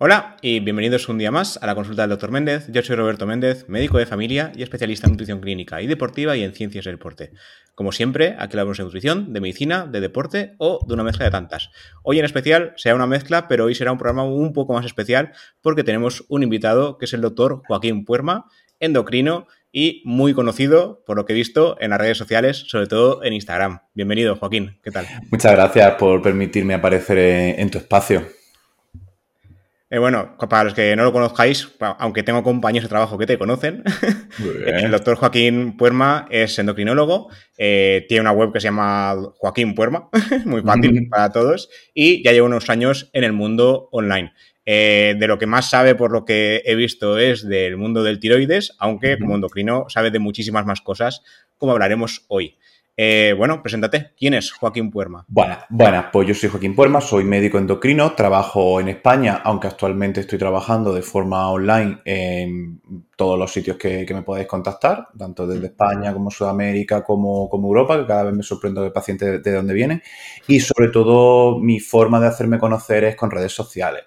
Hola 0.00 0.36
y 0.42 0.60
bienvenidos 0.60 1.08
un 1.08 1.18
día 1.18 1.32
más 1.32 1.58
a 1.60 1.66
la 1.66 1.74
consulta 1.74 2.02
del 2.02 2.10
Dr. 2.10 2.30
Méndez. 2.30 2.68
Yo 2.68 2.82
soy 2.82 2.94
Roberto 2.94 3.26
Méndez, 3.26 3.64
médico 3.66 3.98
de 3.98 4.06
familia 4.06 4.52
y 4.54 4.62
especialista 4.62 5.08
en 5.08 5.14
nutrición 5.14 5.40
clínica 5.40 5.82
y 5.82 5.88
deportiva 5.88 6.36
y 6.36 6.44
en 6.44 6.54
ciencias 6.54 6.84
del 6.84 6.94
deporte. 6.94 7.32
Como 7.74 7.90
siempre, 7.90 8.36
aquí 8.38 8.52
hablamos 8.52 8.78
de 8.78 8.84
nutrición, 8.84 9.32
de 9.32 9.40
medicina, 9.40 9.88
de 9.90 10.00
deporte 10.00 10.54
o 10.58 10.78
de 10.86 10.94
una 10.94 11.02
mezcla 11.02 11.24
de 11.24 11.32
tantas. 11.32 11.70
Hoy 12.04 12.20
en 12.20 12.24
especial 12.24 12.74
será 12.76 12.94
una 12.94 13.08
mezcla, 13.08 13.48
pero 13.48 13.64
hoy 13.64 13.74
será 13.74 13.90
un 13.90 13.98
programa 13.98 14.22
un 14.22 14.52
poco 14.52 14.72
más 14.72 14.86
especial 14.86 15.32
porque 15.62 15.82
tenemos 15.82 16.24
un 16.28 16.44
invitado 16.44 16.96
que 16.96 17.06
es 17.06 17.12
el 17.12 17.20
doctor 17.20 17.62
Joaquín 17.66 18.04
Puerma, 18.04 18.44
endocrino 18.78 19.48
y 19.72 20.02
muy 20.04 20.32
conocido, 20.32 21.02
por 21.06 21.16
lo 21.16 21.24
que 21.24 21.32
he 21.32 21.36
visto, 21.36 21.76
en 21.80 21.90
las 21.90 21.98
redes 21.98 22.18
sociales, 22.18 22.66
sobre 22.68 22.86
todo 22.86 23.24
en 23.24 23.32
Instagram. 23.32 23.80
Bienvenido, 23.94 24.36
Joaquín. 24.36 24.78
¿Qué 24.80 24.92
tal? 24.92 25.06
Muchas 25.32 25.50
gracias 25.50 25.96
por 25.96 26.22
permitirme 26.22 26.74
aparecer 26.74 27.18
en 27.18 27.68
tu 27.68 27.78
espacio. 27.78 28.37
Eh, 29.90 29.96
bueno, 29.96 30.36
para 30.50 30.64
los 30.64 30.74
que 30.74 30.94
no 30.96 31.04
lo 31.04 31.12
conozcáis, 31.14 31.68
aunque 31.80 32.22
tengo 32.22 32.42
compañeros 32.42 32.84
de 32.84 32.90
trabajo 32.90 33.16
que 33.16 33.26
te 33.26 33.38
conocen, 33.38 33.82
el 34.66 34.90
doctor 34.90 35.16
Joaquín 35.16 35.78
Puerma 35.78 36.26
es 36.30 36.58
endocrinólogo, 36.58 37.28
eh, 37.56 38.04
tiene 38.06 38.20
una 38.20 38.32
web 38.32 38.52
que 38.52 38.60
se 38.60 38.64
llama 38.64 39.16
Joaquín 39.38 39.74
Puerma, 39.74 40.10
muy 40.44 40.60
fácil 40.60 41.08
para 41.08 41.32
todos, 41.32 41.70
y 41.94 42.22
ya 42.22 42.32
lleva 42.32 42.46
unos 42.46 42.68
años 42.68 43.08
en 43.14 43.24
el 43.24 43.32
mundo 43.32 43.88
online. 43.90 44.34
Eh, 44.66 45.14
de 45.18 45.26
lo 45.26 45.38
que 45.38 45.46
más 45.46 45.70
sabe, 45.70 45.94
por 45.94 46.12
lo 46.12 46.26
que 46.26 46.60
he 46.66 46.74
visto, 46.74 47.16
es 47.16 47.48
del 47.48 47.78
mundo 47.78 48.02
del 48.02 48.20
tiroides, 48.20 48.76
aunque 48.78 49.18
como 49.18 49.36
endocrino 49.36 49.86
sabe 49.88 50.10
de 50.10 50.18
muchísimas 50.18 50.66
más 50.66 50.82
cosas, 50.82 51.22
como 51.56 51.72
hablaremos 51.72 52.26
hoy. 52.28 52.58
Eh, 53.00 53.32
bueno, 53.38 53.62
preséntate. 53.62 54.10
¿Quién 54.18 54.34
es 54.34 54.50
Joaquín 54.50 54.90
Puerma? 54.90 55.24
Bueno, 55.28 55.56
bueno, 55.68 56.06
pues 56.12 56.26
yo 56.26 56.34
soy 56.34 56.48
Joaquín 56.48 56.74
Puerma, 56.74 57.00
soy 57.00 57.22
médico 57.22 57.56
endocrino, 57.56 58.12
trabajo 58.14 58.80
en 58.80 58.88
España, 58.88 59.40
aunque 59.44 59.68
actualmente 59.68 60.22
estoy 60.22 60.36
trabajando 60.36 60.92
de 60.92 61.02
forma 61.02 61.48
online 61.48 62.00
en 62.04 62.80
todos 63.14 63.38
los 63.38 63.52
sitios 63.52 63.76
que, 63.76 64.04
me 64.12 64.22
podéis 64.22 64.48
contactar, 64.48 65.10
tanto 65.16 65.46
desde 65.46 65.66
España 65.66 66.12
como 66.12 66.32
Sudamérica 66.32 67.04
como, 67.04 67.48
como 67.48 67.68
Europa, 67.68 68.00
que 68.00 68.06
cada 68.06 68.24
vez 68.24 68.34
me 68.34 68.42
sorprendo 68.42 68.82
de 68.82 68.90
pacientes 68.90 69.44
de, 69.44 69.52
dónde 69.52 69.74
vienen. 69.74 70.02
Y 70.48 70.58
sobre 70.58 70.88
todo 70.88 71.60
mi 71.60 71.78
forma 71.78 72.18
de 72.18 72.26
hacerme 72.26 72.58
conocer 72.58 73.04
es 73.04 73.14
con 73.14 73.30
redes 73.30 73.52
sociales. 73.52 74.02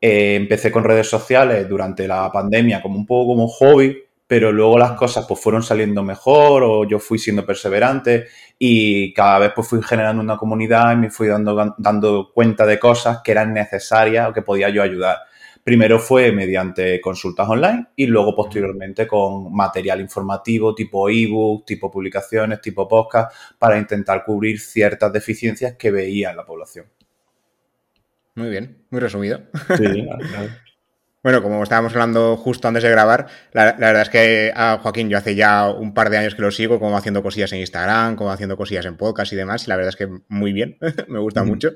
Eh, 0.00 0.36
empecé 0.36 0.70
con 0.70 0.84
redes 0.84 1.08
sociales 1.10 1.68
durante 1.68 2.06
la 2.06 2.30
pandemia 2.30 2.80
como 2.80 2.98
un 2.98 3.04
poco 3.04 3.32
como 3.34 3.48
hobby, 3.48 3.96
pero 4.28 4.52
luego 4.52 4.78
las 4.78 4.92
cosas 4.92 5.24
pues 5.26 5.40
fueron 5.40 5.62
saliendo 5.62 6.04
mejor 6.04 6.62
o 6.62 6.86
yo 6.86 7.00
fui 7.00 7.18
siendo 7.18 7.46
perseverante 7.46 8.26
y 8.58 9.12
cada 9.14 9.38
vez 9.38 9.52
pues 9.56 9.66
fui 9.66 9.82
generando 9.82 10.22
una 10.22 10.36
comunidad 10.36 10.92
y 10.92 10.96
me 10.96 11.10
fui 11.10 11.28
dando, 11.28 11.74
dando 11.78 12.30
cuenta 12.32 12.66
de 12.66 12.78
cosas 12.78 13.20
que 13.24 13.32
eran 13.32 13.54
necesarias 13.54 14.28
o 14.28 14.32
que 14.34 14.42
podía 14.42 14.68
yo 14.68 14.82
ayudar. 14.82 15.16
Primero 15.64 15.98
fue 15.98 16.30
mediante 16.30 17.00
consultas 17.00 17.48
online 17.48 17.88
y 17.96 18.06
luego 18.06 18.34
posteriormente 18.34 19.06
con 19.06 19.52
material 19.52 20.00
informativo 20.00 20.74
tipo 20.74 21.08
ebook, 21.08 21.64
tipo 21.64 21.90
publicaciones, 21.90 22.60
tipo 22.60 22.86
podcast 22.86 23.34
para 23.58 23.78
intentar 23.78 24.24
cubrir 24.24 24.60
ciertas 24.60 25.10
deficiencias 25.10 25.74
que 25.76 25.90
veía 25.90 26.30
en 26.30 26.36
la 26.36 26.44
población. 26.44 26.86
Muy 28.34 28.50
bien, 28.50 28.84
muy 28.90 29.00
resumido. 29.00 29.40
Sí, 29.76 30.06
claro. 30.30 30.67
Bueno, 31.22 31.42
como 31.42 31.62
estábamos 31.64 31.92
hablando 31.92 32.36
justo 32.36 32.68
antes 32.68 32.84
de 32.84 32.90
grabar, 32.90 33.26
la, 33.52 33.72
verdad 33.72 34.02
es 34.02 34.08
que 34.08 34.52
a 34.54 34.78
Joaquín 34.78 35.08
yo 35.08 35.18
hace 35.18 35.34
ya 35.34 35.68
un 35.68 35.92
par 35.92 36.10
de 36.10 36.18
años 36.18 36.36
que 36.36 36.42
lo 36.42 36.52
sigo, 36.52 36.78
como 36.78 36.96
haciendo 36.96 37.24
cosillas 37.24 37.52
en 37.52 37.58
Instagram, 37.58 38.14
como 38.14 38.30
haciendo 38.30 38.56
cosillas 38.56 38.86
en 38.86 38.96
podcast 38.96 39.32
y 39.32 39.36
demás, 39.36 39.66
y 39.66 39.68
la 39.68 39.76
verdad 39.76 39.88
es 39.88 39.96
que 39.96 40.08
muy 40.28 40.52
bien, 40.52 40.78
me 41.08 41.18
gusta 41.18 41.42
mucho. 41.42 41.70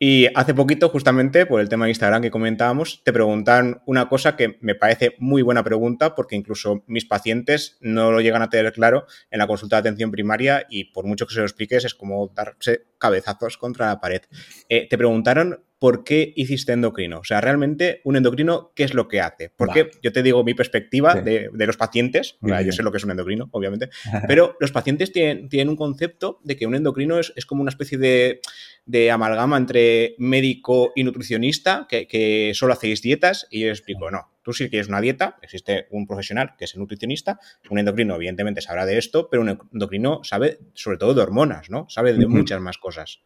Y 0.00 0.28
hace 0.36 0.54
poquito, 0.54 0.90
justamente 0.90 1.44
por 1.44 1.60
el 1.60 1.68
tema 1.68 1.86
de 1.86 1.90
Instagram 1.90 2.22
que 2.22 2.30
comentábamos, 2.30 3.02
te 3.02 3.12
preguntan 3.12 3.82
una 3.84 4.08
cosa 4.08 4.36
que 4.36 4.56
me 4.60 4.76
parece 4.76 5.16
muy 5.18 5.42
buena 5.42 5.64
pregunta, 5.64 6.14
porque 6.14 6.36
incluso 6.36 6.84
mis 6.86 7.04
pacientes 7.04 7.78
no 7.80 8.12
lo 8.12 8.20
llegan 8.20 8.42
a 8.42 8.48
tener 8.48 8.72
claro 8.72 9.06
en 9.30 9.38
la 9.38 9.48
consulta 9.48 9.76
de 9.76 9.80
atención 9.80 10.12
primaria 10.12 10.66
y 10.68 10.92
por 10.92 11.04
mucho 11.04 11.26
que 11.26 11.34
se 11.34 11.40
lo 11.40 11.46
expliques 11.46 11.84
es 11.84 11.94
como 11.94 12.28
darse 12.28 12.82
cabezazos 12.98 13.56
contra 13.56 13.86
la 13.86 14.00
pared. 14.00 14.22
Eh, 14.68 14.86
te 14.88 14.96
preguntaron 14.96 15.64
por 15.78 16.02
qué 16.02 16.32
hiciste 16.34 16.72
endocrino. 16.72 17.20
O 17.20 17.24
sea, 17.24 17.40
realmente 17.40 18.00
un 18.04 18.16
endocrino, 18.16 18.72
¿qué 18.74 18.84
es 18.84 18.94
lo 18.94 19.06
que 19.06 19.20
hace? 19.20 19.50
Porque 19.54 19.90
yo 20.02 20.12
te 20.12 20.22
digo 20.22 20.42
mi 20.42 20.54
perspectiva 20.54 21.14
de, 21.14 21.50
los 21.52 21.76
pacientes, 21.76 22.36
yo 22.42 22.72
sé 22.72 22.82
lo 22.82 22.90
que 22.90 22.98
es 22.98 23.04
un 23.04 23.12
endocrino, 23.12 23.48
obviamente, 23.52 23.90
pero 24.26 24.56
los 24.60 24.72
pacientes 24.72 25.12
tienen, 25.12 25.68
un 25.68 25.76
concepto 25.76 26.40
de 26.42 26.56
que 26.56 26.66
un 26.66 26.74
endocrino 26.74 27.18
es, 27.18 27.46
como 27.46 27.62
una 27.62 27.70
especie 27.70 27.98
de, 27.98 29.10
amalgama 29.10 29.56
entre 29.56 30.14
médico 30.18 30.92
y 30.96 31.04
nutricionista, 31.04 31.86
que, 31.88 32.52
solo 32.54 32.72
hacéis 32.72 33.00
dietas, 33.00 33.46
y 33.50 33.60
yo 33.60 33.68
explico, 33.68 34.10
no, 34.10 34.32
tú 34.42 34.52
sí 34.52 34.68
quieres 34.68 34.88
una 34.88 35.00
dieta, 35.00 35.36
existe 35.42 35.86
un 35.90 36.06
profesional 36.06 36.54
que 36.58 36.64
es 36.64 36.74
el 36.74 36.80
nutricionista, 36.80 37.38
un 37.70 37.78
endocrino 37.78 38.16
evidentemente 38.16 38.62
sabrá 38.62 38.84
de 38.84 38.98
esto, 38.98 39.28
pero 39.30 39.42
un 39.42 39.58
endocrino 39.72 40.20
sabe 40.24 40.58
sobre 40.74 40.98
todo 40.98 41.14
de 41.14 41.22
hormonas, 41.22 41.70
¿no? 41.70 41.86
Sabe 41.88 42.14
de 42.14 42.26
muchas 42.26 42.60
más 42.60 42.78
cosas. 42.78 43.20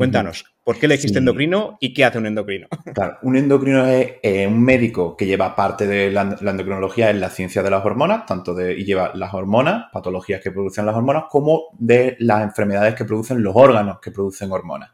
Cuéntanos, 0.00 0.46
¿por 0.64 0.78
qué 0.78 0.86
elegiste 0.86 1.18
endocrino 1.18 1.76
y 1.78 1.92
qué 1.92 2.06
hace 2.06 2.16
un 2.16 2.24
endocrino? 2.24 2.68
Claro, 2.94 3.18
un 3.20 3.36
endocrino 3.36 3.84
es 3.84 4.12
eh, 4.22 4.46
un 4.46 4.62
médico 4.62 5.14
que 5.14 5.26
lleva 5.26 5.54
parte 5.54 5.86
de 5.86 6.10
la, 6.10 6.22
endocrinología 6.22 7.10
en 7.10 7.20
la 7.20 7.28
ciencia 7.28 7.62
de 7.62 7.68
las 7.68 7.84
hormonas, 7.84 8.24
tanto 8.24 8.54
de, 8.54 8.72
y 8.72 8.86
lleva 8.86 9.12
las 9.14 9.34
hormonas, 9.34 9.90
patologías 9.92 10.40
que 10.40 10.52
producen 10.52 10.86
las 10.86 10.96
hormonas, 10.96 11.24
como 11.28 11.64
de 11.78 12.16
las 12.20 12.42
enfermedades 12.42 12.94
que 12.94 13.04
producen 13.04 13.42
los 13.42 13.54
órganos 13.54 13.98
que 14.00 14.10
producen 14.10 14.50
hormonas. 14.50 14.88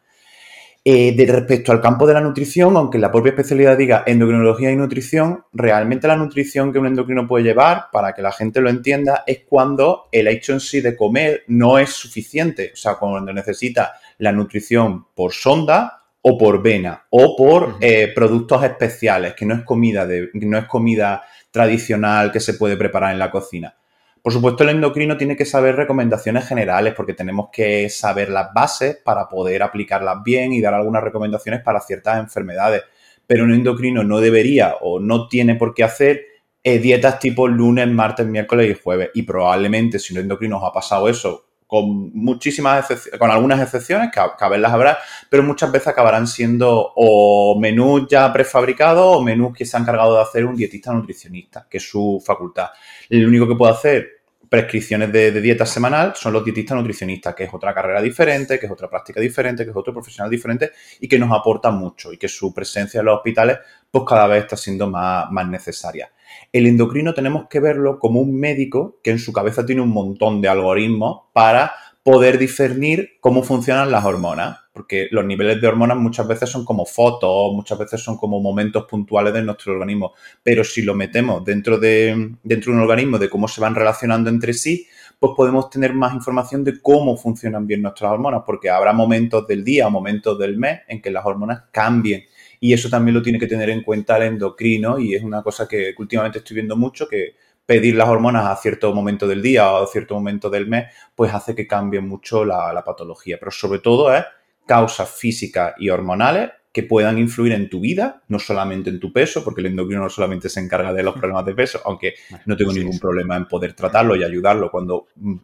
Eh, 0.84 1.16
de 1.16 1.26
respecto 1.26 1.70
al 1.70 1.80
campo 1.80 2.04
de 2.06 2.14
la 2.14 2.20
nutrición, 2.20 2.76
aunque 2.76 2.98
la 2.98 3.10
propia 3.12 3.30
especialidad 3.30 3.76
diga 3.76 4.02
endocrinología 4.06 4.72
y 4.72 4.76
nutrición, 4.76 5.44
realmente 5.52 6.08
la 6.08 6.16
nutrición 6.16 6.72
que 6.72 6.80
un 6.80 6.86
endocrino 6.86 7.28
puede 7.28 7.44
llevar, 7.44 7.86
para 7.92 8.12
que 8.12 8.22
la 8.22 8.32
gente 8.32 8.60
lo 8.60 8.70
entienda, 8.70 9.22
es 9.24 9.40
cuando 9.48 10.08
el 10.10 10.26
hecho 10.26 10.52
en 10.52 10.60
sí 10.60 10.80
de 10.80 10.96
comer 10.96 11.44
no 11.46 11.78
es 11.78 11.90
suficiente. 11.90 12.70
O 12.72 12.76
sea, 12.76 12.94
cuando 12.94 13.32
necesita 13.32 13.94
la 14.18 14.32
nutrición 14.32 15.06
por 15.14 15.32
sonda 15.32 16.04
o 16.22 16.36
por 16.36 16.62
vena 16.62 17.06
o 17.10 17.36
por 17.36 17.76
eh, 17.80 18.12
productos 18.14 18.64
especiales, 18.64 19.34
que 19.34 19.46
no 19.46 19.54
es 19.54 19.62
comida 19.62 20.06
de, 20.06 20.30
no 20.34 20.58
es 20.58 20.64
comida 20.64 21.24
tradicional 21.50 22.32
que 22.32 22.40
se 22.40 22.54
puede 22.54 22.76
preparar 22.76 23.12
en 23.12 23.18
la 23.18 23.30
cocina. 23.30 23.76
Por 24.20 24.32
supuesto, 24.32 24.64
el 24.64 24.70
endocrino 24.70 25.16
tiene 25.16 25.36
que 25.36 25.44
saber 25.44 25.76
recomendaciones 25.76 26.48
generales 26.48 26.94
porque 26.96 27.14
tenemos 27.14 27.48
que 27.52 27.88
saber 27.88 28.28
las 28.28 28.52
bases 28.52 28.96
para 28.96 29.28
poder 29.28 29.62
aplicarlas 29.62 30.20
bien 30.24 30.52
y 30.52 30.60
dar 30.60 30.74
algunas 30.74 31.04
recomendaciones 31.04 31.62
para 31.62 31.80
ciertas 31.80 32.18
enfermedades. 32.18 32.82
Pero 33.24 33.44
un 33.44 33.54
endocrino 33.54 34.02
no 34.02 34.18
debería 34.18 34.74
o 34.80 34.98
no 34.98 35.28
tiene 35.28 35.54
por 35.54 35.74
qué 35.74 35.84
hacer 35.84 36.26
eh, 36.64 36.80
dietas 36.80 37.20
tipo 37.20 37.46
lunes, 37.46 37.86
martes, 37.86 38.26
miércoles 38.26 38.68
y 38.68 38.82
jueves. 38.82 39.10
Y 39.14 39.22
probablemente 39.22 40.00
si 40.00 40.12
un 40.12 40.18
endocrino 40.18 40.58
os 40.58 40.64
ha 40.64 40.72
pasado 40.72 41.08
eso 41.08 41.45
con 41.66 42.12
muchísimas 42.14 42.86
con 43.18 43.30
algunas 43.30 43.60
excepciones, 43.60 44.10
que 44.12 44.20
a, 44.20 44.48
ver 44.48 44.60
las 44.60 44.72
habrá, 44.72 44.98
pero 45.28 45.42
muchas 45.42 45.72
veces 45.72 45.88
acabarán 45.88 46.26
siendo 46.26 46.92
o 46.94 47.58
menús 47.58 48.06
ya 48.08 48.32
prefabricados 48.32 49.16
o 49.16 49.22
menús 49.22 49.56
que 49.56 49.64
se 49.64 49.76
han 49.76 49.82
encargado 49.82 50.16
de 50.16 50.22
hacer 50.22 50.44
un 50.44 50.56
dietista 50.56 50.92
nutricionista, 50.92 51.66
que 51.68 51.78
es 51.78 51.88
su 51.88 52.22
facultad. 52.24 52.68
El 53.08 53.26
único 53.26 53.48
que 53.48 53.56
puede 53.56 53.72
hacer 53.72 54.16
prescripciones 54.48 55.10
de, 55.10 55.40
dieta 55.40 55.66
semanal 55.66 56.14
son 56.14 56.32
los 56.32 56.44
dietistas 56.44 56.76
nutricionistas, 56.76 57.34
que 57.34 57.44
es 57.44 57.50
otra 57.52 57.74
carrera 57.74 58.00
diferente, 58.00 58.60
que 58.60 58.66
es 58.66 58.72
otra 58.72 58.88
práctica 58.88 59.20
diferente, 59.20 59.64
que 59.64 59.70
es 59.70 59.76
otro 59.76 59.92
profesional 59.92 60.30
diferente 60.30 60.70
y 61.00 61.08
que 61.08 61.18
nos 61.18 61.32
aporta 61.32 61.70
mucho 61.70 62.12
y 62.12 62.16
que 62.18 62.28
su 62.28 62.54
presencia 62.54 63.00
en 63.00 63.06
los 63.06 63.16
hospitales 63.16 63.58
pues 63.90 64.04
cada 64.06 64.28
vez 64.28 64.44
está 64.44 64.56
siendo 64.56 64.88
más 64.88 65.48
necesaria. 65.48 66.10
El 66.52 66.66
endocrino 66.66 67.14
tenemos 67.14 67.48
que 67.48 67.60
verlo 67.60 67.98
como 67.98 68.20
un 68.20 68.38
médico 68.38 68.98
que 69.02 69.10
en 69.10 69.18
su 69.18 69.32
cabeza 69.32 69.66
tiene 69.66 69.82
un 69.82 69.90
montón 69.90 70.40
de 70.40 70.48
algoritmos 70.48 71.22
para 71.32 71.72
poder 72.06 72.38
discernir 72.38 73.18
cómo 73.20 73.42
funcionan 73.42 73.90
las 73.90 74.04
hormonas, 74.04 74.58
porque 74.72 75.08
los 75.10 75.24
niveles 75.24 75.60
de 75.60 75.66
hormonas 75.66 75.96
muchas 75.96 76.28
veces 76.28 76.48
son 76.48 76.64
como 76.64 76.86
fotos, 76.86 77.52
muchas 77.52 77.76
veces 77.78 78.00
son 78.00 78.16
como 78.16 78.40
momentos 78.40 78.84
puntuales 78.84 79.34
de 79.34 79.42
nuestro 79.42 79.72
organismo, 79.72 80.12
pero 80.40 80.62
si 80.62 80.82
lo 80.82 80.94
metemos 80.94 81.44
dentro 81.44 81.78
de, 81.78 82.36
dentro 82.44 82.70
de 82.70 82.78
un 82.78 82.84
organismo 82.84 83.18
de 83.18 83.28
cómo 83.28 83.48
se 83.48 83.60
van 83.60 83.74
relacionando 83.74 84.30
entre 84.30 84.52
sí, 84.52 84.86
pues 85.18 85.32
podemos 85.36 85.68
tener 85.68 85.94
más 85.94 86.14
información 86.14 86.62
de 86.62 86.80
cómo 86.80 87.16
funcionan 87.16 87.66
bien 87.66 87.82
nuestras 87.82 88.12
hormonas, 88.12 88.42
porque 88.46 88.70
habrá 88.70 88.92
momentos 88.92 89.44
del 89.48 89.64
día 89.64 89.88
o 89.88 89.90
momentos 89.90 90.38
del 90.38 90.56
mes 90.56 90.82
en 90.86 91.02
que 91.02 91.10
las 91.10 91.26
hormonas 91.26 91.64
cambien 91.72 92.22
y 92.60 92.72
eso 92.72 92.88
también 92.88 93.14
lo 93.14 93.22
tiene 93.22 93.38
que 93.38 93.46
tener 93.46 93.70
en 93.70 93.82
cuenta 93.82 94.16
el 94.16 94.24
endocrino 94.24 94.98
y 94.98 95.14
es 95.14 95.22
una 95.22 95.42
cosa 95.42 95.66
que 95.68 95.94
últimamente 95.98 96.38
estoy 96.38 96.54
viendo 96.54 96.76
mucho, 96.76 97.08
que 97.08 97.34
pedir 97.66 97.96
las 97.96 98.08
hormonas 98.08 98.46
a 98.46 98.56
cierto 98.56 98.94
momento 98.94 99.26
del 99.26 99.42
día 99.42 99.70
o 99.70 99.82
a 99.82 99.86
cierto 99.86 100.14
momento 100.14 100.48
del 100.48 100.68
mes, 100.68 100.86
pues 101.14 101.34
hace 101.34 101.54
que 101.54 101.66
cambie 101.66 102.00
mucho 102.00 102.44
la, 102.44 102.82
patología. 102.84 103.36
Pero 103.38 103.50
sobre 103.50 103.80
todo 103.80 104.14
es 104.14 104.24
causas 104.64 105.10
físicas 105.10 105.74
y 105.78 105.90
hormonales 105.90 106.50
que 106.72 106.84
puedan 106.84 107.18
influir 107.18 107.52
en 107.52 107.68
tu 107.68 107.80
vida, 107.80 108.22
no 108.28 108.38
solamente 108.38 108.90
en 108.90 109.00
tu 109.00 109.12
peso, 109.12 109.42
porque 109.42 109.62
el 109.62 109.68
endocrino 109.68 110.02
no 110.02 110.10
solamente 110.10 110.48
se 110.48 110.60
encarga 110.60 110.92
de 110.92 111.02
los 111.02 111.14
problemas 111.14 111.44
de 111.46 111.54
peso, 111.54 111.80
aunque 111.84 112.14
no 112.44 112.56
tengo 112.56 112.72
ningún 112.72 112.98
problema 112.98 113.36
en 113.36 113.48
poder 113.48 113.72
tratarlo 113.72 114.14
y 114.14 114.22
ayudarlo 114.22 114.70
cuando 114.70 115.06
mm, 115.16 115.36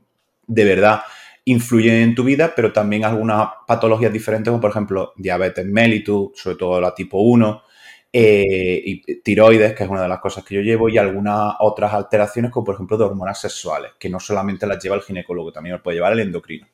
de 0.47 0.65
verdad 0.65 1.00
influyen 1.44 1.97
en 1.97 2.15
tu 2.15 2.25
vida, 2.25 2.53
pero 2.55 2.73
también 2.73 3.05
algunas 3.05 3.49
patologías 3.67 4.12
diferentes, 4.12 4.50
como 4.50 4.61
por 4.61 4.71
ejemplo 4.71 5.12
diabetes 5.17 5.67
mellitus, 5.67 6.31
sobre 6.35 6.56
todo 6.56 6.81
la 6.81 6.94
tipo 6.94 7.19
1, 7.19 7.62
eh, 8.12 8.83
y 8.85 9.21
tiroides, 9.23 9.75
que 9.75 9.85
es 9.85 9.91
una 9.91 10.03
de 10.03 10.09
las 10.09 10.21
cosas 10.21 10.44
que 10.44 10.55
yo 10.55 10.61
llevo, 10.61 10.89
y 10.89 10.99
algunas 10.99 11.55
otras 11.61 11.93
alteraciones, 11.94 12.50
como 12.50 12.65
por 12.65 12.75
ejemplo 12.75 12.97
de 12.97 13.05
hormonas 13.05 13.41
sexuales, 13.41 13.93
que 13.99 14.09
no 14.09 14.21
solamente 14.21 14.67
las 14.67 14.83
lleva 14.83 14.97
el 14.97 15.03
ginecólogo, 15.03 15.53
también 15.53 15.75
las 15.75 15.83
puede 15.83 15.97
llevar 15.97 16.12
el 16.12 16.21
endocrino 16.21 16.67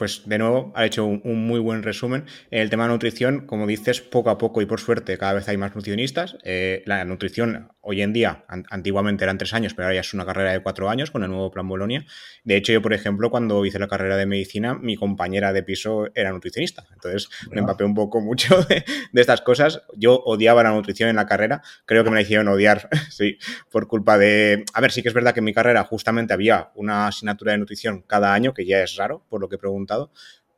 pues 0.00 0.22
de 0.24 0.38
nuevo 0.38 0.72
ha 0.74 0.86
hecho 0.86 1.04
un, 1.04 1.46
muy 1.46 1.60
buen 1.60 1.82
resumen. 1.82 2.24
En 2.50 2.62
el 2.62 2.70
tema 2.70 2.84
de 2.84 2.88
nutrición, 2.88 3.44
como 3.44 3.66
dices, 3.66 4.00
poco 4.00 4.30
a 4.30 4.38
poco 4.38 4.62
y 4.62 4.64
por 4.64 4.80
suerte 4.80 5.18
cada 5.18 5.34
vez 5.34 5.46
hay 5.46 5.58
más 5.58 5.74
nutricionistas. 5.74 6.38
Eh, 6.42 6.82
la 6.86 7.04
nutrición 7.04 7.68
hoy 7.82 8.00
en 8.00 8.12
día, 8.12 8.44
antiguamente 8.48 9.24
eran 9.24 9.36
tres 9.36 9.52
años, 9.52 9.74
pero 9.74 9.86
ahora 9.86 9.96
ya 9.96 10.00
es 10.00 10.14
una 10.14 10.24
carrera 10.24 10.52
de 10.52 10.62
cuatro 10.62 10.88
años 10.88 11.10
con 11.10 11.22
el 11.22 11.30
nuevo 11.30 11.50
plan 11.50 11.68
Bolonia. 11.68 12.06
De 12.44 12.56
hecho, 12.56 12.72
yo, 12.72 12.80
por 12.80 12.92
ejemplo, 12.92 13.30
cuando 13.30 13.64
hice 13.66 13.78
la 13.78 13.88
carrera 13.88 14.16
de 14.16 14.26
medicina, 14.26 14.74
mi 14.74 14.96
compañera 14.96 15.52
de 15.52 15.62
piso 15.62 16.06
era 16.14 16.30
nutricionista. 16.30 16.86
Entonces 16.92 17.28
me 17.50 17.60
empapé 17.60 17.84
un 17.84 17.94
poco 17.94 18.20
mucho 18.20 18.62
de, 18.68 18.84
estas 19.14 19.42
cosas. 19.42 19.82
Yo 19.96 20.22
odiaba 20.24 20.62
la 20.62 20.70
nutrición 20.70 21.10
en 21.10 21.16
la 21.16 21.26
carrera. 21.26 21.62
Creo 21.84 22.04
que 22.04 22.10
me 22.10 22.16
la 22.16 22.22
hicieron 22.22 22.48
odiar, 22.48 22.88
sí, 23.10 23.38
por 23.70 23.86
culpa 23.86 24.16
de... 24.16 24.64
A 24.72 24.80
ver, 24.80 24.92
sí 24.92 25.02
que 25.02 25.08
es 25.08 25.14
verdad 25.14 25.34
que 25.34 25.40
en 25.40 25.44
mi 25.44 25.52
carrera 25.52 25.84
justamente 25.84 26.32
había 26.32 26.70
una 26.74 27.08
asignatura 27.08 27.52
de 27.52 27.58
nutrición 27.58 28.02
cada 28.06 28.32
año, 28.32 28.54
que 28.54 28.64
ya 28.64 28.82
es 28.82 28.96
raro, 28.96 29.24
por 29.28 29.40
lo 29.40 29.48
que 29.48 29.56
he 29.56 29.58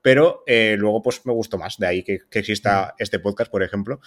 pero 0.03 0.43
eh, 0.47 0.77
luego 0.79 1.03
pues 1.03 1.25
me 1.25 1.33
gustó 1.33 1.59
más, 1.59 1.79
de 1.79 1.87
ahí 1.87 2.03
que, 2.03 2.21
exista 2.33 2.95
este 2.99 3.19
podcast, 3.19 3.51
por 3.51 3.63
ejemplo, 3.63 4.01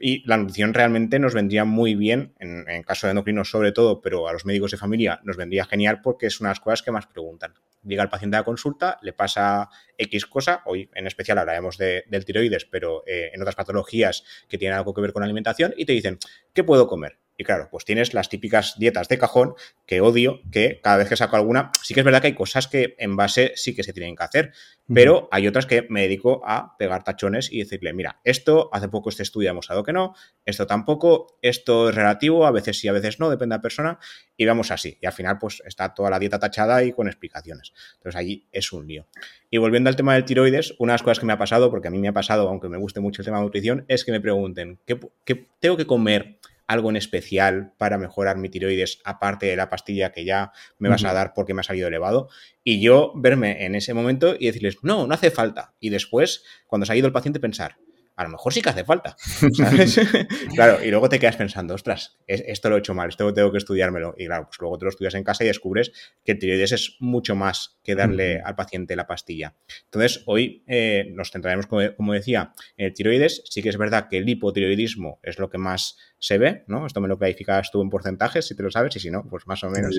y 0.00 0.26
la 0.26 0.36
nutrición 0.36 0.74
realmente 0.74 1.18
nos 1.18 1.34
vendría 1.34 1.64
muy 1.64 1.94
bien, 1.94 2.34
en, 2.40 2.82
caso 2.82 3.06
de 3.06 3.12
endocrinos 3.12 3.50
sobre 3.50 3.72
todo, 3.72 4.00
pero 4.00 4.26
a 4.26 4.32
los 4.32 4.44
médicos 4.44 4.72
de 4.72 4.76
familia 4.76 5.20
nos 5.22 5.36
vendría 5.36 5.64
genial 5.64 6.00
porque 6.02 6.26
es 6.26 6.40
una 6.40 6.48
de 6.48 6.52
las 6.52 6.60
cosas 6.60 6.82
que 6.82 6.90
más 6.90 7.06
preguntan. 7.06 7.54
Llega 7.84 8.02
el 8.02 8.08
paciente 8.08 8.36
a 8.36 8.40
la 8.40 8.44
consulta, 8.44 8.98
le 9.02 9.12
pasa 9.12 9.68
X 9.98 10.26
cosa, 10.26 10.62
hoy 10.64 10.90
en 10.94 11.06
especial 11.06 11.38
hablaremos 11.38 11.78
del 11.78 12.24
tiroides, 12.24 12.64
pero 12.64 13.04
eh, 13.06 13.30
en 13.32 13.40
otras 13.40 13.54
patologías 13.54 14.24
que 14.48 14.58
tienen 14.58 14.76
algo 14.76 14.94
que 14.94 15.02
ver 15.02 15.12
con 15.12 15.22
alimentación, 15.22 15.74
y 15.76 15.84
te 15.84 15.92
dicen, 15.92 16.18
¿qué 16.54 16.64
puedo 16.64 16.88
comer? 16.88 17.18
Y 17.36 17.44
claro, 17.44 17.68
pues 17.70 17.84
tienes 17.84 18.14
las 18.14 18.28
típicas 18.28 18.78
dietas 18.78 19.08
de 19.08 19.18
cajón 19.18 19.54
que 19.86 20.00
odio, 20.00 20.40
que 20.52 20.80
cada 20.82 20.98
vez 20.98 21.08
que 21.08 21.16
saco 21.16 21.36
alguna, 21.36 21.72
sí 21.82 21.94
que 21.94 22.00
es 22.00 22.04
verdad 22.04 22.20
que 22.20 22.28
hay 22.28 22.34
cosas 22.34 22.68
que 22.68 22.94
en 22.98 23.16
base 23.16 23.52
sí 23.56 23.74
que 23.74 23.82
se 23.82 23.92
tienen 23.92 24.14
que 24.14 24.22
hacer, 24.22 24.52
pero 24.92 25.28
hay 25.32 25.48
otras 25.48 25.66
que 25.66 25.86
me 25.88 26.02
dedico 26.02 26.42
a 26.44 26.76
pegar 26.78 27.02
tachones 27.02 27.50
y 27.50 27.58
decirle, 27.58 27.92
mira, 27.92 28.20
esto 28.22 28.70
hace 28.72 28.88
poco 28.88 29.08
este 29.08 29.22
estudio 29.22 29.48
ha 29.48 29.52
demostrado 29.52 29.82
que 29.82 29.92
no, 29.92 30.14
esto 30.44 30.66
tampoco, 30.66 31.38
esto 31.42 31.88
es 31.88 31.94
relativo, 31.94 32.46
a 32.46 32.50
veces 32.50 32.78
sí, 32.78 32.88
a 32.88 32.92
veces 32.92 33.18
no, 33.18 33.30
depende 33.30 33.54
de 33.54 33.58
la 33.58 33.62
persona, 33.62 33.98
y 34.36 34.44
vamos 34.46 34.70
así. 34.70 34.98
Y 35.00 35.06
al 35.06 35.12
final, 35.12 35.38
pues 35.38 35.62
está 35.66 35.94
toda 35.94 36.10
la 36.10 36.18
dieta 36.18 36.38
tachada 36.38 36.84
y 36.84 36.92
con 36.92 37.06
explicaciones. 37.06 37.72
Entonces 37.94 38.16
allí 38.16 38.46
es 38.52 38.72
un 38.72 38.86
lío. 38.86 39.06
Y 39.50 39.58
volviendo 39.58 39.88
al 39.88 39.96
tema 39.96 40.14
del 40.14 40.24
tiroides, 40.24 40.74
una 40.78 40.92
de 40.92 40.94
las 40.94 41.02
cosas 41.02 41.20
que 41.20 41.26
me 41.26 41.32
ha 41.32 41.38
pasado, 41.38 41.70
porque 41.70 41.88
a 41.88 41.90
mí 41.90 41.98
me 41.98 42.08
ha 42.08 42.12
pasado, 42.12 42.48
aunque 42.48 42.68
me 42.68 42.78
guste 42.78 43.00
mucho 43.00 43.22
el 43.22 43.26
tema 43.26 43.38
de 43.38 43.44
nutrición, 43.44 43.84
es 43.88 44.04
que 44.04 44.12
me 44.12 44.20
pregunten, 44.20 44.78
¿qué, 44.86 44.98
qué 45.24 45.48
tengo 45.60 45.76
que 45.76 45.86
comer? 45.86 46.38
Algo 46.66 46.90
en 46.90 46.96
especial 46.96 47.72
para 47.78 47.98
mejorar 47.98 48.36
mi 48.36 48.48
tiroides, 48.48 49.00
aparte 49.04 49.46
de 49.46 49.56
la 49.56 49.68
pastilla 49.68 50.12
que 50.12 50.24
ya 50.24 50.52
me 50.78 50.88
vas 50.88 51.04
a 51.04 51.12
dar 51.12 51.32
porque 51.34 51.54
me 51.54 51.60
ha 51.60 51.64
salido 51.64 51.88
elevado. 51.88 52.28
Y 52.62 52.80
yo 52.80 53.12
verme 53.16 53.64
en 53.64 53.74
ese 53.74 53.94
momento 53.94 54.34
y 54.38 54.46
decirles, 54.46 54.78
no, 54.82 55.06
no 55.06 55.14
hace 55.14 55.30
falta. 55.30 55.74
Y 55.80 55.90
después, 55.90 56.44
cuando 56.66 56.86
se 56.86 56.92
ha 56.92 56.96
ido 56.96 57.06
el 57.06 57.12
paciente, 57.12 57.40
pensar, 57.40 57.76
a 58.16 58.24
lo 58.24 58.30
mejor 58.30 58.52
sí 58.52 58.62
que 58.62 58.68
hace 58.68 58.84
falta. 58.84 59.16
claro, 60.54 60.84
y 60.84 60.90
luego 60.90 61.08
te 61.08 61.18
quedas 61.18 61.36
pensando, 61.36 61.74
ostras, 61.74 62.18
esto 62.26 62.70
lo 62.70 62.76
he 62.76 62.78
hecho 62.78 62.94
mal, 62.94 63.08
esto 63.08 63.32
tengo 63.34 63.50
que 63.50 63.58
estudiármelo. 63.58 64.14
Y 64.16 64.26
claro, 64.26 64.46
pues 64.46 64.58
luego 64.60 64.78
te 64.78 64.84
lo 64.84 64.90
estudias 64.90 65.14
en 65.14 65.24
casa 65.24 65.44
y 65.44 65.48
descubres 65.48 65.92
que 66.24 66.32
el 66.32 66.38
tiroides 66.38 66.72
es 66.72 66.96
mucho 67.00 67.34
más 67.34 67.78
que 67.82 67.94
darle 67.94 68.40
al 68.40 68.54
paciente 68.54 68.94
la 68.94 69.06
pastilla. 69.06 69.54
Entonces, 69.84 70.22
hoy 70.26 70.62
eh, 70.66 71.10
nos 71.12 71.30
centraremos, 71.30 71.66
como, 71.66 72.12
decía, 72.12 72.52
en 72.76 72.86
el 72.86 72.94
tiroides. 72.94 73.42
Sí 73.46 73.62
que 73.62 73.68
es 73.68 73.76
verdad 73.76 74.08
que 74.08 74.18
el 74.18 74.28
hipotiroidismo 74.28 75.18
es 75.22 75.38
lo 75.38 75.50
que 75.50 75.58
más 75.58 75.96
se 76.18 76.38
ve, 76.38 76.64
¿no? 76.68 76.86
Esto 76.86 77.00
me 77.00 77.08
lo 77.08 77.18
clarificas 77.18 77.70
tú 77.70 77.82
en 77.82 77.90
porcentajes, 77.90 78.46
si 78.46 78.56
te 78.56 78.62
lo 78.62 78.70
sabes, 78.70 78.94
y 78.96 79.00
si 79.00 79.10
no, 79.10 79.26
pues 79.28 79.46
más 79.46 79.62
o 79.64 79.70
menos. 79.70 79.98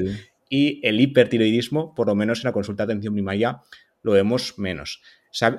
Y 0.49 0.85
el 0.87 0.99
hipertiroidismo, 1.01 1.93
por 1.95 2.07
lo 2.07 2.15
menos 2.15 2.39
en 2.39 2.45
la 2.45 2.51
consulta 2.51 2.85
de 2.85 2.93
atención 2.93 3.13
primaria, 3.13 3.61
lo 4.05 4.11
vemos 4.11 4.57
menos. 4.57 5.01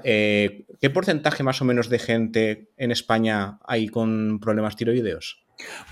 Eh, 0.05 0.65
¿Qué 0.81 0.89
porcentaje 0.89 1.43
más 1.43 1.61
o 1.61 1.65
menos 1.65 1.89
de 1.91 1.99
gente 1.99 2.71
en 2.77 2.93
España 2.93 3.59
hay 3.67 3.89
con 3.89 4.39
problemas 4.41 4.77
tiroideos? 4.77 5.45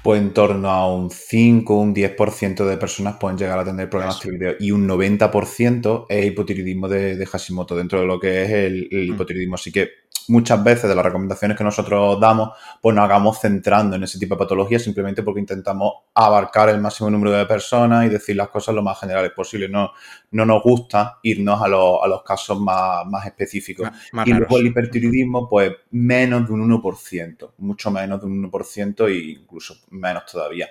Pues 0.02 0.20
en 0.20 0.32
torno 0.32 0.70
a 0.70 0.94
un 0.94 1.10
5, 1.10 1.76
un 1.76 1.94
10% 1.94 2.64
de 2.64 2.76
personas 2.76 3.16
pueden 3.18 3.36
llegar 3.36 3.58
a 3.58 3.64
tener 3.64 3.90
problemas 3.90 4.20
tiroideos 4.20 4.56
y 4.60 4.70
un 4.70 4.86
90% 4.86 6.06
es 6.08 6.26
hipotiroidismo 6.26 6.88
de, 6.88 7.26
Hashimoto 7.26 7.74
dentro 7.74 8.00
de 8.00 8.06
lo 8.06 8.20
que 8.20 8.44
es 8.44 8.50
el, 8.50 8.88
el 8.90 9.08
mm. 9.08 9.14
hipotiroidismo. 9.14 9.56
Así 9.56 9.72
que 9.72 9.88
muchas 10.28 10.62
veces 10.62 10.88
de 10.88 10.94
las 10.94 11.04
recomendaciones 11.04 11.56
que 11.56 11.64
nosotros 11.64 12.20
damos, 12.20 12.50
pues 12.80 12.94
nos 12.94 13.04
hagamos 13.04 13.40
centrando 13.40 13.96
en 13.96 14.04
ese 14.04 14.18
tipo 14.18 14.34
de 14.34 14.38
patologías 14.38 14.82
simplemente 14.82 15.22
porque 15.22 15.40
intentamos 15.40 15.92
abarcar 16.14 16.68
el 16.68 16.80
máximo 16.80 17.10
número 17.10 17.32
de 17.32 17.46
personas 17.46 18.06
y 18.06 18.08
decir 18.08 18.36
las 18.36 18.48
cosas 18.48 18.74
lo 18.74 18.82
más 18.82 18.98
generales 18.98 19.32
posible. 19.32 19.68
No, 19.68 19.92
no 20.30 20.46
nos 20.46 20.62
gusta 20.62 21.18
irnos 21.22 21.60
a, 21.62 21.68
los 21.68 22.22
casos 22.24 22.60
más, 22.60 23.26
específicos. 23.26 23.88
y 24.24 24.32
luego 24.32 24.58
el 24.58 24.66
hipertiroidismo, 24.66 25.48
pues 25.48 25.72
menos 25.90 26.46
de 26.46 26.52
un 26.52 26.70
1%, 26.70 27.50
mucho 27.58 27.90
menos 27.90 28.20
de 28.20 28.26
un 28.26 28.50
1% 28.50 29.08
e 29.08 29.38
incluso 29.40 29.76
menos 29.90 30.24
todavía. 30.30 30.68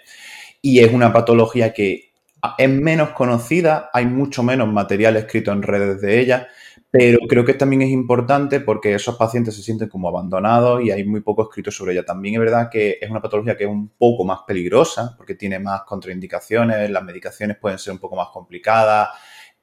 Y 0.62 0.80
es 0.80 0.94
una 0.94 1.12
patología 1.12 1.74
que 1.74 2.14
es 2.58 2.70
menos 2.70 3.10
conocida, 3.10 3.90
hay 3.94 4.06
mucho 4.06 4.44
menos 4.44 4.68
material 4.68 5.16
escrito 5.16 5.52
en 5.52 5.62
redes 5.62 6.02
de 6.02 6.20
ella 6.20 6.48
pero 6.94 7.18
creo 7.28 7.44
que 7.44 7.56
también 7.56 7.81
es 7.81 7.90
importante 7.90 8.60
porque 8.60 8.94
esos 8.94 9.16
pacientes 9.16 9.56
se 9.56 9.63
sienten 9.63 9.90
como 9.90 10.10
abandonados 10.10 10.84
y 10.84 10.92
hay 10.92 11.04
muy 11.04 11.22
poco 11.22 11.42
escrito 11.42 11.72
sobre 11.72 11.94
ella. 11.94 12.06
También 12.06 12.36
es 12.36 12.40
verdad 12.40 12.69
que 12.72 13.00
es 13.01 13.10
una 13.10 13.19
patología 13.19 13.57
que 13.57 13.63
es 13.63 13.69
un 13.72 13.90
poco 13.98 14.24
más 14.24 14.42
peligrosa 14.45 15.16
porque 15.18 15.34
tiene 15.34 15.57
más 15.57 15.81
contraindicaciones, 15.88 16.92
las 16.92 17.04
medicaciones 17.04 17.57
pueden 17.57 17.80
ser 17.80 17.94
un 17.94 18.00
poco 18.00 18.16
más 18.16 18.28
complicadas, 18.31 19.10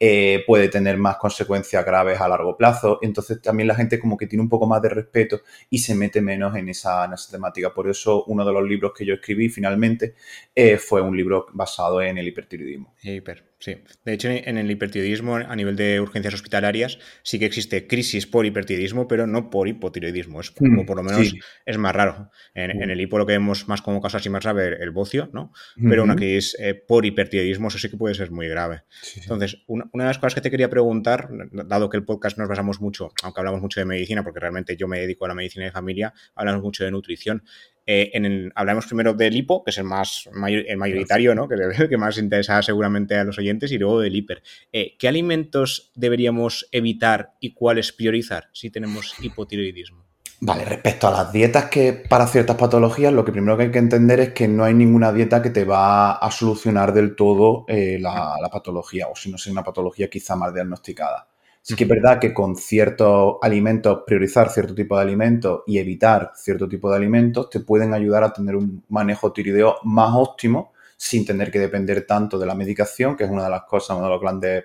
eh, 0.00 0.42
puede 0.44 0.68
tener 0.68 0.96
más 0.96 1.18
consecuencias 1.18 1.86
graves 1.86 2.20
a 2.20 2.26
largo 2.26 2.56
plazo. 2.56 2.98
Entonces 3.00 3.40
también 3.40 3.68
la 3.68 3.76
gente 3.76 4.00
como 4.00 4.16
que 4.16 4.26
tiene 4.26 4.42
un 4.42 4.48
poco 4.48 4.66
más 4.66 4.82
de 4.82 4.88
respeto 4.88 5.42
y 5.70 5.78
se 5.78 5.94
mete 5.94 6.20
menos 6.20 6.56
en 6.56 6.68
esa, 6.68 7.08
temática. 7.30 7.72
Por 7.72 7.88
eso 7.88 8.24
uno 8.24 8.44
de 8.44 8.52
los 8.52 8.68
libros 8.68 8.90
que 8.92 9.06
yo 9.06 9.14
escribí 9.14 9.48
finalmente 9.48 10.16
eh, 10.52 10.78
fue 10.78 11.00
un 11.00 11.16
libro 11.16 11.46
basado 11.52 12.02
en 12.02 12.18
el 12.18 12.26
hipertiroidismo. 12.26 12.92
Hiper. 13.00 13.49
Sí, 13.60 13.76
de 14.06 14.12
hecho 14.14 14.28
en 14.30 14.56
el 14.56 14.70
hipertiroidismo 14.70 15.36
a 15.36 15.54
nivel 15.54 15.76
de 15.76 16.00
urgencias 16.00 16.32
hospitalarias 16.32 16.98
sí 17.22 17.38
que 17.38 17.44
existe 17.44 17.86
crisis 17.86 18.26
por 18.26 18.46
hipertiroidismo, 18.46 19.06
pero 19.06 19.26
no 19.26 19.50
por 19.50 19.68
hipotiroidismo, 19.68 20.40
es 20.40 20.50
como 20.50 20.82
mm, 20.82 20.86
por 20.86 20.96
lo 20.96 21.02
menos 21.02 21.34
es 21.66 21.78
más 21.78 21.94
raro. 21.94 22.30
En, 22.54 22.90
el 22.90 22.98
hipo 22.98 23.18
lo 23.18 23.26
que 23.26 23.34
vemos 23.34 23.68
más 23.68 23.82
como 23.82 24.00
caso 24.00 24.16
así 24.16 24.30
más 24.30 24.44
grave 24.44 24.78
el 24.80 24.90
bocio, 24.92 25.28
¿no? 25.34 25.52
Pero 25.76 26.04
una 26.04 26.16
crisis 26.16 26.56
eh, 26.58 26.74
por 26.74 27.04
hipertiroidismo 27.04 27.68
eso 27.68 27.78
sí 27.78 27.90
que 27.90 27.98
puede 27.98 28.14
ser 28.14 28.30
muy 28.30 28.48
grave. 28.48 28.84
Entonces, 29.16 29.62
una, 29.66 29.90
de 29.92 30.04
las 30.04 30.18
cosas 30.18 30.36
que 30.36 30.40
te 30.40 30.50
quería 30.50 30.70
preguntar, 30.70 31.28
dado 31.52 31.90
que 31.90 31.98
el 31.98 32.04
podcast 32.04 32.38
nos 32.38 32.48
basamos 32.48 32.80
mucho, 32.80 33.12
aunque 33.22 33.40
hablamos 33.40 33.60
mucho 33.60 33.80
de 33.80 33.84
medicina, 33.84 34.24
porque 34.24 34.40
realmente 34.40 34.74
yo 34.74 34.88
me 34.88 35.00
dedico 35.00 35.26
a 35.26 35.28
la 35.28 35.34
medicina 35.34 35.66
de 35.66 35.70
familia, 35.70 36.14
hablamos 36.34 36.62
mucho 36.62 36.82
de 36.82 36.90
nutrición, 36.90 37.44
eh, 37.92 38.12
en 38.14 38.52
hablamos 38.54 38.86
primero 38.86 39.14
del 39.14 39.36
hipo, 39.36 39.64
que 39.64 39.72
es 39.72 39.78
el 39.78 39.82
más 39.82 40.30
mayoritario, 40.32 41.34
¿no? 41.34 41.48
que, 41.48 41.96
más 41.96 42.18
interesa 42.18 42.62
seguramente 42.62 43.16
a 43.16 43.24
los 43.24 43.36
oyentes, 43.36 43.72
y 43.72 43.78
luego 43.78 43.98
del 43.98 44.14
hiper. 44.14 44.44
Eh, 44.72 44.94
¿Qué 44.96 45.08
alimentos 45.08 45.90
deberíamos 45.96 46.68
evitar 46.70 47.32
y 47.40 47.52
cuáles 47.52 47.90
priorizar 47.90 48.48
si 48.52 48.70
tenemos 48.70 49.16
hipotiroidismo? 49.20 50.04
Vale, 50.38 50.64
respecto 50.66 51.08
a 51.08 51.10
las 51.10 51.32
dietas 51.32 51.64
que 51.64 51.92
para 51.92 52.28
ciertas 52.28 52.54
patologías, 52.54 53.12
lo 53.12 53.24
que 53.24 53.32
primero 53.32 53.56
que 53.56 53.64
hay 53.64 53.70
que 53.72 53.80
entender 53.80 54.20
es 54.20 54.28
que 54.34 54.46
no 54.46 54.62
hay 54.62 54.72
ninguna 54.72 55.12
dieta 55.12 55.42
que 55.42 55.50
te 55.50 55.64
va 55.64 56.12
a 56.12 56.30
solucionar 56.30 56.92
del 56.94 57.16
todo 57.16 57.64
eh, 57.66 57.98
la, 58.00 58.36
la, 58.40 58.48
patología, 58.50 59.08
o 59.08 59.16
si 59.16 59.30
no 59.30 59.34
es 59.36 59.48
una 59.48 59.64
patología 59.64 60.08
quizá 60.08 60.36
mal 60.36 60.54
diagnosticada. 60.54 61.26
Sí 61.62 61.76
que 61.76 61.84
es 61.84 61.90
verdad 61.90 62.18
que 62.18 62.32
con 62.32 62.56
ciertos 62.56 63.36
alimentos, 63.42 64.02
priorizar 64.06 64.50
cierto 64.50 64.74
tipo 64.74 64.96
de 64.96 65.02
alimentos 65.02 65.62
y 65.66 65.78
evitar 65.78 66.32
cierto 66.34 66.66
tipo 66.68 66.90
de 66.90 66.96
alimentos 66.96 67.50
te 67.50 67.60
pueden 67.60 67.92
ayudar 67.92 68.24
a 68.24 68.32
tener 68.32 68.56
un 68.56 68.82
manejo 68.88 69.32
tiroideo 69.32 69.76
más 69.84 70.10
óptimo 70.14 70.72
sin 70.96 71.24
tener 71.24 71.50
que 71.50 71.58
depender 71.58 72.06
tanto 72.06 72.38
de 72.38 72.46
la 72.46 72.54
medicación, 72.54 73.16
que 73.16 73.24
es 73.24 73.30
una 73.30 73.44
de 73.44 73.50
las 73.50 73.62
cosas, 73.62 73.96
una 73.96 74.06
de 74.06 74.12
las 74.12 74.20
grandes 74.20 74.64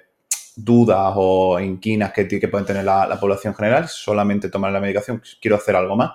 dudas 0.56 1.14
o 1.16 1.60
inquinas 1.60 2.14
que, 2.14 2.28
que 2.28 2.48
pueden 2.48 2.66
tener 2.66 2.84
la, 2.84 3.18
población 3.20 3.54
general, 3.54 3.88
solamente 3.88 4.50
tomar 4.50 4.72
la 4.72 4.80
medicación, 4.80 5.22
quiero 5.42 5.58
hacer 5.58 5.76
algo 5.76 5.96
más. 5.96 6.12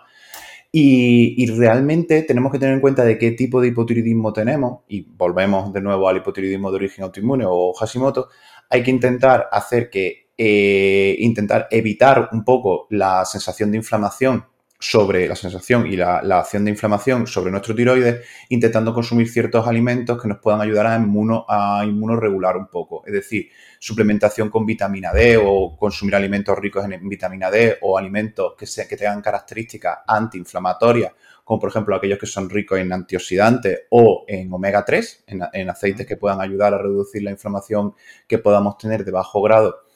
Y, 0.73 1.43
y, 1.43 1.47
realmente 1.47 2.23
tenemos 2.23 2.53
que 2.53 2.59
tener 2.59 2.75
en 2.75 2.81
cuenta 2.81 3.05
de 3.05 3.19
qué 3.19 3.33
tipo 3.33 3.61
de 3.61 3.69
hipotiroidismo 3.69 4.33
tenemos, 4.33 4.81
y 4.89 5.03
volvemos 5.03 5.73
de 5.73 5.81
nuevo 5.81 6.09
al 6.09 6.19
hipotiroidismo 6.19 6.71
de 6.71 6.77
origen 6.77 7.05
autoinmune 7.05 7.45
o 7.47 7.73
Hashimoto, 7.75 8.29
hay 8.69 8.83
que 8.83 8.91
intentar 8.91 9.49
hacer 9.51 9.91
que 9.91 10.30
eh, 10.43 11.17
intentar 11.19 11.69
evitar 11.71 12.31
un 12.33 12.43
poco 12.43 12.87
la 12.89 13.27
sensación 13.27 13.71
de 13.71 13.77
inflamación 13.77 14.47
sobre 14.79 15.29
la 15.29 15.37
sensación 15.37 15.87
y 15.87 15.97
la, 15.97 16.17
acción 16.39 16.65
de 16.65 16.71
inflamación 16.71 17.27
sobre 17.27 17.51
nuestro 17.51 17.75
tiroides, 17.75 18.25
intentando 18.49 18.95
consumir 18.95 19.29
ciertos 19.29 19.69
alimentos 19.69 20.19
que 20.19 20.27
nos 20.27 20.39
puedan 20.39 20.63
ayudar 20.63 20.87
a, 20.87 20.97
inmuno, 20.97 21.45
a 21.47 21.85
inmunoregular 21.85 22.57
un 22.57 22.69
poco. 22.69 23.03
Es 23.05 23.13
decir, 23.13 23.51
suplementación 23.79 24.49
con 24.49 24.65
vitamina 24.65 25.13
D 25.13 25.37
o 25.37 25.77
consumir 25.77 26.15
alimentos 26.15 26.59
ricos 26.59 26.87
en 26.87 27.07
vitamina 27.07 27.51
D 27.51 27.77
o 27.83 27.99
alimentos 27.99 28.55
que, 28.57 28.65
que 28.89 28.97
tengan 28.97 29.21
características 29.21 29.99
antiinflamatorias, 30.07 31.13
como 31.45 31.61
por 31.61 31.69
ejemplo 31.69 31.95
aquellos 31.95 32.19
que 32.19 32.25
son 32.25 32.49
ricos 32.49 32.79
en 32.79 32.91
antioxidantes 32.95 33.81
o 33.91 34.25
en 34.27 34.51
omega 34.51 34.87
3, 34.87 35.25
en, 35.53 35.69
aceites 35.69 36.07
que 36.07 36.17
puedan 36.17 36.41
ayudar 36.41 36.73
a 36.73 36.79
reducir 36.79 37.23
la 37.23 37.31
inflamación 37.31 37.93
que 38.27 38.39
podamos 38.39 38.79
tener 38.79 39.05
de 39.05 39.11
bajo 39.11 39.43
grado 39.43 39.90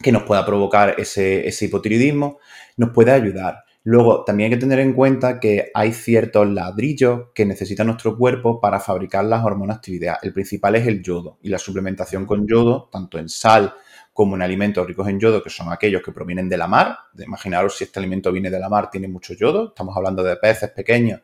que 0.00 0.12
nos 0.12 0.22
pueda 0.22 0.44
provocar 0.46 0.94
ese, 0.98 1.46
ese 1.46 1.66
hipotiroidismo, 1.66 2.38
nos 2.76 2.90
puede 2.90 3.12
ayudar. 3.12 3.64
Luego, 3.84 4.22
también 4.24 4.52
hay 4.52 4.58
que 4.58 4.60
tener 4.60 4.80
en 4.80 4.92
cuenta 4.92 5.40
que 5.40 5.70
hay 5.72 5.92
ciertos 5.92 6.46
ladrillos 6.48 7.28
que 7.34 7.46
necesita 7.46 7.84
nuestro 7.84 8.18
cuerpo 8.18 8.60
para 8.60 8.80
fabricar 8.80 9.24
las 9.24 9.42
hormonas 9.44 9.80
tiroideas. 9.80 10.18
El 10.22 10.32
principal 10.32 10.74
es 10.74 10.86
el 10.86 11.02
yodo 11.02 11.38
y 11.42 11.48
la 11.48 11.58
suplementación 11.58 12.26
con 12.26 12.46
yodo, 12.46 12.88
tanto 12.92 13.18
en 13.18 13.28
sal 13.28 13.74
como 14.12 14.34
en 14.34 14.42
alimentos 14.42 14.86
ricos 14.86 15.08
en 15.08 15.18
yodo, 15.18 15.42
que 15.42 15.48
son 15.48 15.72
aquellos 15.72 16.02
que 16.02 16.12
provienen 16.12 16.48
de 16.48 16.58
la 16.58 16.66
mar. 16.66 16.98
Imaginaros 17.18 17.76
si 17.76 17.84
este 17.84 17.98
alimento 17.98 18.30
viene 18.30 18.50
de 18.50 18.58
la 18.58 18.68
mar, 18.68 18.90
tiene 18.90 19.08
mucho 19.08 19.32
yodo. 19.32 19.68
Estamos 19.68 19.96
hablando 19.96 20.22
de 20.22 20.36
peces 20.36 20.70
pequeños 20.70 21.22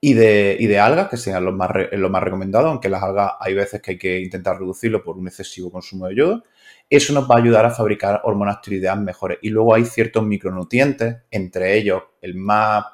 y 0.00 0.14
de, 0.14 0.78
algas, 0.78 1.08
que 1.08 1.16
sean 1.16 1.54
más, 1.56 1.70
los 1.92 2.10
más 2.10 2.22
recomendados, 2.22 2.68
aunque 2.68 2.88
las 2.88 3.02
algas 3.02 3.32
hay 3.40 3.54
veces 3.54 3.82
que 3.82 3.90
hay 3.90 3.98
que 3.98 4.20
intentar 4.20 4.58
reducirlo 4.58 5.02
por 5.02 5.16
un 5.16 5.26
excesivo 5.26 5.70
consumo 5.70 6.06
de 6.06 6.14
yodo. 6.14 6.44
Eso 6.88 7.12
nos 7.12 7.28
va 7.28 7.36
a 7.36 7.38
ayudar 7.38 7.66
a 7.66 7.70
fabricar 7.70 8.20
hormonas 8.24 8.60
tiroideas 8.60 8.98
mejores. 8.98 9.38
Y 9.42 9.50
luego 9.50 9.74
hay 9.74 9.84
ciertos 9.84 10.24
micronutrientes, 10.24 11.16
entre 11.30 11.76
ellos 11.76 12.02
el 12.20 12.34
más 12.36 12.84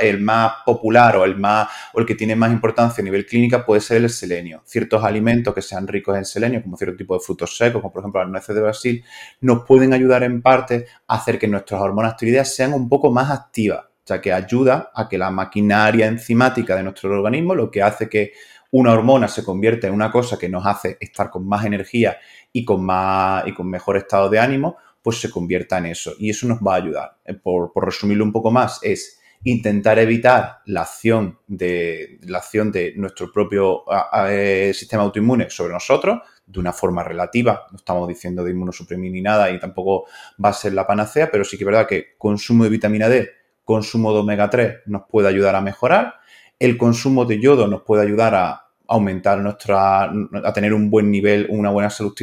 el 0.00 0.20
más 0.20 0.52
popular 0.64 1.16
o 1.16 1.24
el 1.24 1.36
más 1.36 1.68
o 1.92 2.00
el 2.00 2.06
que 2.06 2.14
tiene 2.14 2.36
más 2.36 2.52
importancia 2.52 3.02
a 3.02 3.04
nivel 3.04 3.26
clínica 3.26 3.64
puede 3.64 3.80
ser 3.80 3.98
el 3.98 4.10
selenio. 4.10 4.62
Ciertos 4.64 5.02
alimentos 5.02 5.54
que 5.54 5.62
sean 5.62 5.86
ricos 5.86 6.16
en 6.16 6.24
selenio, 6.24 6.62
como 6.62 6.76
cierto 6.76 6.96
tipo 6.96 7.14
de 7.14 7.20
frutos 7.20 7.56
secos, 7.56 7.82
como 7.82 7.92
por 7.92 8.02
ejemplo 8.02 8.22
las 8.22 8.30
nueces 8.30 8.54
de 8.54 8.62
Brasil, 8.62 9.04
nos 9.40 9.64
pueden 9.64 9.92
ayudar 9.92 10.22
en 10.22 10.42
parte 10.42 10.86
a 11.06 11.16
hacer 11.16 11.38
que 11.38 11.48
nuestras 11.48 11.80
hormonas 11.80 12.16
tiroideas 12.16 12.54
sean 12.54 12.72
un 12.72 12.88
poco 12.88 13.10
más 13.10 13.30
activas, 13.30 13.84
ya 14.06 14.20
que 14.20 14.32
ayuda 14.32 14.90
a 14.94 15.08
que 15.08 15.18
la 15.18 15.30
maquinaria 15.30 16.06
enzimática 16.06 16.76
de 16.76 16.84
nuestro 16.84 17.12
organismo, 17.12 17.54
lo 17.54 17.70
que 17.70 17.82
hace 17.82 18.08
que 18.08 18.32
una 18.70 18.92
hormona 18.92 19.28
se 19.28 19.42
convierta 19.42 19.86
en 19.86 19.94
una 19.94 20.10
cosa 20.10 20.38
que 20.38 20.48
nos 20.48 20.64
hace 20.66 20.98
estar 21.00 21.30
con 21.30 21.48
más 21.48 21.64
energía 21.64 22.18
y 22.52 22.64
con, 22.64 22.84
más, 22.84 23.46
y 23.46 23.52
con 23.52 23.68
mejor 23.68 23.96
estado 23.96 24.28
de 24.28 24.38
ánimo, 24.38 24.76
pues 25.02 25.20
se 25.20 25.30
convierta 25.30 25.78
en 25.78 25.86
eso. 25.86 26.14
Y 26.18 26.30
eso 26.30 26.46
nos 26.46 26.58
va 26.58 26.74
a 26.74 26.76
ayudar. 26.76 27.16
Eh, 27.24 27.34
por, 27.34 27.72
resumirlo 27.74 28.24
un 28.24 28.32
poco 28.32 28.50
más, 28.50 28.80
es 28.82 29.20
intentar 29.44 29.98
evitar 29.98 30.58
la 30.66 30.82
acción 30.82 31.38
de, 31.46 32.18
la 32.22 32.38
acción 32.38 32.72
de 32.72 32.92
nuestro 32.96 33.30
propio 33.32 33.84
eh, 34.28 34.72
sistema 34.74 35.04
autoinmune 35.04 35.48
sobre 35.48 35.72
nosotros 35.72 36.20
de 36.44 36.58
una 36.60 36.72
forma 36.72 37.04
relativa. 37.04 37.66
No 37.70 37.76
estamos 37.76 38.08
diciendo 38.08 38.42
de 38.42 38.50
inmunosuprimir 38.50 39.12
ni 39.12 39.22
nada 39.22 39.50
y 39.50 39.60
tampoco 39.60 40.06
va 40.42 40.48
a 40.48 40.54
ser 40.54 40.72
la 40.72 40.86
panacea, 40.86 41.30
pero 41.30 41.44
sí 41.44 41.56
que 41.56 41.64
es 41.64 41.66
verdad 41.66 41.86
que 41.86 42.16
consumo 42.18 42.64
de 42.64 42.70
vitamina 42.70 43.08
D, 43.08 43.30
consumo 43.64 44.12
de 44.12 44.20
omega 44.20 44.50
3 44.50 44.78
nos 44.86 45.02
puede 45.08 45.28
ayudar 45.28 45.54
a 45.54 45.60
mejorar. 45.60 46.14
El 46.58 46.76
consumo 46.76 47.24
de 47.24 47.40
yodo 47.40 47.68
nos 47.68 47.82
puede 47.82 48.02
ayudar 48.02 48.34
a 48.34 48.67
aumentar 48.88 49.38
nuestra, 49.40 50.04
a 50.04 50.52
tener 50.54 50.72
un 50.72 50.90
buen 50.90 51.10
nivel, 51.10 51.46
una 51.50 51.70
buena 51.70 51.90
salud 51.90 52.14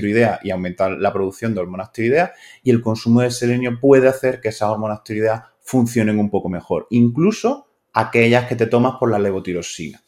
y 0.44 0.50
aumentar 0.50 0.92
la 0.92 1.14
producción 1.14 1.54
de 1.54 1.62
hormonas 1.62 1.92
tiroideas. 1.94 2.32
Y 2.64 2.72
el 2.72 2.82
consumo 2.82 3.22
de 3.22 3.32
selenio 3.32 3.80
puede 3.80 4.08
hacer 4.08 4.42
que 4.42 4.50
esas 4.50 4.70
hormonas 4.70 5.04
tiroideas 5.04 5.44
funcionen 5.62 6.20
un 6.20 6.30
poco 6.30 6.50
mejor, 6.50 6.88
incluso 6.90 7.68
aquellas 7.94 8.48
que 8.48 8.56
te 8.56 8.68
tomas 8.68 8.96
por 9.00 9.10
la 9.12 9.20
levotiroxina. 9.20 10.02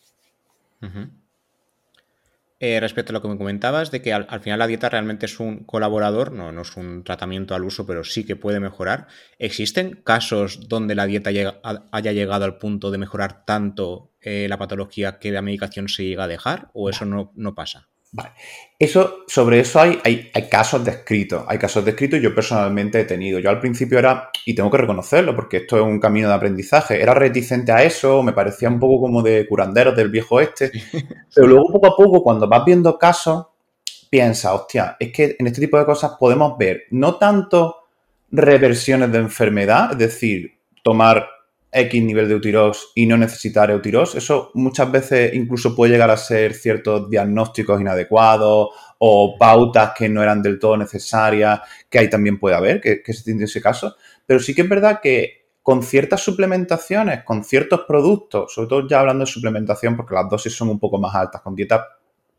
Eh, 2.60 2.80
respecto 2.80 3.12
a 3.12 3.14
lo 3.14 3.22
que 3.22 3.28
me 3.28 3.38
comentabas, 3.38 3.92
de 3.92 4.02
que 4.02 4.14
al, 4.14 4.42
final 4.42 4.58
la 4.58 4.68
dieta 4.68 4.90
realmente 4.90 5.28
es 5.28 5.40
un 5.40 5.64
colaborador, 5.64 6.32
no, 6.32 6.52
no 6.52 6.64
es 6.64 6.76
un 6.76 7.04
tratamiento 7.04 7.54
al 7.54 7.64
uso, 7.64 7.86
pero 7.86 8.04
sí 8.04 8.26
que 8.26 8.36
puede 8.36 8.60
mejorar. 8.60 9.08
¿Existen 9.38 10.02
casos 10.04 10.68
donde 10.68 10.96
la 10.96 11.06
dieta 11.06 11.30
haya 11.30 12.12
llegado 12.12 12.46
al 12.46 12.58
punto 12.58 12.90
de 12.90 12.98
mejorar 12.98 13.46
tanto 13.46 14.12
eh, 14.30 14.46
la 14.50 14.58
patología 14.58 15.20
que 15.20 15.32
la 15.32 15.42
medicación 15.42 15.88
se 15.88 16.04
llega 16.04 16.26
a 16.26 16.28
dejar 16.28 16.70
o 16.74 16.90
eso 16.90 17.06
no, 17.06 17.32
no 17.36 17.56
pasa? 17.56 17.88
Vale. 18.12 18.32
Eso, 18.78 19.20
sobre 19.26 19.62
eso 19.62 19.80
hay, 19.80 20.02
hay, 20.04 20.50
casos 20.50 20.84
descritos. 20.84 21.46
Hay 21.48 21.58
casos 21.58 21.86
descritos 21.86 22.20
y 22.20 22.24
yo 22.24 22.36
personalmente 22.36 23.00
he 23.00 23.06
tenido. 23.06 23.40
Yo 23.40 23.50
al 23.50 23.62
principio 23.62 23.98
era, 23.98 24.30
y 24.46 24.54
tengo 24.54 24.70
que 24.70 24.80
reconocerlo 24.80 25.34
porque 25.34 25.58
esto 25.58 25.78
es 25.78 25.84
un 25.84 26.02
camino 26.02 26.28
de 26.28 26.34
aprendizaje, 26.34 27.02
era 27.02 27.14
reticente 27.14 27.72
a 27.72 27.84
eso, 27.84 28.22
me 28.22 28.34
parecía 28.34 28.68
un 28.68 28.82
poco 28.82 29.00
como 29.00 29.22
de 29.22 29.48
curanderos 29.48 29.96
del 29.96 30.10
viejo 30.10 30.42
este. 30.42 30.74
Pero 31.34 31.48
luego 31.48 31.72
poco 31.72 31.88
a 31.88 31.96
poco, 31.96 32.22
cuando 32.22 32.50
vas 32.50 32.66
viendo 32.66 32.98
casos, 32.98 33.48
piensa, 34.10 34.54
hostia, 34.54 34.98
es 35.00 35.14
que 35.14 35.38
en 35.40 35.48
este 35.48 35.62
tipo 35.62 35.80
de 35.80 35.86
cosas 35.86 36.12
podemos 36.20 36.58
ver 36.58 36.84
no 36.92 37.16
tanto 37.16 37.78
reversiones 38.30 39.10
de 39.10 39.20
enfermedad, 39.20 39.94
es 39.94 39.98
decir, 39.98 40.60
tomar 40.84 41.37
X 41.72 42.04
nivel 42.04 42.28
de 42.28 42.34
Eutirox 42.36 42.92
y 42.96 43.06
no 43.06 43.18
necesitar 43.18 43.70
Eutirox, 43.70 44.16
eso 44.16 44.52
muchas 44.54 44.92
veces 44.92 45.34
incluso 45.34 45.76
puede 45.76 45.94
llegar 45.94 46.10
a 46.10 46.18
ser 46.18 46.54
ciertos 46.54 47.10
diagnósticos 47.10 47.82
inadecuados 47.82 48.70
o 49.00 49.36
pautas 49.38 49.92
que 49.96 50.08
no 50.08 50.24
eran 50.24 50.42
del 50.42 50.60
todo 50.60 50.78
necesarias, 50.78 51.60
que 51.90 52.00
ahí 52.00 52.10
también 52.10 52.40
puede 52.40 52.56
haber, 52.56 52.82
que, 52.82 53.14
se 53.14 53.24
tiene 53.24 53.44
ese 53.44 53.62
caso. 53.62 53.96
Pero 54.26 54.40
sí 54.40 54.56
que 54.56 54.62
es 54.62 54.70
verdad 54.70 55.00
que 55.02 55.48
con 55.62 55.84
ciertas 55.84 56.22
suplementaciones, 56.22 57.24
con 57.24 57.44
ciertos 57.44 57.82
productos, 57.88 58.54
sobre 58.54 58.70
todo 58.70 58.88
ya 58.88 59.02
hablando 59.02 59.26
de 59.26 59.32
suplementación, 59.32 59.98
porque 59.98 60.16
las 60.16 60.30
dosis 60.30 60.54
son 60.54 60.70
un 60.70 60.80
poco 60.80 60.98
más 60.98 61.14
altas, 61.14 61.42
con 61.42 61.56
dieta 61.56 61.86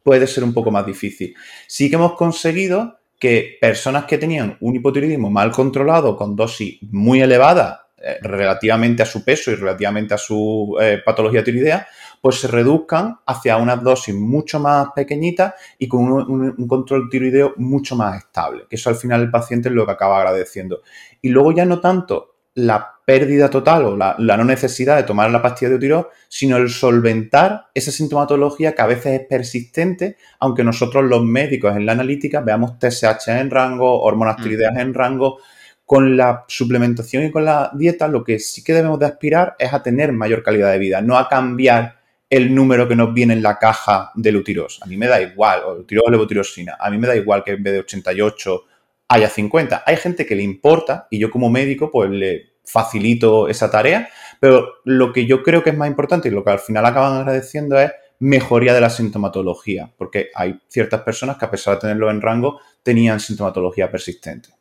puede 0.02 0.26
ser 0.26 0.42
un 0.42 0.54
poco 0.54 0.70
más 0.70 0.86
difícil. 0.86 1.34
Sí 1.66 1.90
que 1.90 1.96
hemos 1.96 2.14
conseguido 2.14 2.98
que 3.18 3.58
personas 3.60 4.04
que 4.06 4.16
tenían 4.16 4.56
un 4.60 4.74
hipotiroidismo 4.74 5.28
mal 5.28 5.50
controlado 5.50 6.16
con 6.16 6.34
dosis 6.34 6.78
muy 6.82 7.20
elevadas 7.20 7.80
eh, 8.00 8.18
relativamente 8.22 9.02
a 9.02 9.06
su 9.06 9.24
peso 9.24 9.50
y 9.50 9.56
relativamente 9.56 10.14
a 10.14 10.18
su 10.18 10.76
eh, 10.80 11.02
patología 11.04 11.42
tiroidea, 11.42 11.88
pues 12.20 12.40
se 12.40 12.48
reduzcan 12.48 13.18
hacia 13.26 13.56
unas 13.56 13.82
dosis 13.82 14.14
mucho 14.14 14.60
más 14.60 14.88
pequeñitas 14.94 15.54
y 15.78 15.88
con 15.88 16.12
un, 16.12 16.68
control 16.68 17.08
tiroideo 17.10 17.54
mucho 17.56 17.96
más 17.96 18.18
estable. 18.18 18.66
Que 18.68 18.76
eso 18.76 18.90
al 18.90 18.96
final 18.96 19.22
el 19.22 19.30
paciente 19.30 19.68
es 19.68 19.74
lo 19.74 19.84
que 19.84 19.92
acaba 19.92 20.18
agradeciendo. 20.18 20.82
Y 21.20 21.30
luego 21.30 21.52
ya 21.52 21.64
no 21.64 21.80
tanto 21.80 22.36
la 22.54 22.94
pérdida 23.04 23.48
total 23.48 23.84
o 23.84 23.96
la, 23.96 24.16
no 24.18 24.44
necesidad 24.44 24.96
de 24.96 25.04
tomar 25.04 25.30
la 25.30 25.40
pastilla 25.42 25.70
de 25.70 25.78
tiroides, 25.78 26.06
sino 26.28 26.56
el 26.56 26.68
solventar 26.68 27.66
esa 27.72 27.90
sintomatología 27.90 28.74
que 28.74 28.82
a 28.82 28.86
veces 28.86 29.20
es 29.20 29.26
persistente, 29.26 30.16
aunque 30.40 30.62
nosotros 30.62 31.04
los 31.04 31.24
médicos 31.24 31.76
en 31.76 31.86
la 31.86 31.92
analítica 31.92 32.42
veamos 32.42 32.78
TSH 32.78 33.28
en 33.28 33.50
rango, 33.50 34.02
hormonas 34.02 34.36
tiroideas 34.36 34.76
en 34.76 34.92
rango, 34.92 35.38
con 35.88 36.18
la 36.18 36.44
suplementación 36.48 37.24
y 37.24 37.30
con 37.30 37.46
la 37.46 37.70
dieta 37.72 38.08
lo 38.08 38.22
que 38.22 38.38
sí 38.38 38.62
que 38.62 38.74
debemos 38.74 38.98
de 38.98 39.06
aspirar 39.06 39.56
es 39.58 39.72
a 39.72 39.82
tener 39.82 40.12
mayor 40.12 40.42
calidad 40.42 40.70
de 40.70 40.78
vida, 40.78 41.00
no 41.00 41.16
a 41.16 41.30
cambiar 41.30 41.96
el 42.28 42.54
número 42.54 42.86
que 42.86 42.94
nos 42.94 43.14
viene 43.14 43.32
en 43.32 43.42
la 43.42 43.58
caja 43.58 44.10
del 44.14 44.36
utiros. 44.36 44.80
A 44.82 44.86
mí 44.86 44.98
me 44.98 45.06
da 45.06 45.18
igual, 45.18 45.62
o 45.64 45.72
utiros 45.78 46.04
o 46.06 46.10
levotirosina, 46.10 46.76
a 46.78 46.90
mí 46.90 46.98
me 46.98 47.08
da 47.08 47.16
igual 47.16 47.42
que 47.42 47.52
en 47.52 47.62
vez 47.62 47.72
de 47.72 47.80
88 47.80 48.64
haya 49.08 49.30
50. 49.30 49.84
Hay 49.86 49.96
gente 49.96 50.26
que 50.26 50.36
le 50.36 50.42
importa 50.42 51.06
y 51.10 51.18
yo 51.18 51.30
como 51.30 51.48
médico 51.48 51.90
pues 51.90 52.10
le 52.10 52.50
facilito 52.66 53.48
esa 53.48 53.70
tarea, 53.70 54.10
pero 54.40 54.74
lo 54.84 55.10
que 55.14 55.24
yo 55.24 55.42
creo 55.42 55.62
que 55.62 55.70
es 55.70 55.76
más 55.78 55.88
importante 55.88 56.28
y 56.28 56.32
lo 56.32 56.44
que 56.44 56.50
al 56.50 56.58
final 56.58 56.84
acaban 56.84 57.16
agradeciendo 57.16 57.80
es 57.80 57.92
mejoría 58.18 58.74
de 58.74 58.82
la 58.82 58.90
sintomatología, 58.90 59.90
porque 59.96 60.28
hay 60.34 60.60
ciertas 60.68 61.00
personas 61.00 61.38
que 61.38 61.46
a 61.46 61.50
pesar 61.50 61.76
de 61.76 61.80
tenerlo 61.80 62.10
en 62.10 62.20
rango 62.20 62.60
tenían 62.82 63.20
sintomatología 63.20 63.90
persistente. 63.90 64.57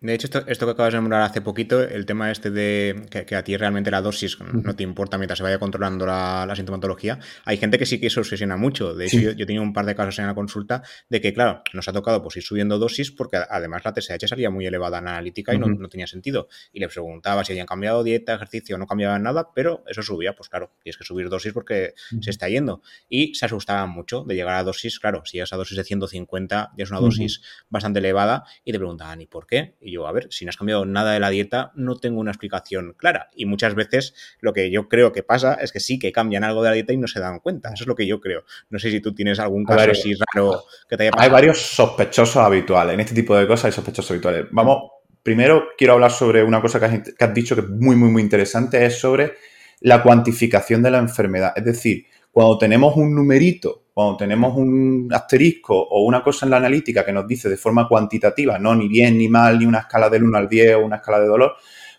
De 0.00 0.14
hecho, 0.14 0.28
esto, 0.46 0.66
que 0.66 0.72
acabas 0.72 0.92
de 0.92 1.00
nombrar 1.00 1.22
hace 1.22 1.40
poquito, 1.40 1.82
el 1.82 2.06
tema 2.06 2.30
este 2.30 2.50
de 2.50 3.06
que, 3.10 3.34
a 3.34 3.42
ti 3.42 3.56
realmente 3.56 3.90
la 3.90 4.00
dosis 4.00 4.38
no 4.40 4.76
te 4.76 4.84
importa 4.84 5.18
mientras 5.18 5.38
se 5.38 5.42
vaya 5.42 5.58
controlando 5.58 6.06
la, 6.06 6.52
sintomatología, 6.54 7.18
hay 7.44 7.56
gente 7.56 7.78
que 7.78 7.86
sí 7.86 8.00
que 8.00 8.08
se 8.08 8.20
obsesiona 8.20 8.56
mucho. 8.56 8.94
De 8.94 9.06
hecho, 9.06 9.18
yo, 9.18 9.30
he 9.30 9.46
tenido 9.46 9.62
un 9.62 9.72
par 9.72 9.86
de 9.86 9.96
casos 9.96 10.18
en 10.20 10.26
la 10.26 10.34
consulta 10.34 10.82
de 11.08 11.20
que, 11.20 11.32
claro, 11.32 11.62
nos 11.72 11.88
ha 11.88 11.92
tocado 11.92 12.22
pues, 12.22 12.36
ir 12.36 12.44
subiendo 12.44 12.78
dosis 12.78 13.10
porque 13.10 13.38
además 13.38 13.82
la 13.84 13.92
TSH 13.92 14.28
salía 14.28 14.50
muy 14.50 14.66
elevada 14.66 14.98
en 14.98 15.06
la 15.06 15.12
analítica 15.12 15.52
y 15.52 15.58
no, 15.58 15.88
tenía 15.88 16.06
sentido. 16.06 16.48
Y 16.72 16.78
le 16.78 16.88
preguntaba 16.88 17.44
si 17.44 17.52
habían 17.52 17.66
cambiado 17.66 18.04
dieta, 18.04 18.34
ejercicio, 18.34 18.78
no 18.78 18.86
cambiaban 18.86 19.24
nada, 19.24 19.50
pero 19.52 19.82
eso 19.88 20.02
subía, 20.02 20.34
pues 20.36 20.48
claro, 20.48 20.70
tienes 20.82 20.96
que 20.96 21.04
subir 21.04 21.28
dosis 21.28 21.52
porque 21.52 21.94
se 22.20 22.30
está 22.30 22.48
yendo. 22.48 22.82
Y 23.08 23.34
se 23.34 23.46
asustaban 23.46 23.90
mucho 23.90 24.22
de 24.24 24.36
llegar 24.36 24.54
a 24.54 24.62
dosis, 24.62 25.00
claro, 25.00 25.22
si 25.24 25.38
llegas 25.38 25.52
a 25.52 25.56
dosis 25.56 25.76
de 25.76 25.84
150 25.84 26.72
ya 26.76 26.84
es 26.84 26.90
una 26.90 27.00
dosis 27.00 27.42
bastante 27.68 27.98
elevada 27.98 28.44
y 28.64 28.72
te 28.72 28.78
preguntaban, 28.78 29.20
¿y 29.20 29.26
por 29.26 29.46
qué? 29.46 29.76
Y 29.88 29.92
yo, 29.92 30.06
a 30.06 30.12
ver, 30.12 30.28
si 30.30 30.44
no 30.44 30.50
has 30.50 30.56
cambiado 30.56 30.84
nada 30.84 31.12
de 31.12 31.20
la 31.20 31.30
dieta, 31.30 31.72
no 31.74 31.96
tengo 31.96 32.20
una 32.20 32.30
explicación 32.30 32.94
clara. 32.96 33.30
Y 33.34 33.46
muchas 33.46 33.74
veces 33.74 34.14
lo 34.40 34.52
que 34.52 34.70
yo 34.70 34.88
creo 34.88 35.12
que 35.12 35.22
pasa 35.22 35.54
es 35.54 35.72
que 35.72 35.80
sí 35.80 35.98
que 35.98 36.12
cambian 36.12 36.44
algo 36.44 36.62
de 36.62 36.68
la 36.68 36.74
dieta 36.74 36.92
y 36.92 36.98
no 36.98 37.08
se 37.08 37.20
dan 37.20 37.40
cuenta. 37.40 37.72
Eso 37.72 37.84
es 37.84 37.88
lo 37.88 37.94
que 37.94 38.06
yo 38.06 38.20
creo. 38.20 38.44
No 38.68 38.78
sé 38.78 38.90
si 38.90 39.00
tú 39.00 39.14
tienes 39.14 39.40
algún 39.40 39.64
caso 39.64 39.90
así 39.90 40.14
raro 40.34 40.64
que 40.88 40.96
te 40.96 41.04
haya 41.04 41.10
pasado. 41.10 41.24
Hay 41.24 41.32
varios 41.32 41.58
sospechosos 41.58 42.36
habituales. 42.36 42.94
En 42.94 43.00
este 43.00 43.14
tipo 43.14 43.36
de 43.36 43.46
cosas 43.46 43.66
hay 43.66 43.72
sospechosos 43.72 44.10
habituales. 44.10 44.46
Vamos 44.50 44.90
primero 45.22 45.68
quiero 45.76 45.94
hablar 45.94 46.10
sobre 46.10 46.42
una 46.42 46.60
cosa 46.60 46.78
que 46.80 47.02
has, 47.18 47.34
dicho 47.34 47.54
que 47.54 47.62
es 47.62 47.68
muy, 47.68 47.96
muy, 47.96 48.10
muy 48.10 48.22
interesante, 48.22 48.84
es 48.84 48.98
sobre 48.98 49.34
la 49.80 50.02
cuantificación 50.02 50.82
de 50.82 50.90
la 50.90 50.98
enfermedad. 50.98 51.52
Es 51.56 51.64
decir, 51.64 52.06
cuando 52.30 52.58
tenemos 52.58 52.96
un 52.96 53.14
numerito, 53.14 53.84
cuando 53.92 54.16
tenemos 54.16 54.56
un 54.56 55.08
asterisco 55.12 55.76
o 55.76 56.02
una 56.04 56.22
cosa 56.22 56.46
en 56.46 56.50
la 56.50 56.58
analítica 56.58 57.04
que 57.04 57.12
nos 57.12 57.26
dice 57.26 57.48
de 57.48 57.56
forma 57.56 57.88
cuantitativa, 57.88 58.58
no 58.58 58.74
ni 58.74 58.86
bien 58.88 59.18
ni 59.18 59.28
mal, 59.28 59.58
ni 59.58 59.66
una 59.66 59.80
escala 59.80 60.08
del 60.08 60.24
1 60.24 60.38
al 60.38 60.48
10 60.48 60.76
o 60.76 60.84
una 60.84 60.96
escala 60.96 61.18
de 61.20 61.26
dolor, 61.26 61.56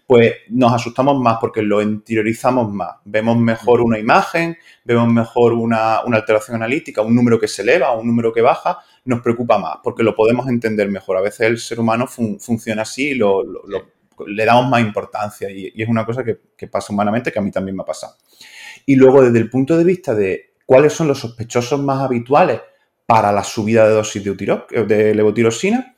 pues 0.10 0.34
nos 0.50 0.74
asustamos 0.74 1.22
más 1.22 1.38
porque 1.40 1.62
lo 1.62 1.84
interiorizamos 1.84 2.74
más. 2.74 2.96
Vemos 3.06 3.38
mejor 3.38 3.82
una 3.82 4.00
imagen, 4.00 4.58
vemos 4.84 5.08
mejor 5.08 5.54
una, 5.54 5.98
alteración 5.98 6.56
analítica, 6.56 7.04
un 7.04 7.14
número 7.14 7.40
que 7.40 7.48
se 7.48 7.62
eleva, 7.62 7.92
un 7.92 8.08
número 8.08 8.34
que 8.34 8.42
baja, 8.42 8.80
nos 9.06 9.22
preocupa 9.22 9.60
más 9.60 9.78
porque 9.84 10.02
lo 10.02 10.16
podemos 10.16 10.48
entender 10.48 10.90
mejor. 10.90 11.18
A 11.18 11.22
veces 11.22 11.42
el 11.42 11.60
ser 11.60 11.80
humano 11.80 12.08
funciona 12.08 12.82
así 12.82 13.10
y 13.10 13.14
lo, 13.14 13.44
le 14.26 14.46
damos 14.46 14.68
más 14.68 14.82
importancia 14.82 15.48
y, 15.52 15.72
es 15.76 15.88
una 15.88 16.06
cosa 16.06 16.24
que, 16.24 16.40
que, 16.58 16.68
pasa 16.68 16.92
humanamente 16.92 17.32
que 17.32 17.38
a 17.38 17.42
mí 17.44 17.52
también 17.52 17.76
me 17.76 17.84
ha 17.84 17.86
pasado. 17.86 18.16
Y 18.86 18.96
luego 18.96 19.22
desde 19.22 19.40
el 19.40 19.50
punto 19.50 19.78
de 19.78 19.84
vista 19.84 20.14
de 20.14 20.54
cuáles 20.66 20.94
son 20.94 21.08
los 21.08 21.20
sospechosos 21.20 21.82
más 21.82 22.02
habituales 22.04 22.62
para 23.06 23.32
la 23.32 23.44
subida 23.44 23.88
de 23.88 23.94
dosis 23.94 24.24
de, 24.24 24.86
de 24.86 25.16
levotirosina, 25.16 25.96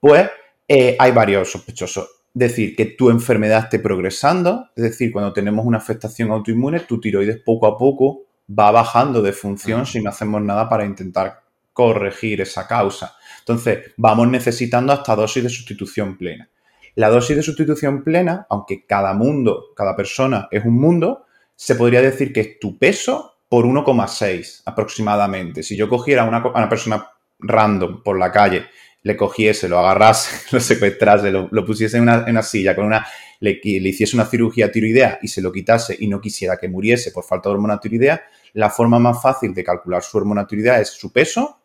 pues 0.00 0.30
eh, 0.66 0.96
hay 0.98 1.12
varios 1.12 1.50
sospechosos 1.50 2.08
decir 2.34 2.74
que 2.74 2.86
tu 2.86 3.10
enfermedad 3.10 3.60
esté 3.60 3.78
progresando, 3.78 4.68
es 4.74 4.82
decir, 4.82 5.12
cuando 5.12 5.32
tenemos 5.32 5.64
una 5.64 5.78
afectación 5.78 6.32
autoinmune, 6.32 6.80
tu 6.80 7.00
tiroides 7.00 7.40
poco 7.40 7.68
a 7.68 7.78
poco 7.78 8.24
va 8.46 8.72
bajando 8.72 9.22
de 9.22 9.32
función 9.32 9.86
si 9.86 10.02
no 10.02 10.10
hacemos 10.10 10.42
nada 10.42 10.68
para 10.68 10.84
intentar 10.84 11.42
corregir 11.72 12.40
esa 12.40 12.66
causa. 12.66 13.14
Entonces, 13.38 13.92
vamos 13.96 14.28
necesitando 14.28 14.92
hasta 14.92 15.16
dosis 15.16 15.44
de 15.44 15.48
sustitución 15.48 16.18
plena. 16.18 16.50
La 16.96 17.08
dosis 17.08 17.36
de 17.36 17.42
sustitución 17.42 18.02
plena, 18.02 18.46
aunque 18.50 18.84
cada 18.84 19.14
mundo, 19.14 19.66
cada 19.74 19.96
persona 19.96 20.48
es 20.50 20.64
un 20.64 20.74
mundo, 20.74 21.26
se 21.56 21.74
podría 21.74 22.02
decir 22.02 22.32
que 22.32 22.40
es 22.40 22.58
tu 22.58 22.78
peso 22.78 23.38
por 23.48 23.66
1,6 23.66 24.62
aproximadamente. 24.64 25.62
Si 25.62 25.76
yo 25.76 25.88
cogiera 25.88 26.22
a 26.22 26.28
una, 26.28 26.44
una 26.46 26.68
persona 26.68 27.10
random 27.38 28.02
por 28.02 28.18
la 28.18 28.32
calle 28.32 28.66
le 29.04 29.16
cogiese, 29.16 29.68
lo 29.68 29.78
agarrase, 29.78 30.46
lo 30.50 30.60
secuestrase, 30.60 31.30
lo, 31.30 31.64
pusiese 31.64 31.98
en 31.98 32.04
una, 32.04 32.42
silla, 32.42 32.74
con 32.74 32.86
una, 32.86 33.06
le, 33.38 33.60
le, 33.62 33.88
hiciese 33.88 34.16
una 34.16 34.24
cirugía 34.24 34.72
tiroidea 34.72 35.18
y 35.22 35.28
se 35.28 35.42
lo 35.42 35.52
quitase 35.52 35.94
y 35.98 36.08
no 36.08 36.20
quisiera 36.20 36.56
que 36.56 36.68
muriese 36.68 37.10
por 37.12 37.22
falta 37.22 37.48
de 37.48 37.54
hormona 37.54 37.78
tiroidea, 37.78 38.24
la 38.54 38.70
forma 38.70 38.98
más 38.98 39.22
fácil 39.22 39.52
de 39.54 39.62
calcular 39.62 40.02
su 40.02 40.16
hormona 40.16 40.46
tiroidea 40.46 40.80
es 40.80 40.88
su 40.88 41.12
peso, 41.12 41.60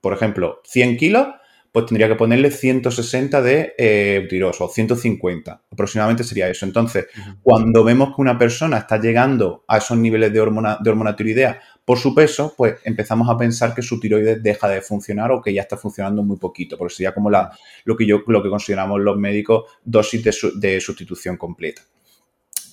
por 0.00 0.14
ejemplo, 0.14 0.62
100 0.64 0.96
kilos, 0.96 1.28
pues 1.72 1.86
tendría 1.86 2.08
que 2.08 2.16
ponerle 2.16 2.50
160 2.50 3.42
de 3.42 3.74
eh, 3.78 4.42
o 4.42 4.68
150, 4.68 5.62
aproximadamente 5.70 6.24
sería 6.24 6.48
eso. 6.48 6.66
Entonces, 6.66 7.06
cuando 7.42 7.84
vemos 7.84 8.14
que 8.14 8.22
una 8.22 8.36
persona 8.36 8.78
está 8.78 9.00
llegando 9.00 9.64
a 9.68 9.78
esos 9.78 9.96
niveles 9.96 10.32
de 10.32 10.40
hormona, 10.40 10.78
de 10.80 10.90
hormona 10.90 11.14
tiroidea 11.14 11.60
por 11.84 11.98
su 11.98 12.14
peso, 12.14 12.54
pues 12.56 12.76
empezamos 12.84 13.28
a 13.28 13.36
pensar 13.36 13.74
que 13.74 13.82
su 13.82 14.00
tiroides 14.00 14.42
deja 14.42 14.68
de 14.68 14.80
funcionar 14.80 15.30
o 15.30 15.40
que 15.40 15.52
ya 15.52 15.62
está 15.62 15.76
funcionando 15.76 16.22
muy 16.22 16.38
poquito, 16.38 16.76
porque 16.76 16.94
sería 16.94 17.14
como 17.14 17.30
la, 17.30 17.56
lo, 17.84 17.96
que 17.96 18.06
yo, 18.06 18.22
lo 18.26 18.42
que 18.42 18.48
consideramos 18.48 19.00
los 19.00 19.16
médicos 19.16 19.64
dosis 19.84 20.24
de, 20.54 20.80
sustitución 20.80 21.36
completa. 21.36 21.82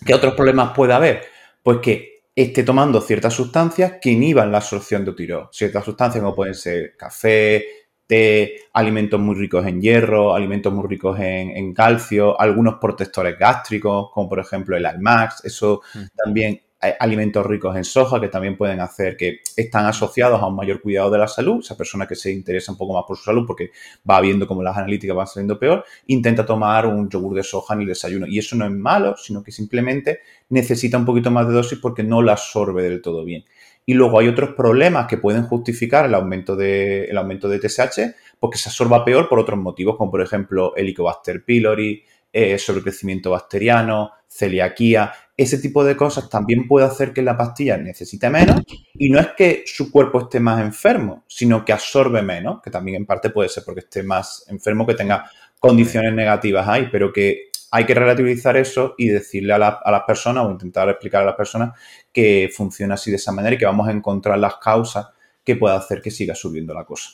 ¿Qué 0.05 0.13
otros 0.13 0.33
problemas 0.33 0.73
puede 0.75 0.93
haber? 0.93 1.23
Pues 1.61 1.79
que 1.79 2.21
esté 2.35 2.63
tomando 2.63 3.01
ciertas 3.01 3.33
sustancias 3.33 3.93
que 4.01 4.11
inhiban 4.11 4.51
la 4.51 4.57
absorción 4.57 5.05
de 5.05 5.13
tiroides. 5.13 5.49
Ciertas 5.51 5.85
sustancias 5.85 6.21
como 6.21 6.35
pueden 6.35 6.53
ser 6.53 6.95
café, 6.95 7.65
té, 8.07 8.61
alimentos 8.73 9.19
muy 9.19 9.35
ricos 9.35 9.65
en 9.67 9.81
hierro, 9.81 10.33
alimentos 10.33 10.73
muy 10.73 10.87
ricos 10.87 11.19
en, 11.19 11.73
calcio, 11.73 12.39
algunos 12.39 12.75
protectores 12.75 13.37
gástricos, 13.37 14.09
como 14.11 14.29
por 14.29 14.39
ejemplo 14.39 14.75
el 14.75 14.85
Almax. 14.85 15.45
Eso 15.45 15.81
mm. 15.93 16.03
también 16.15 16.61
alimentos 16.99 17.45
ricos 17.45 17.75
en 17.75 17.83
soja 17.83 18.21
que 18.21 18.27
también 18.27 18.55
pueden 18.55 18.79
hacer 18.79 19.17
que 19.17 19.39
están 19.55 19.85
asociados 19.85 20.41
a 20.41 20.47
un 20.47 20.55
mayor 20.55 20.81
cuidado 20.81 21.09
de 21.09 21.17
la 21.17 21.27
salud. 21.27 21.59
Esa 21.59 21.75
persona 21.75 22.07
que 22.07 22.15
se 22.15 22.31
interesa 22.31 22.71
un 22.71 22.77
poco 22.77 22.93
más 22.93 23.03
por 23.07 23.17
su 23.17 23.23
salud 23.23 23.45
porque 23.47 23.71
va 24.09 24.21
viendo 24.21 24.47
cómo 24.47 24.61
las 24.61 24.77
analíticas 24.77 25.15
van 25.15 25.27
saliendo 25.27 25.57
peor, 25.57 25.83
intenta 26.07 26.45
tomar 26.45 26.85
un 26.85 27.09
yogur 27.09 27.35
de 27.35 27.43
soja 27.43 27.73
en 27.73 27.81
el 27.81 27.87
desayuno. 27.87 28.27
Y 28.27 28.37
eso 28.37 28.55
no 28.55 28.65
es 28.65 28.71
malo, 28.71 29.15
sino 29.17 29.41
que 29.41 29.51
simplemente 29.51 30.19
necesita 30.49 30.97
un 30.97 31.05
poquito 31.05 31.31
más 31.31 31.47
de 31.47 31.53
dosis 31.53 31.79
porque 31.79 32.03
no 32.03 32.21
la 32.21 32.33
absorbe 32.33 32.83
del 32.83 33.01
todo 33.01 33.25
bien. 33.25 33.43
Y 33.89 33.93
luego 33.93 34.19
hay 34.19 34.27
otros 34.27 34.49
problemas 34.53 35.07
que 35.07 35.17
pueden 35.17 35.43
justificar 35.43 36.05
el 36.05 36.13
aumento 36.13 36.57
de, 36.57 37.05
el 37.05 37.17
aumento 37.17 37.47
de 37.47 37.57
TSH 37.57 38.13
porque 38.37 38.57
se 38.57 38.67
absorba 38.67 39.05
peor 39.05 39.29
por 39.29 39.39
otros 39.39 39.57
motivos, 39.57 39.95
como 39.95 40.11
por 40.11 40.21
ejemplo 40.21 40.75
Helicobacter 40.75 41.45
pylori, 41.45 42.03
eh, 42.33 42.57
sobrecrecimiento 42.59 43.31
bacteriano, 43.31 44.11
celiaquía. 44.27 45.13
Ese 45.37 45.57
tipo 45.59 45.85
de 45.85 45.95
cosas 45.95 46.29
también 46.29 46.67
puede 46.67 46.85
hacer 46.85 47.13
que 47.13 47.21
la 47.21 47.37
pastilla 47.37 47.77
necesite 47.77 48.29
menos 48.29 48.61
y 48.93 49.09
no 49.09 49.21
es 49.21 49.27
que 49.37 49.63
su 49.65 49.89
cuerpo 49.89 50.19
esté 50.19 50.41
más 50.41 50.59
enfermo, 50.59 51.23
sino 51.25 51.63
que 51.63 51.71
absorbe 51.71 52.21
menos, 52.21 52.61
que 52.61 52.69
también 52.69 52.97
en 52.97 53.05
parte 53.05 53.29
puede 53.29 53.47
ser 53.47 53.63
porque 53.63 53.79
esté 53.81 54.03
más 54.03 54.45
enfermo, 54.49 54.85
que 54.85 54.95
tenga 54.95 55.31
condiciones 55.59 56.13
negativas 56.13 56.67
ahí, 56.67 56.89
pero 56.91 57.13
que 57.13 57.46
hay 57.71 57.85
que 57.85 57.93
relativizar 57.93 58.57
eso 58.57 58.95
y 58.97 59.09
decirle 59.09 59.53
a, 59.53 59.57
a 59.57 59.91
las 59.91 60.03
personas 60.03 60.45
o 60.45 60.51
intentar 60.51 60.89
explicar 60.89 61.23
a 61.23 61.25
las 61.25 61.35
personas 61.35 61.77
que 62.11 62.49
funciona 62.53 62.95
así 62.95 63.11
de 63.11 63.17
esa 63.17 63.31
manera 63.31 63.55
y 63.55 63.57
que 63.57 63.65
vamos 63.65 63.87
a 63.87 63.91
encontrar 63.91 64.37
las 64.39 64.57
causas 64.57 65.07
que 65.43 65.55
pueda 65.55 65.75
hacer 65.75 66.01
que 66.01 66.11
siga 66.11 66.35
subiendo 66.35 66.73
la 66.73 66.83
cosa. 66.83 67.09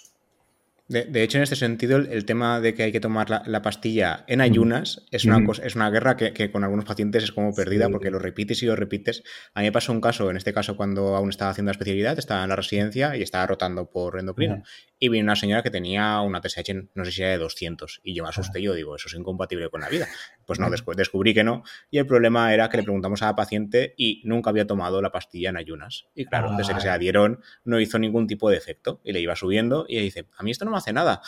De, 0.89 1.23
hecho, 1.23 1.37
en 1.37 1.43
este 1.43 1.55
sentido, 1.55 1.97
el, 1.97 2.25
tema 2.25 2.59
de 2.59 2.73
que 2.73 2.83
hay 2.83 2.91
que 2.91 2.99
tomar 2.99 3.29
la, 3.29 3.61
pastilla 3.61 4.25
en 4.27 4.41
ayunas 4.41 5.05
es, 5.11 5.23
una 5.23 5.43
cosa, 5.43 5.63
es 5.65 5.75
una 5.75 5.89
guerra 5.89 6.17
que, 6.17 6.51
con 6.51 6.63
algunos 6.63 6.83
pacientes 6.83 7.23
es 7.23 7.31
como 7.31 7.55
perdida 7.55 7.89
porque 7.89 8.11
lo 8.11 8.19
repites 8.19 8.61
y 8.61 8.65
lo 8.65 8.75
repites. 8.75 9.23
A 9.53 9.61
mí 9.61 9.67
me 9.67 9.71
pasó 9.71 9.93
un 9.93 10.01
caso, 10.01 10.29
en 10.29 10.35
este 10.35 10.53
caso, 10.53 10.75
cuando 10.75 11.15
aún 11.15 11.29
estaba 11.29 11.51
haciendo 11.51 11.69
la 11.69 11.73
especialidad, 11.73 12.19
estaba 12.19 12.43
en 12.43 12.49
la 12.49 12.57
residencia 12.57 13.15
y 13.15 13.21
estaba 13.21 13.47
rotando 13.47 13.89
por 13.89 14.19
endocrino. 14.19 14.61
Y 15.03 15.09
vino 15.09 15.25
una 15.25 15.35
señora 15.35 15.61
que 15.61 15.69
tenía 15.69 16.21
una 16.21 16.39
TSH, 16.39 16.91
no 16.93 17.03
sé 17.03 17.11
si 17.11 17.21
era 17.21 17.31
de 17.31 17.37
200. 17.37 17.99
Y 18.05 18.15
yo 18.15 18.23
me 18.23 18.29
asusté 18.29 18.61
y 18.61 18.63
yo 18.63 18.73
digo, 18.73 18.95
eso 18.95 19.09
es 19.09 19.13
incompatible 19.15 19.69
con 19.69 19.81
la 19.81 19.89
vida. 19.89 20.07
Pues 20.45 20.61
no, 20.61 20.69
después 20.69 20.95
descubrí 20.95 21.33
que 21.33 21.43
no. 21.43 21.65
Y 21.91 21.97
el 21.97 22.07
problema 22.07 22.53
era 22.53 22.69
que 22.69 22.77
le 22.77 22.83
preguntamos 22.83 23.21
a 23.21 23.25
la 23.25 23.35
paciente 23.35 23.95
y 23.97 24.21
nunca 24.23 24.49
había 24.49 24.65
tomado 24.65 25.01
la 25.01 25.11
pastilla 25.11 25.49
en 25.49 25.57
ayunas. 25.57 26.05
Y 26.15 26.23
claro, 26.23 26.53
desde 26.55 26.73
que 26.73 26.79
se 26.79 26.87
la 26.87 26.97
dieron 26.97 27.41
no 27.65 27.81
hizo 27.81 27.99
ningún 27.99 28.27
tipo 28.27 28.49
de 28.49 28.55
efecto. 28.55 29.01
Y 29.03 29.11
le 29.11 29.19
iba 29.19 29.35
subiendo 29.35 29.85
y 29.89 29.95
ella 29.97 30.03
dice, 30.03 30.29
a 30.37 30.41
mí 30.41 30.51
esto 30.51 30.63
no 30.63 30.71
me 30.71 30.77
hace 30.77 30.93
nada. 30.93 31.21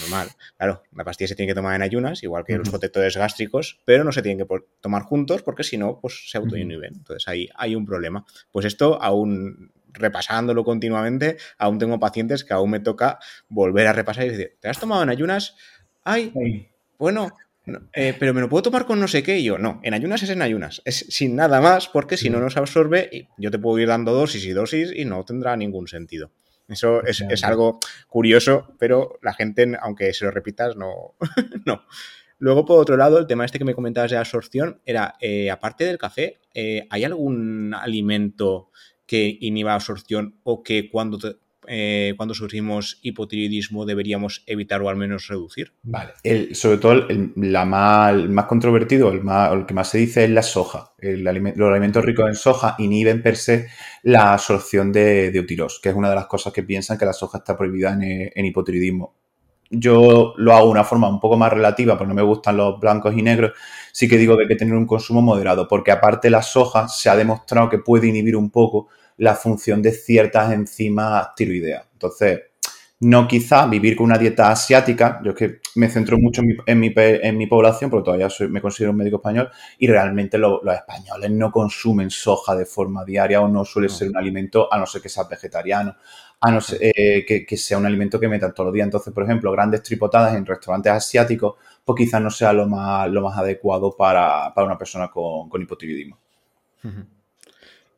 Normal. 0.00 0.30
Claro, 0.56 0.82
la 0.90 1.04
pastilla 1.04 1.28
se 1.28 1.36
tiene 1.36 1.52
que 1.52 1.54
tomar 1.54 1.76
en 1.76 1.82
ayunas, 1.82 2.24
igual 2.24 2.42
que 2.44 2.58
los 2.58 2.70
protectores 2.70 3.16
gástricos, 3.16 3.78
pero 3.84 4.02
no 4.02 4.10
se 4.10 4.22
tienen 4.22 4.44
que 4.44 4.52
tomar 4.80 5.04
juntos 5.04 5.44
porque 5.44 5.62
si 5.62 5.78
no, 5.78 6.00
pues 6.00 6.28
se 6.28 6.38
autoinhiben. 6.38 6.94
Entonces 6.96 7.28
ahí 7.28 7.48
hay 7.54 7.76
un 7.76 7.86
problema. 7.86 8.26
Pues 8.50 8.66
esto 8.66 9.00
aún 9.00 9.70
repasándolo 9.92 10.64
continuamente, 10.64 11.36
aún 11.58 11.78
tengo 11.78 11.98
pacientes 11.98 12.44
que 12.44 12.54
aún 12.54 12.70
me 12.70 12.80
toca 12.80 13.18
volver 13.48 13.86
a 13.86 13.92
repasar 13.92 14.26
y 14.26 14.30
decir, 14.30 14.56
¿te 14.60 14.68
has 14.68 14.78
tomado 14.78 15.02
en 15.02 15.10
ayunas? 15.10 15.56
Ay, 16.04 16.32
bueno, 16.98 17.32
eh, 17.92 18.14
pero 18.18 18.34
me 18.34 18.40
lo 18.40 18.48
puedo 18.48 18.62
tomar 18.62 18.86
con 18.86 18.98
no 18.98 19.08
sé 19.08 19.22
qué. 19.22 19.38
Y 19.38 19.44
yo, 19.44 19.58
no, 19.58 19.80
en 19.82 19.94
ayunas 19.94 20.22
es 20.22 20.30
en 20.30 20.42
ayunas, 20.42 20.82
es 20.84 21.06
sin 21.08 21.36
nada 21.36 21.60
más, 21.60 21.88
porque 21.88 22.16
si 22.16 22.30
no 22.30 22.40
nos 22.40 22.56
absorbe, 22.56 23.28
yo 23.38 23.50
te 23.50 23.58
puedo 23.58 23.78
ir 23.78 23.88
dando 23.88 24.12
dosis 24.12 24.44
y 24.44 24.50
dosis 24.50 24.92
y 24.94 25.04
no 25.04 25.24
tendrá 25.24 25.56
ningún 25.56 25.88
sentido. 25.88 26.30
Eso 26.68 27.02
es, 27.04 27.44
algo 27.44 27.80
curioso, 28.08 28.74
pero 28.78 29.18
la 29.20 29.34
gente, 29.34 29.76
aunque 29.80 30.14
se 30.14 30.24
lo 30.24 30.30
repitas, 30.30 30.76
no. 30.76 31.14
no. 31.66 31.82
Luego, 32.38 32.64
por 32.64 32.80
otro 32.80 32.96
lado, 32.96 33.18
el 33.18 33.26
tema 33.26 33.44
este 33.44 33.58
que 33.58 33.64
me 33.64 33.74
comentabas 33.74 34.10
de 34.10 34.16
absorción 34.16 34.80
era, 34.84 35.14
eh, 35.20 35.50
aparte 35.50 35.84
del 35.84 35.98
café, 35.98 36.40
eh, 36.54 36.86
¿hay 36.90 37.04
algún 37.04 37.74
alimento 37.74 38.70
que 39.12 39.36
inhiba 39.42 39.74
absorción 39.74 40.36
o 40.42 40.62
que 40.62 40.88
cuando, 40.90 41.18
eh, 41.68 42.14
cuando 42.16 42.32
sufrimos 42.32 42.98
hipotiroidismo 43.02 43.84
deberíamos 43.84 44.42
evitar 44.46 44.80
o 44.80 44.88
al 44.88 44.96
menos 44.96 45.26
reducir? 45.28 45.74
Vale. 45.82 46.12
sobre 46.54 46.78
todo 46.78 46.92
el, 47.10 47.34
la 47.36 47.66
más, 47.66 48.16
más 48.30 48.46
controvertido, 48.46 49.10
el, 49.10 49.20
el 49.20 49.66
que 49.66 49.74
más 49.74 49.90
se 49.90 49.98
dice 49.98 50.24
es 50.24 50.30
la 50.30 50.42
soja. 50.42 50.94
los 50.96 51.70
alimentos 51.70 52.02
ricos 52.02 52.26
en 52.26 52.34
soja 52.34 52.74
inhiben 52.78 53.22
per 53.22 53.36
se 53.36 53.66
la 54.02 54.32
absorción 54.32 54.90
de, 54.90 55.30
de 55.30 55.44
que 55.46 55.88
es 55.90 55.94
una 55.94 56.08
de 56.08 56.14
las 56.14 56.26
cosas 56.26 56.54
que 56.54 56.62
piensan 56.62 56.96
que 56.96 57.04
la 57.04 57.12
soja 57.12 57.36
está 57.36 57.54
prohibida 57.54 57.92
en, 57.92 58.30
en 58.34 58.46
hipotiroidismo 58.46 59.14
yo 59.72 60.34
lo 60.36 60.52
hago 60.52 60.66
de 60.66 60.72
una 60.72 60.84
forma 60.84 61.08
un 61.08 61.18
poco 61.18 61.36
más 61.36 61.50
relativa, 61.52 61.96
porque 61.96 62.08
no 62.08 62.14
me 62.14 62.22
gustan 62.22 62.58
los 62.58 62.78
blancos 62.78 63.14
y 63.16 63.22
negros, 63.22 63.52
sí 63.90 64.06
que 64.06 64.18
digo 64.18 64.36
que 64.36 64.42
hay 64.42 64.48
que 64.48 64.56
tener 64.56 64.74
un 64.74 64.86
consumo 64.86 65.22
moderado, 65.22 65.66
porque 65.66 65.90
aparte 65.90 66.28
la 66.28 66.42
soja 66.42 66.88
se 66.88 67.08
ha 67.08 67.16
demostrado 67.16 67.70
que 67.70 67.78
puede 67.78 68.08
inhibir 68.08 68.36
un 68.36 68.50
poco 68.50 68.88
la 69.22 69.36
función 69.36 69.80
de 69.80 69.92
ciertas 69.92 70.52
enzimas 70.52 71.32
tiroideas. 71.36 71.84
Entonces, 71.92 72.40
no 72.98 73.28
quizá 73.28 73.66
vivir 73.66 73.94
con 73.94 74.06
una 74.06 74.18
dieta 74.18 74.50
asiática, 74.50 75.20
yo 75.22 75.30
es 75.30 75.36
que 75.36 75.60
me 75.76 75.88
centro 75.88 76.18
mucho 76.18 76.42
en 76.66 76.80
mi, 76.80 76.92
en 76.96 77.38
mi, 77.38 77.46
población, 77.46 77.88
porque 77.88 78.04
todavía 78.04 78.26
me 78.48 78.60
considero 78.60 78.90
un 78.90 78.96
médico 78.96 79.18
español, 79.18 79.48
y 79.78 79.86
realmente 79.86 80.38
los 80.38 80.60
españoles 80.66 81.30
no 81.30 81.52
consumen 81.52 82.10
soja 82.10 82.56
de 82.56 82.66
forma 82.66 83.04
diaria 83.04 83.40
o 83.40 83.46
no 83.46 83.64
suele 83.64 83.88
ser 83.88 84.08
un 84.08 84.16
alimento, 84.16 84.72
a 84.72 84.76
no 84.76 84.86
ser 84.86 85.00
que 85.00 85.08
sea 85.08 85.22
vegetariano. 85.24 85.94
a 86.40 86.50
no 86.50 86.60
ser, 86.60 86.78
eh, 86.82 87.24
que, 87.24 87.56
sea 87.56 87.78
un 87.78 87.86
alimento 87.86 88.18
que 88.18 88.26
metan 88.26 88.52
todos 88.52 88.66
los 88.66 88.74
días. 88.74 88.86
Entonces, 88.86 89.14
por 89.14 89.22
ejemplo, 89.22 89.52
grandes 89.52 89.84
tripotadas 89.84 90.34
en 90.34 90.44
restaurantes 90.44 90.92
asiáticos, 90.92 91.54
pues 91.84 91.96
quizás 91.96 92.20
no 92.20 92.30
sea 92.30 92.52
lo 92.52 92.66
más, 92.66 93.08
lo 93.08 93.22
más 93.22 93.38
adecuado 93.38 93.96
para, 93.96 94.52
una 94.56 94.76
persona 94.76 95.08
con, 95.08 95.48
con 95.48 95.62
hipotiroidismo. 95.62 96.18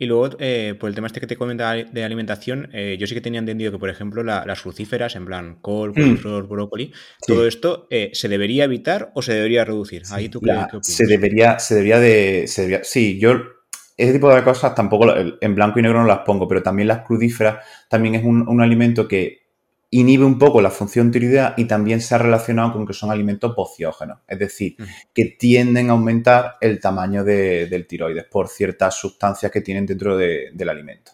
Y 0.05 0.07
luego, 0.07 0.37
eh, 0.39 0.75
por 0.79 0.91
el 0.91 0.95
tema 0.95 1.07
este 1.07 1.19
que 1.19 1.27
te 1.27 1.35
comenta 1.35 1.73
de 1.73 2.05
alimentación, 2.05 2.69
eh, 2.75 2.99
yo 3.01 3.07
sí 3.07 3.15
que 3.15 3.23
tenía 3.23 3.41
entendido 3.41 3.73
que, 3.73 3.79
por 3.79 3.89
ejemplo, 3.89 4.23
las 4.23 4.61
crucíferas, 4.61 5.17
en 5.17 5.25
plan 5.25 5.57
col, 5.63 5.95
mm. 5.97 6.47
brócoli, 6.47 6.93
todo 7.27 7.47
esto, 7.47 7.87
eh, 7.89 8.11
¿se 8.13 8.29
debería 8.29 8.65
evitar 8.65 9.13
o 9.15 9.23
se 9.23 9.33
debería 9.33 9.65
reducir? 9.65 10.03
Ahí 10.11 10.29
tú 10.29 10.43
qué, 10.43 10.53
Se 10.83 11.07
debería, 11.07 11.59
se 11.59 11.77
debería 11.77 12.01
de. 12.01 12.45
sí, 12.83 13.19
yo 13.19 13.41
ese 13.97 14.13
tipo 14.13 14.35
de 14.35 14.45
cosas 14.45 14.75
tampoco 14.75 15.07
en 15.41 15.55
blanco 15.55 15.79
y 15.79 15.83
negro 15.83 16.03
no 16.03 16.07
las 16.07 16.19
pongo, 16.19 16.47
pero 16.47 16.63
también 16.63 16.89
las 16.89 17.07
crudíferas 17.07 17.65
también 17.89 18.15
es 18.17 18.25
un, 18.25 18.47
un 18.47 18.61
alimento 18.61 19.09
que 19.09 19.44
inhibe 20.01 20.25
un 20.25 20.39
poco 20.39 20.61
la 20.61 20.71
función 20.71 21.13
tiroidea 21.13 21.55
y 21.57 21.67
también 21.67 22.01
se 22.01 22.15
ha 22.17 22.19
relacionado 22.19 22.73
con 22.73 22.85
que 22.85 22.93
son 22.93 23.13
alimentos 23.13 23.55
pociógenos, 23.55 24.19
es 24.27 24.39
decir, 24.41 24.77
que 25.13 25.37
tienden 25.39 25.89
a 25.89 25.93
aumentar 25.93 26.57
el 26.61 26.81
tamaño 26.81 27.23
del 27.23 27.87
tiroides 27.87 28.25
por 28.25 28.49
ciertas 28.49 28.97
sustancias 28.97 29.53
que 29.53 29.61
tienen 29.61 29.87
dentro 29.87 30.17
del 30.17 30.69
alimento 30.69 31.13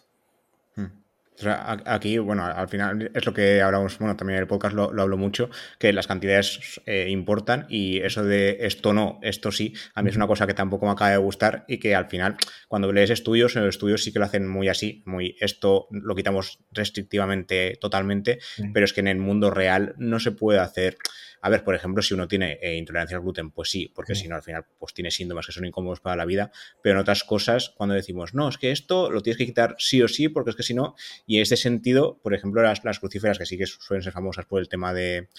aquí, 1.47 2.17
bueno, 2.17 2.45
al 2.45 2.67
final 2.67 3.11
es 3.13 3.25
lo 3.25 3.33
que 3.33 3.61
hablamos, 3.61 3.97
bueno, 3.99 4.15
también 4.15 4.37
en 4.37 4.41
el 4.41 4.47
podcast 4.47 4.75
lo, 4.75 4.89
hablo 5.01 5.17
mucho, 5.17 5.49
que 5.79 5.93
las 5.93 6.07
cantidades 6.07 6.81
eh, 6.85 7.07
importan 7.09 7.65
y 7.69 7.99
eso 7.99 8.23
de 8.23 8.57
esto 8.61 8.93
no, 8.93 9.19
esto 9.21 9.51
sí, 9.51 9.73
a 9.93 10.01
mí 10.01 10.09
es 10.09 10.15
una 10.15 10.27
cosa 10.27 10.47
que 10.47 10.53
tampoco 10.53 10.85
me 10.85 10.91
acaba 10.91 11.11
de 11.11 11.17
gustar 11.17 11.65
y 11.67 11.77
que 11.77 11.95
al 11.95 12.07
final, 12.07 12.37
cuando 12.67 12.91
lees 12.91 13.09
estudios, 13.09 13.55
en 13.55 13.65
los 13.65 13.75
estudios 13.75 14.03
sí 14.03 14.11
que 14.11 14.19
lo 14.19 14.25
hacen 14.25 14.47
muy 14.47 14.67
así, 14.67 15.03
muy 15.05 15.35
esto 15.39 15.87
lo 15.91 16.15
quitamos 16.15 16.59
restrictivamente 16.71 17.77
totalmente, 17.79 18.39
pero 18.73 18.85
es 18.85 18.93
que 18.93 19.01
en 19.01 19.07
el 19.07 19.17
mundo 19.17 19.51
real 19.51 19.95
no 19.97 20.19
se 20.19 20.31
puede 20.31 20.59
hacer. 20.59 20.97
A 21.43 21.49
ver, 21.49 21.63
por 21.63 21.73
ejemplo, 21.73 22.03
si 22.03 22.13
uno 22.13 22.27
tiene 22.27 22.59
eh, 22.61 22.75
intolerancia 22.75 23.17
al 23.17 23.23
gluten, 23.23 23.49
pues 23.49 23.71
sí, 23.71 23.91
porque 23.95 24.13
si 24.13 24.27
no, 24.27 24.35
al 24.35 24.43
final, 24.43 24.65
pues 24.77 24.93
tiene 24.93 25.09
síntomas 25.09 25.47
que 25.47 25.51
son 25.51 25.65
incómodos 25.65 25.99
para 25.99 26.15
la 26.15 26.25
vida. 26.25 26.51
Pero 26.83 26.95
en 26.95 27.01
otras 27.01 27.23
cosas, 27.23 27.71
cuando 27.75 27.95
decimos, 27.95 28.35
no, 28.35 28.47
es 28.47 28.59
que 28.59 28.71
esto 28.71 29.09
lo 29.09 29.21
tienes 29.21 29.39
que 29.39 29.47
quitar 29.47 29.75
sí 29.79 30.03
o 30.03 30.07
sí, 30.07 30.29
porque 30.29 30.51
es 30.51 30.55
que 30.55 30.61
si 30.61 30.75
no, 30.75 30.95
y 31.31 31.37
en 31.37 31.43
este 31.43 31.55
sentido, 31.55 32.19
por 32.21 32.33
ejemplo, 32.33 32.61
las, 32.61 32.99
crucíferas, 32.99 33.37
que 33.37 33.45
sí 33.45 33.57
que 33.57 33.65
suelen 33.65 34.03
ser 34.03 34.11
famosas 34.11 34.45
por 34.45 34.59
el 34.59 34.67
tema 34.67 34.93
de, 34.93 35.29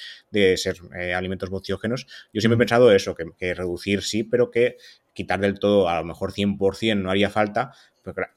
ser 0.56 0.78
eh, 0.98 1.12
alimentos 1.12 1.50
bociógenos, 1.50 2.06
yo 2.32 2.40
siempre 2.40 2.54
he 2.54 2.58
pensado 2.58 2.90
eso, 2.92 3.14
que, 3.14 3.52
reducir 3.52 4.00
sí, 4.00 4.24
pero 4.24 4.50
que 4.50 4.78
quitar 5.12 5.38
del 5.40 5.58
todo, 5.58 5.90
a 5.90 5.98
lo 5.98 6.04
mejor 6.06 6.32
100% 6.32 6.96
no 6.96 7.10
haría 7.10 7.28
falta, 7.28 7.72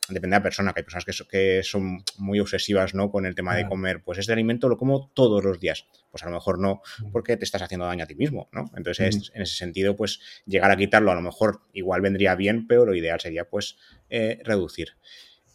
depende 0.09 0.35
de 0.35 0.39
la 0.39 0.43
persona, 0.43 0.73
que 0.73 0.81
hay 0.81 0.83
personas 0.83 1.05
que, 1.05 1.13
que 1.29 1.63
son 1.63 2.03
muy 2.17 2.41
obsesivas 2.41 2.93
¿no? 2.93 3.09
con 3.09 3.25
el 3.25 3.35
tema 3.35 3.55
de 3.55 3.65
comer, 3.65 4.03
pues 4.03 4.17
este 4.17 4.33
alimento 4.33 4.67
lo 4.67 4.75
como 4.75 5.09
todos 5.13 5.41
los 5.41 5.57
días. 5.57 5.87
Pues 6.11 6.23
a 6.23 6.25
lo 6.25 6.33
mejor 6.33 6.59
no, 6.59 6.81
porque 7.13 7.37
te 7.37 7.45
estás 7.45 7.61
haciendo 7.61 7.85
daño 7.85 8.03
a 8.03 8.07
ti 8.07 8.15
mismo, 8.15 8.49
¿no? 8.51 8.69
Entonces, 8.75 9.31
en 9.33 9.43
ese 9.43 9.55
sentido, 9.55 9.95
pues 9.95 10.19
llegar 10.45 10.71
a 10.71 10.75
quitarlo 10.75 11.09
a 11.09 11.15
lo 11.15 11.21
mejor 11.21 11.61
igual 11.71 12.01
vendría 12.01 12.35
bien, 12.35 12.67
pero 12.67 12.85
lo 12.85 12.93
ideal 12.95 13.21
sería 13.21 13.45
pues 13.45 13.77
eh, 14.09 14.41
reducir. 14.43 14.97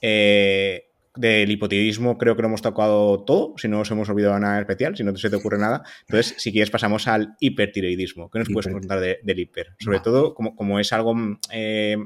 Eh, 0.00 0.89
del 1.16 1.50
hipotiroidismo 1.50 2.16
creo 2.18 2.36
que 2.36 2.42
lo 2.42 2.48
hemos 2.48 2.62
tocado 2.62 3.24
todo, 3.24 3.54
si 3.56 3.68
no 3.68 3.78
nos 3.78 3.90
hemos 3.90 4.08
olvidado 4.08 4.38
nada 4.38 4.60
especial, 4.60 4.96
si 4.96 5.02
no 5.02 5.16
se 5.16 5.28
te 5.28 5.36
ocurre 5.36 5.58
nada. 5.58 5.82
Entonces, 6.02 6.34
si 6.38 6.52
quieres, 6.52 6.70
pasamos 6.70 7.08
al 7.08 7.36
hipertiroidismo. 7.40 8.30
¿Qué 8.30 8.38
nos 8.38 8.48
puedes 8.48 8.72
contar 8.72 9.00
del 9.00 9.38
hiper? 9.38 9.74
Sobre 9.78 10.00
todo, 10.00 10.34
como, 10.34 10.54
como, 10.54 10.78
es 10.78 10.92
algo 10.92 11.14
eh, 11.50 11.96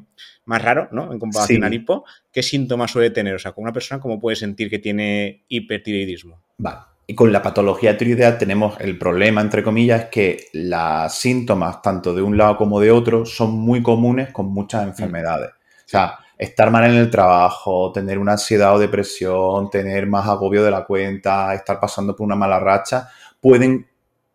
más 0.46 0.62
raro, 0.62 0.88
¿no? 0.92 1.12
En 1.12 1.18
comparación 1.18 1.64
al 1.64 1.74
hipo, 1.74 2.04
¿qué 2.32 2.42
síntomas 2.42 2.90
suele 2.90 3.10
tener? 3.10 3.34
O 3.34 3.38
sea, 3.38 3.52
con 3.52 3.62
una 3.62 3.72
persona, 3.72 4.00
¿cómo 4.00 4.18
puede 4.18 4.36
sentir 4.36 4.70
que 4.70 4.78
tiene 4.78 5.44
hipertiroidismo? 5.48 6.42
Vale. 6.58 6.78
Y 7.06 7.14
con 7.14 7.30
la 7.32 7.42
patología 7.42 7.98
tiroidea 7.98 8.38
tenemos 8.38 8.80
el 8.80 8.96
problema, 8.96 9.42
entre 9.42 9.62
comillas, 9.62 10.04
es 10.04 10.08
que 10.08 10.46
los 10.54 11.12
síntomas, 11.12 11.82
tanto 11.82 12.14
de 12.14 12.22
un 12.22 12.38
lado 12.38 12.56
como 12.56 12.80
de 12.80 12.90
otro, 12.90 13.26
son 13.26 13.52
muy 13.52 13.82
comunes 13.82 14.30
con 14.30 14.46
muchas 14.46 14.84
enfermedades. 14.84 15.50
O 15.50 15.88
sea, 15.88 16.18
estar 16.38 16.70
mal 16.70 16.84
en 16.84 16.96
el 16.96 17.10
trabajo, 17.10 17.92
tener 17.92 18.18
una 18.18 18.32
ansiedad 18.32 18.74
o 18.74 18.78
depresión, 18.78 19.70
tener 19.70 20.06
más 20.06 20.26
agobio 20.26 20.64
de 20.64 20.70
la 20.70 20.84
cuenta, 20.84 21.54
estar 21.54 21.78
pasando 21.80 22.14
por 22.14 22.24
una 22.24 22.36
mala 22.36 22.58
racha, 22.58 23.08
pueden 23.40 23.86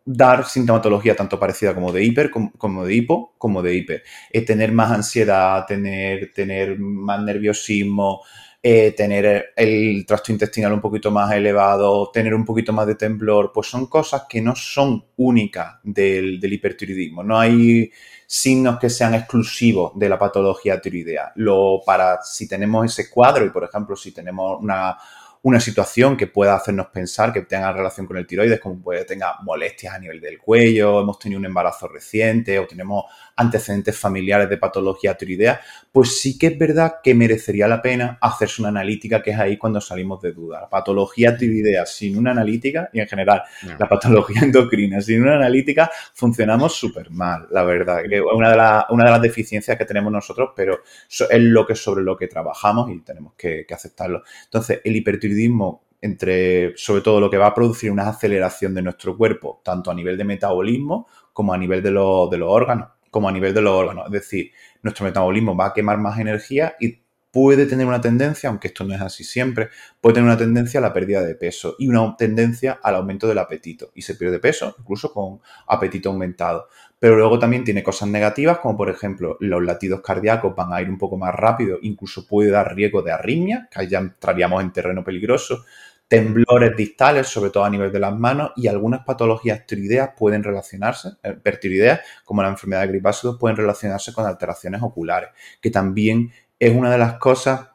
dar 0.04 0.44
sintomatología 0.46 1.14
tanto 1.14 1.38
parecida 1.38 1.74
como 1.74 1.92
de 1.92 2.02
hiper, 2.02 2.30
como, 2.30 2.84
de 2.84 2.94
hipo, 2.94 3.34
como 3.38 3.62
de 3.62 3.74
hiper. 3.74 4.02
Es 4.30 4.44
tener 4.44 4.72
más 4.72 4.90
ansiedad, 4.90 5.64
tener, 5.66 6.32
tener 6.32 6.78
más 6.78 7.22
nerviosismo, 7.22 8.22
eh, 8.62 8.92
tener 8.92 9.52
el 9.56 10.04
tracto 10.06 10.32
intestinal 10.32 10.72
un 10.72 10.80
poquito 10.80 11.10
más 11.10 11.32
elevado, 11.32 12.10
tener 12.10 12.34
un 12.34 12.44
poquito 12.44 12.72
más 12.72 12.86
de 12.86 12.94
temblor, 12.94 13.52
pues 13.54 13.68
son 13.68 13.86
cosas 13.86 14.24
que 14.28 14.42
no 14.42 14.54
son 14.54 15.04
únicas 15.16 15.76
del, 15.82 16.38
del 16.38 16.52
hipertiroidismo. 16.52 17.22
No 17.22 17.38
hay 17.38 17.90
signos 18.26 18.78
que 18.78 18.90
sean 18.90 19.14
exclusivos 19.14 19.92
de 19.98 20.08
la 20.08 20.18
patología 20.18 20.80
tiroidea. 20.80 21.32
Lo, 21.36 21.80
para, 21.84 22.22
si 22.22 22.46
tenemos 22.46 22.84
ese 22.84 23.10
cuadro 23.10 23.46
y, 23.46 23.50
por 23.50 23.64
ejemplo, 23.64 23.96
si 23.96 24.12
tenemos 24.12 24.60
una, 24.60 24.96
una 25.42 25.58
situación 25.58 26.16
que 26.16 26.26
pueda 26.26 26.54
hacernos 26.54 26.88
pensar 26.88 27.32
que 27.32 27.42
tenga 27.42 27.72
relación 27.72 28.06
con 28.06 28.18
el 28.18 28.26
tiroides, 28.26 28.60
como 28.60 28.80
puede 28.82 29.04
tenga 29.04 29.36
molestias 29.42 29.94
a 29.94 29.98
nivel 29.98 30.20
del 30.20 30.38
cuello, 30.38 31.00
hemos 31.00 31.18
tenido 31.18 31.38
un 31.38 31.46
embarazo 31.46 31.88
reciente 31.88 32.58
o 32.58 32.66
tenemos 32.66 33.04
antecedentes 33.36 33.96
familiares 33.96 34.48
de 34.48 34.56
patología 34.56 35.14
tiroidea, 35.14 35.60
pues 35.92 36.20
sí 36.20 36.38
que 36.38 36.48
es 36.48 36.58
verdad 36.58 36.96
que 37.02 37.14
merecería 37.14 37.66
la 37.66 37.82
pena 37.82 38.18
hacerse 38.20 38.62
una 38.62 38.68
analítica, 38.68 39.22
que 39.22 39.30
es 39.30 39.38
ahí 39.38 39.56
cuando 39.56 39.80
salimos 39.80 40.20
de 40.20 40.32
duda. 40.32 40.60
La 40.60 40.68
patología 40.68 41.36
tiroidea 41.36 41.86
sin 41.86 42.16
una 42.16 42.30
analítica 42.32 42.90
y 42.92 43.00
en 43.00 43.08
general 43.08 43.42
la 43.78 43.88
patología 43.88 44.40
endocrina 44.42 45.00
sin 45.00 45.22
una 45.22 45.36
analítica 45.36 45.90
funcionamos 46.14 46.74
súper 46.74 47.10
mal, 47.10 47.46
la 47.50 47.64
verdad. 47.64 48.02
Que 48.08 48.20
una, 48.20 48.50
de 48.50 48.84
una 48.94 49.04
de 49.04 49.10
las 49.10 49.22
deficiencias 49.22 49.76
que 49.76 49.84
tenemos 49.84 50.12
nosotros, 50.12 50.50
pero 50.54 50.80
es 51.08 51.40
lo 51.40 51.66
que 51.66 51.74
sobre 51.74 52.02
lo 52.02 52.16
que 52.16 52.28
trabajamos 52.28 52.90
y 52.90 53.00
tenemos 53.00 53.34
que, 53.36 53.66
aceptarlo. 53.70 54.22
Entonces, 54.44 54.80
el 54.84 54.96
hipertiroidismo 54.96 55.84
entre, 56.02 56.76
sobre 56.76 57.02
todo, 57.02 57.20
lo 57.20 57.30
que 57.30 57.38
va 57.38 57.46
a 57.46 57.54
producir 57.54 57.90
una 57.90 58.08
aceleración 58.08 58.74
de 58.74 58.82
nuestro 58.82 59.16
cuerpo, 59.16 59.60
tanto 59.64 59.90
a 59.90 59.94
nivel 59.94 60.18
de 60.18 60.24
metabolismo 60.24 61.06
como 61.32 61.52
a 61.52 61.58
nivel 61.58 61.82
de, 61.82 61.90
de 61.90 62.38
los 62.38 62.50
órganos 62.50 62.88
como 63.10 63.28
a 63.28 63.32
nivel 63.32 63.54
de 63.54 63.62
los 63.62 63.72
órganos. 63.72 64.06
Es 64.06 64.12
decir, 64.12 64.52
nuestro 64.82 65.04
metabolismo 65.04 65.56
va 65.56 65.66
a 65.66 65.72
quemar 65.72 65.98
más 65.98 66.18
energía 66.18 66.74
y 66.80 67.00
puede 67.30 67.66
tener 67.66 67.86
una 67.86 68.00
tendencia, 68.00 68.48
aunque 68.48 68.68
esto 68.68 68.84
no 68.84 68.94
es 68.94 69.00
así 69.00 69.24
siempre, 69.24 69.68
puede 70.00 70.14
tener 70.14 70.28
una 70.28 70.38
tendencia 70.38 70.80
a 70.80 70.82
la 70.82 70.92
pérdida 70.92 71.22
de 71.22 71.34
peso 71.34 71.76
y 71.78 71.88
una 71.88 72.16
tendencia 72.16 72.80
al 72.82 72.96
aumento 72.96 73.28
del 73.28 73.38
apetito. 73.38 73.92
Y 73.94 74.02
se 74.02 74.14
pierde 74.16 74.38
peso 74.38 74.74
incluso 74.78 75.12
con 75.12 75.40
apetito 75.66 76.10
aumentado. 76.10 76.68
Pero 76.98 77.16
luego 77.16 77.38
también 77.38 77.64
tiene 77.64 77.82
cosas 77.82 78.08
negativas, 78.08 78.58
como 78.58 78.76
por 78.76 78.90
ejemplo 78.90 79.36
los 79.40 79.62
latidos 79.62 80.00
cardíacos 80.02 80.54
van 80.54 80.72
a 80.72 80.82
ir 80.82 80.90
un 80.90 80.98
poco 80.98 81.16
más 81.16 81.34
rápido, 81.34 81.78
incluso 81.82 82.26
puede 82.26 82.50
dar 82.50 82.74
riesgo 82.74 83.02
de 83.02 83.12
arritmia, 83.12 83.68
que 83.70 83.80
ahí 83.80 83.88
ya 83.88 84.00
entraríamos 84.00 84.62
en 84.62 84.72
terreno 84.72 85.04
peligroso 85.04 85.64
temblores 86.10 86.76
distales, 86.76 87.28
sobre 87.28 87.50
todo 87.50 87.64
a 87.64 87.70
nivel 87.70 87.92
de 87.92 88.00
las 88.00 88.12
manos, 88.12 88.50
y 88.56 88.66
algunas 88.66 89.04
patologías 89.04 89.64
tiroideas 89.64 90.10
pueden 90.18 90.42
relacionarse, 90.42 91.10
eh, 91.22 91.34
pertiroideas, 91.34 92.00
como 92.24 92.42
la 92.42 92.48
enfermedad 92.48 92.80
de 92.80 92.88
gripácido, 92.88 93.38
pueden 93.38 93.56
relacionarse 93.56 94.12
con 94.12 94.26
alteraciones 94.26 94.82
oculares, 94.82 95.30
que 95.60 95.70
también 95.70 96.32
es 96.58 96.74
una 96.74 96.90
de 96.90 96.98
las 96.98 97.14
cosas, 97.14 97.68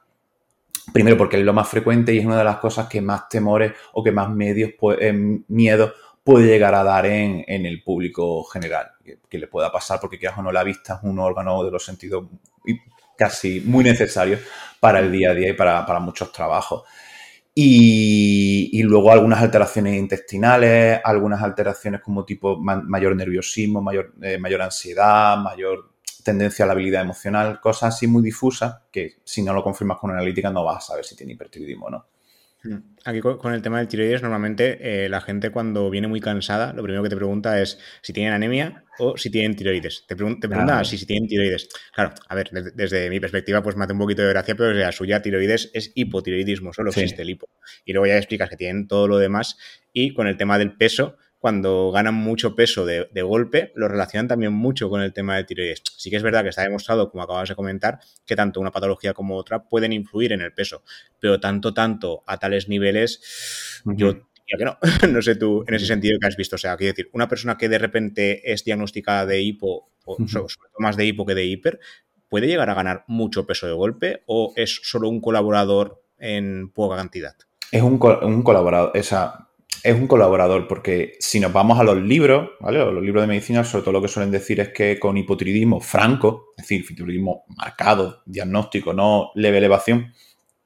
primero 0.92 1.18
porque 1.18 1.38
es 1.38 1.46
lo 1.46 1.54
más 1.54 1.70
frecuente 1.70 2.14
y 2.14 2.20
es 2.20 2.26
una 2.26 2.38
de 2.38 2.44
las 2.44 2.58
cosas 2.58 2.90
que 2.90 3.00
más 3.00 3.30
temores 3.30 3.72
o 3.94 4.04
que 4.04 4.12
más 4.12 4.30
medios, 4.30 4.72
eh, 5.00 5.14
miedo 5.48 5.94
puede 6.22 6.48
llegar 6.48 6.76
a 6.76 6.84
dar 6.84 7.06
en, 7.06 7.46
el 7.48 7.84
público 7.84 8.44
general, 8.44 8.92
que, 9.30 9.38
le 9.38 9.48
pueda 9.48 9.72
pasar, 9.72 10.02
porque 10.02 10.20
quieras 10.20 10.38
o 10.40 10.42
no, 10.42 10.52
la 10.52 10.66
vista 10.66 10.96
es 10.96 11.10
un 11.10 11.20
órgano 11.20 11.64
de 11.64 11.72
los 11.72 11.86
sentidos 11.86 12.26
casi 13.18 13.62
muy 13.62 13.86
necesario 13.86 14.40
para 14.82 15.00
el 15.00 15.10
día 15.10 15.32
a 15.32 15.34
día 15.34 15.52
y 15.52 15.54
para 15.54 16.00
muchos 16.02 16.34
trabajos. 16.34 16.84
Y, 17.58 18.84
luego 18.84 19.12
algunas 19.12 19.42
alteraciones 19.42 19.96
intestinales, 19.98 21.00
algunas 21.04 21.42
alteraciones 21.42 22.02
como 22.02 22.26
tipo 22.26 22.58
mayor 22.58 23.16
nerviosismo, 23.16 23.82
mayor, 23.82 24.14
eh, 24.22 24.38
mayor 24.38 24.62
ansiedad, 24.62 25.38
mayor 25.38 25.96
tendencia 26.24 26.66
a 26.66 26.68
la 26.68 26.74
habilidad 26.74 27.04
emocional, 27.04 27.62
cosas 27.62 27.96
así 27.96 28.08
muy 28.08 28.24
difusas 28.24 28.82
que 28.92 29.22
si 29.24 29.42
no 29.42 29.54
lo 29.54 29.64
confirmas 29.64 30.00
con 30.00 30.12
analítica 30.12 30.50
no 30.50 30.66
vas 30.66 30.78
a 30.78 30.88
saber 30.88 31.06
si 31.06 31.16
tiene 31.16 31.34
hipertiroidismo 31.34 31.86
o 31.86 31.90
no. 31.92 32.06
Mm. 32.66 32.96
Aquí 33.06 33.22
con 33.22 33.54
el 33.54 33.62
tema 33.62 33.78
del 33.78 33.88
tiroides, 33.88 34.24
normalmente 34.24 35.06
eh, 35.06 35.10
la 35.10 35.22
gente 35.22 35.52
cuando 35.52 35.92
viene 35.92 36.08
muy 36.08 36.20
cansada, 36.20 36.74
lo 36.74 36.82
primero 36.82 37.04
que 37.04 37.10
te 37.10 37.16
pregunta 37.16 37.62
es 37.62 37.78
si 38.02 38.14
tienen 38.14 38.34
anemia 38.34 38.84
o 38.98 39.16
si 39.16 39.30
tienen 39.30 39.56
tiroides. 39.56 40.06
Te, 40.08 40.16
pregunta 40.16 40.84
si, 40.84 40.98
si 40.98 41.06
tienen 41.06 41.28
tiroides. 41.30 41.70
Claro, 41.94 42.14
a 42.28 42.36
ver, 42.36 42.50
desde, 42.50 43.10
mi 43.12 43.20
perspectiva, 43.20 43.62
pues 43.62 43.76
me 43.76 43.84
hace 43.84 43.94
un 43.94 44.00
poquito 44.00 44.24
de 44.24 44.30
gracia, 44.30 44.56
pero 44.56 44.74
la 44.74 44.92
suya 44.92 45.22
tiroides 45.22 45.70
es 45.74 45.92
hipotiroidismo, 45.94 46.74
solo 46.74 46.90
existe 46.90 47.22
el 47.22 47.30
hipo. 47.30 47.48
Y 47.86 47.94
luego 47.94 48.08
ya 48.08 48.18
explicas 48.18 48.50
que 48.50 48.58
tienen 48.58 48.88
todo 48.88 49.08
lo 49.08 49.18
demás. 49.20 49.58
Y 49.94 50.14
con 50.16 50.28
el 50.28 50.36
tema 50.36 50.58
del 50.58 50.76
peso, 50.76 51.18
cuando 51.46 51.92
ganan 51.92 52.16
mucho 52.16 52.56
peso 52.56 52.88
de, 52.88 53.22
golpe, 53.22 53.72
lo 53.76 53.88
relacionan 53.88 54.28
también 54.28 54.52
mucho 54.52 54.90
con 54.90 55.02
el 55.02 55.14
tema 55.14 55.36
de 55.36 55.44
tiroides. 55.44 55.84
Sí 55.96 56.10
que 56.10 56.16
es 56.16 56.24
verdad 56.24 56.42
que 56.42 56.50
está 56.50 56.64
demostrado, 56.64 57.12
como 57.12 57.22
acabas 57.22 57.48
de 57.48 57.54
comentar, 57.54 58.00
que 58.26 58.36
tanto 58.36 58.60
una 58.60 58.72
patología 58.72 59.14
como 59.14 59.38
otra 59.38 59.64
pueden 59.64 59.94
influir 59.94 60.32
en 60.32 60.42
el 60.42 60.54
peso, 60.54 60.82
pero 61.20 61.40
tanto, 61.40 61.72
tanto 61.72 62.24
a 62.26 62.40
tales 62.40 62.68
niveles, 62.68 63.84
yo 63.86 64.14
diría 64.14 64.58
que 64.58 64.66
no. 64.66 64.78
no 65.14 65.22
sé 65.22 65.36
tú 65.36 65.64
en 65.68 65.76
ese 65.76 65.86
sentido 65.86 66.18
que 66.20 66.26
has 66.26 66.36
visto. 66.36 66.56
O 66.56 66.58
sea, 66.58 66.76
quiero 66.78 66.94
decir, 66.94 67.12
una 67.14 67.28
persona 67.28 67.60
que 67.60 67.70
de 67.70 67.78
repente 67.78 68.52
es 68.52 68.64
diagnosticada 68.64 69.28
de 69.28 69.44
hipo, 69.44 69.92
o 70.06 70.18
más 70.80 70.98
de 70.98 71.06
hipo 71.06 71.28
que 71.28 71.36
de 71.36 71.46
hiper, 71.46 71.80
¿puede 72.28 72.48
llegar 72.48 72.72
a 72.72 72.74
ganar 72.74 73.04
mucho 73.06 73.46
peso 73.46 73.68
de 73.68 73.74
golpe 73.74 74.24
o 74.26 74.52
es 74.56 74.80
solo 74.82 75.10
un 75.10 75.22
colaborador 75.22 76.02
en 76.18 76.72
poca 76.72 76.96
cantidad? 76.96 77.36
Es 77.72 77.84
un, 77.84 78.00
colaborador, 78.00 78.92
esa, 78.96 79.45
es 79.86 79.96
un 79.96 80.08
colaborador 80.08 80.68
porque 80.68 81.16
si 81.20 81.40
nos 81.40 81.54
vamos 81.54 81.80
a 81.80 81.84
los 81.84 81.98
libros, 81.98 82.50
¿vale? 82.60 82.80
los 82.80 83.04
libros 83.04 83.22
de 83.22 83.28
medicina, 83.28 83.64
sobre 83.64 83.84
todo 83.84 83.94
lo 83.94 84.02
que 84.02 84.08
suelen 84.08 84.32
decir 84.32 84.60
es 84.60 84.70
que 84.70 85.00
con 85.00 85.16
hipotiroidismo 85.16 85.80
franco, 85.80 86.48
es 86.58 86.64
decir, 86.64 86.82
hipotiroidismo 86.82 87.46
marcado, 87.56 88.24
diagnóstico, 88.26 88.94
no 88.94 89.32
leve 89.36 89.60
elevación, 89.60 90.12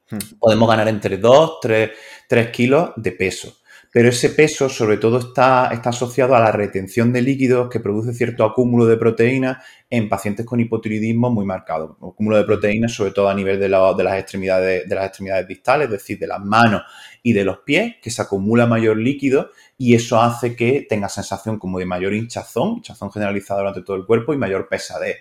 hmm. 0.09 0.39
podemos 0.39 0.69
ganar 0.69 0.87
entre 0.87 1.17
2, 1.17 1.59
3, 1.61 1.91
3 2.29 2.49
kilos 2.49 2.91
de 2.95 3.11
peso 3.11 3.57
pero 3.91 4.09
ese 4.09 4.29
peso 4.29 4.69
sobre 4.69 4.97
todo 4.97 5.17
está, 5.17 5.69
está 5.73 5.89
asociado 5.89 6.35
a 6.35 6.39
la 6.39 6.51
retención 6.51 7.11
de 7.11 7.21
líquidos 7.21 7.69
que 7.69 7.79
produce 7.79 8.13
cierto 8.13 8.45
acúmulo 8.45 8.85
de 8.85 8.97
proteínas 8.97 9.65
en 9.89 10.07
pacientes 10.07 10.45
con 10.45 10.59
hipotiroidismo 10.59 11.31
muy 11.31 11.45
marcado. 11.45 11.97
Acúmulo 11.97 12.37
de 12.37 12.43
proteínas 12.43 12.93
sobre 12.93 13.11
todo 13.11 13.29
a 13.29 13.33
nivel 13.33 13.59
de, 13.59 13.67
las 13.67 14.19
extremidades, 14.19 14.87
de 14.87 14.95
las 14.95 15.07
extremidades 15.07 15.47
distales, 15.47 15.85
es 15.85 15.91
decir, 15.91 16.19
de 16.19 16.27
las 16.27 16.39
manos 16.39 16.83
y 17.23 17.33
de 17.33 17.43
los 17.43 17.59
pies, 17.59 17.95
que 18.01 18.11
se 18.11 18.21
acumula 18.21 18.67
mayor 18.67 18.97
líquido 18.97 19.49
y 19.77 19.95
eso 19.95 20.21
hace 20.21 20.55
que 20.55 20.85
tenga 20.87 21.09
sensación 21.09 21.57
como 21.57 21.79
de 21.79 21.85
mayor 21.85 22.13
hinchazón, 22.13 22.75
hinchazón 22.77 23.11
generalizada 23.11 23.61
durante 23.61 23.81
todo 23.81 23.97
el 23.97 24.05
cuerpo 24.05 24.33
y 24.33 24.37
mayor 24.37 24.67
pesadez. 24.67 25.17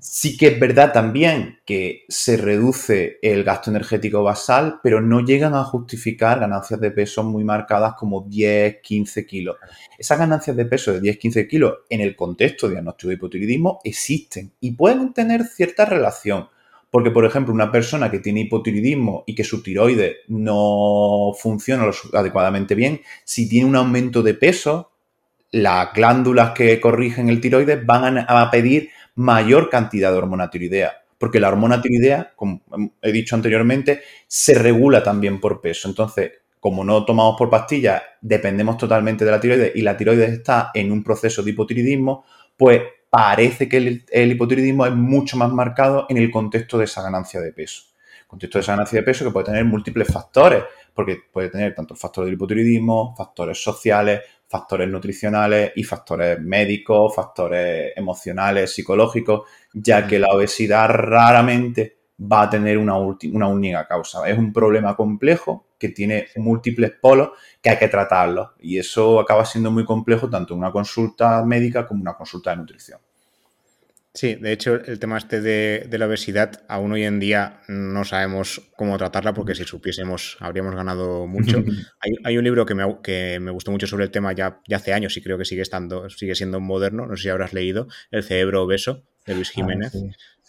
Sí 0.00 0.36
que 0.36 0.48
es 0.48 0.60
verdad 0.60 0.92
también 0.92 1.58
que 1.64 2.04
se 2.08 2.36
reduce 2.36 3.18
el 3.22 3.44
gasto 3.44 3.70
energético 3.70 4.22
basal, 4.22 4.80
pero 4.82 5.00
no 5.00 5.20
llegan 5.20 5.54
a 5.54 5.64
justificar 5.64 6.40
ganancias 6.40 6.80
de 6.80 6.90
peso 6.90 7.24
muy 7.24 7.44
marcadas 7.44 7.94
como 7.94 8.24
10, 8.28 8.76
15 8.82 9.26
kilos. 9.26 9.56
Esas 9.98 10.18
ganancias 10.18 10.56
de 10.56 10.64
peso 10.66 10.92
de 10.92 11.00
10, 11.00 11.18
15 11.18 11.48
kilos 11.48 11.74
en 11.88 12.00
el 12.00 12.14
contexto 12.14 12.66
de 12.66 12.74
diagnóstico 12.74 13.08
de 13.08 13.14
hipotiroidismo 13.14 13.80
existen 13.84 14.52
y 14.60 14.72
pueden 14.72 15.12
tener 15.12 15.44
cierta 15.44 15.84
relación. 15.84 16.48
Porque, 16.90 17.10
por 17.10 17.24
ejemplo, 17.24 17.52
una 17.52 17.72
persona 17.72 18.08
que 18.08 18.20
tiene 18.20 18.42
hipotiroidismo 18.42 19.24
y 19.26 19.34
que 19.34 19.42
su 19.42 19.64
tiroides 19.64 20.18
no 20.28 21.32
funciona 21.36 21.90
adecuadamente 22.12 22.76
bien, 22.76 23.00
si 23.24 23.48
tiene 23.48 23.68
un 23.68 23.74
aumento 23.74 24.22
de 24.22 24.34
peso, 24.34 24.92
las 25.50 25.92
glándulas 25.92 26.50
que 26.50 26.80
corrigen 26.80 27.28
el 27.28 27.40
tiroides 27.40 27.84
van 27.84 28.18
a 28.18 28.48
pedir 28.50 28.90
mayor 29.14 29.70
cantidad 29.70 30.10
de 30.12 30.18
hormona 30.18 30.50
tiroidea. 30.50 30.92
Porque 31.18 31.40
la 31.40 31.48
hormona 31.48 31.80
tiroidea, 31.80 32.32
como 32.34 32.62
he 33.00 33.12
dicho 33.12 33.34
anteriormente, 33.34 34.02
se 34.26 34.54
regula 34.54 35.02
también 35.02 35.40
por 35.40 35.60
peso. 35.60 35.88
Entonces, 35.88 36.32
como 36.60 36.82
no 36.82 37.04
tomamos 37.04 37.36
por 37.36 37.50
pastillas, 37.50 38.02
dependemos 38.20 38.78
totalmente 38.78 39.24
de 39.24 39.30
la 39.30 39.38
tiroides 39.38 39.72
y 39.74 39.82
la 39.82 39.96
tiroides 39.96 40.32
está 40.32 40.70
en 40.72 40.90
un 40.90 41.04
proceso 41.04 41.42
de 41.42 41.50
hipotiroidismo, 41.50 42.24
pues 42.56 42.80
parece 43.10 43.68
que 43.68 43.76
el, 43.76 44.32
hipotiroidismo 44.32 44.86
es 44.86 44.94
mucho 44.94 45.36
más 45.36 45.52
marcado 45.52 46.06
en 46.08 46.16
el 46.16 46.30
contexto 46.30 46.78
de 46.78 46.86
esa 46.86 47.02
ganancia 47.02 47.40
de 47.40 47.52
peso. 47.52 47.82
contexto 48.26 48.58
de 48.58 48.62
esa 48.62 48.72
ganancia 48.72 48.98
de 48.98 49.04
peso 49.04 49.24
que 49.24 49.30
puede 49.30 49.46
tener 49.46 49.64
múltiples 49.64 50.08
factores, 50.08 50.64
porque 50.92 51.18
puede 51.32 51.50
tener 51.50 51.74
tanto 51.74 51.94
factores 51.94 52.26
del 52.26 52.34
hipotiroidismo, 52.34 53.14
factores 53.16 53.62
sociales, 53.62 54.22
factores 54.54 54.88
nutricionales 54.88 55.72
y 55.74 55.82
factores 55.82 56.40
médicos, 56.40 57.12
factores 57.12 57.92
emocionales, 57.96 58.72
psicológicos, 58.72 59.48
ya 59.72 60.06
que 60.06 60.20
la 60.20 60.28
obesidad 60.28 60.88
raramente 60.90 61.96
va 62.20 62.42
a 62.42 62.50
tener 62.50 62.78
una, 62.78 62.96
una 62.96 63.48
única 63.48 63.84
causa. 63.84 64.28
Es 64.28 64.38
un 64.38 64.52
problema 64.52 64.94
complejo 64.94 65.66
que 65.76 65.88
tiene 65.88 66.28
múltiples 66.36 66.92
polos 67.02 67.30
que 67.60 67.70
hay 67.70 67.78
que 67.78 67.88
tratarlos 67.88 68.50
y 68.60 68.78
eso 68.78 69.18
acaba 69.18 69.44
siendo 69.44 69.72
muy 69.72 69.84
complejo 69.84 70.30
tanto 70.30 70.54
en 70.54 70.60
una 70.60 70.70
consulta 70.70 71.44
médica 71.44 71.84
como 71.84 71.98
en 71.98 72.02
una 72.02 72.16
consulta 72.16 72.50
de 72.50 72.58
nutrición. 72.58 73.00
Sí, 74.16 74.36
de 74.36 74.52
hecho, 74.52 74.76
el 74.76 75.00
tema 75.00 75.18
este 75.18 75.40
de, 75.40 75.88
la 75.98 76.06
obesidad, 76.06 76.62
aún 76.68 76.92
hoy 76.92 77.02
en 77.02 77.18
día 77.18 77.62
no 77.66 78.04
sabemos 78.04 78.62
cómo 78.76 78.96
tratarla, 78.96 79.34
porque 79.34 79.56
si 79.56 79.64
supiésemos 79.64 80.36
habríamos 80.38 80.76
ganado 80.76 81.26
mucho. 81.26 81.64
hay, 82.24 82.38
un 82.38 82.44
libro 82.44 82.64
que 82.64 82.76
me, 82.76 82.84
que 83.02 83.40
me, 83.40 83.50
gustó 83.50 83.72
mucho 83.72 83.88
sobre 83.88 84.04
el 84.04 84.12
tema 84.12 84.32
ya, 84.32 84.60
ya, 84.68 84.76
hace 84.76 84.92
años 84.92 85.16
y 85.16 85.22
creo 85.22 85.36
que 85.36 85.44
sigue 85.44 85.62
estando, 85.62 86.08
sigue 86.10 86.36
siendo 86.36 86.60
moderno, 86.60 87.06
no 87.06 87.16
sé 87.16 87.24
si 87.24 87.28
habrás 87.28 87.52
leído, 87.52 87.88
El 88.12 88.22
cerebro 88.22 88.62
obeso, 88.62 89.04
de 89.26 89.34
Luis 89.34 89.52
ah, 89.56 89.66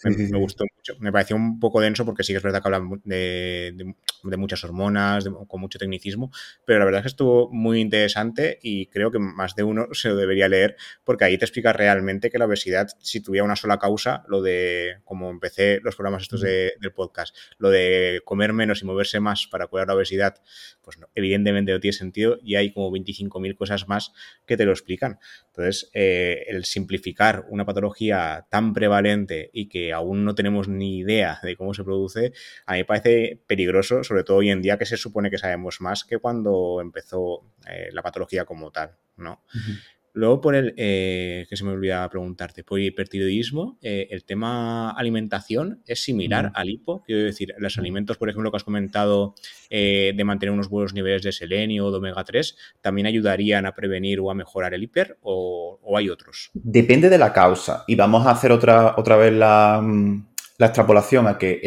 Me, 0.04 0.38
gustó 0.38 0.64
mucho. 0.76 0.94
Me 1.00 1.10
pareció 1.10 1.36
un 1.36 1.58
poco 1.58 1.80
denso 1.80 2.04
porque 2.04 2.22
sí 2.22 2.32
que 2.32 2.36
es 2.38 2.42
verdad 2.42 2.60
que 2.60 2.68
hablan 2.68 3.00
de, 3.04 3.94
muchas 4.36 4.62
hormonas, 4.64 5.26
con 5.48 5.60
mucho 5.60 5.78
tecnicismo, 5.78 6.30
pero 6.64 6.78
la 6.78 6.84
verdad 6.84 7.00
es 7.00 7.04
que 7.04 7.08
estuvo 7.08 7.50
muy 7.50 7.80
interesante 7.80 8.58
y 8.62 8.86
creo 8.86 9.10
que 9.10 9.18
más 9.18 9.54
de 9.54 9.62
uno 9.62 9.86
se 9.92 10.08
lo 10.08 10.16
debería 10.16 10.48
leer 10.48 10.76
porque 11.04 11.24
ahí 11.24 11.38
te 11.38 11.44
explica 11.44 11.72
realmente 11.72 12.30
que 12.30 12.38
la 12.38 12.44
obesidad, 12.44 12.88
si 13.00 13.20
tuviera 13.20 13.44
una 13.44 13.56
sola 13.56 13.78
causa, 13.78 14.24
lo 14.28 14.42
de, 14.42 14.98
como 15.04 15.30
empecé 15.30 15.80
los 15.82 15.96
programas 15.96 16.22
estos 16.22 16.42
del 16.42 16.92
podcast, 16.94 17.34
lo 17.58 17.70
de 17.70 18.20
comer 18.24 18.52
menos 18.52 18.82
y 18.82 18.84
moverse 18.84 19.20
más 19.20 19.46
para 19.46 19.66
curar 19.66 19.88
la 19.88 19.94
obesidad, 19.94 20.34
pues 20.82 20.98
evidentemente 21.14 21.72
no 21.72 21.80
tiene 21.80 21.96
sentido 21.96 22.38
y 22.42 22.56
hay 22.56 22.72
como 22.72 22.90
25.000 22.90 23.56
cosas 23.56 23.88
más 23.88 24.12
que 24.44 24.56
te 24.56 24.64
lo 24.64 24.72
explican. 24.72 25.18
Entonces, 25.48 25.90
eh, 25.94 26.44
el 26.48 26.64
simplificar 26.64 27.46
una 27.48 27.64
patología 27.64 28.46
tan 28.50 28.74
prevalente 28.74 29.50
y 29.52 29.68
que 29.68 29.85
aún 29.92 30.24
no 30.24 30.34
tenemos 30.34 30.68
ni 30.68 30.98
idea 30.98 31.38
de 31.42 31.56
cómo 31.56 31.74
se 31.74 31.84
produce, 31.84 32.32
a 32.66 32.72
mí 32.72 32.78
me 32.78 32.84
parece 32.84 33.40
peligroso, 33.46 34.04
sobre 34.04 34.24
todo 34.24 34.38
hoy 34.38 34.50
en 34.50 34.62
día 34.62 34.78
que 34.78 34.86
se 34.86 34.96
supone 34.96 35.30
que 35.30 35.38
sabemos 35.38 35.80
más 35.80 36.04
que 36.04 36.18
cuando 36.18 36.80
empezó 36.80 37.44
eh, 37.68 37.88
la 37.92 38.02
patología 38.02 38.44
como 38.44 38.70
tal, 38.70 38.96
¿no? 39.16 39.42
Luego 40.16 40.40
por 40.40 40.54
el, 40.54 40.74
eh, 40.78 41.46
que 41.48 41.56
se 41.56 41.64
me 41.64 41.72
olvidaba 41.72 42.08
preguntarte, 42.08 42.64
por 42.64 42.80
hipertiroidismo, 42.80 43.78
eh, 43.82 44.08
el 44.10 44.24
tema 44.24 44.90
alimentación 44.90 45.82
es 45.86 46.02
similar 46.02 46.50
al 46.54 46.70
hipo, 46.70 47.02
quiero 47.04 47.22
decir, 47.22 47.54
los 47.58 47.76
alimentos, 47.76 48.16
por 48.16 48.30
ejemplo, 48.30 48.50
que 48.50 48.56
has 48.56 48.64
comentado 48.64 49.34
de 49.68 50.22
mantener 50.24 50.52
unos 50.52 50.68
buenos 50.68 50.94
niveles 50.94 51.22
de 51.22 51.32
selenio 51.32 51.86
o 51.86 51.90
de 51.90 51.98
omega 51.98 52.24
3, 52.24 52.56
¿también 52.80 53.06
ayudarían 53.06 53.66
a 53.66 53.74
prevenir 53.74 54.20
o 54.20 54.30
a 54.30 54.34
mejorar 54.34 54.72
el 54.74 54.82
hiper 54.82 55.18
o, 55.22 55.78
hay 55.96 56.08
otros? 56.08 56.50
Depende 56.54 57.08
de 57.08 57.18
la 57.18 57.32
causa. 57.32 57.84
Y 57.86 57.94
vamos 57.94 58.26
a 58.26 58.30
hacer 58.30 58.52
otra, 58.52 58.94
otra 58.96 59.16
vez 59.16 59.32
la, 59.32 59.80
mm, 59.82 60.26
extrapolación 60.58 61.26
a 61.26 61.36
que 61.36 61.60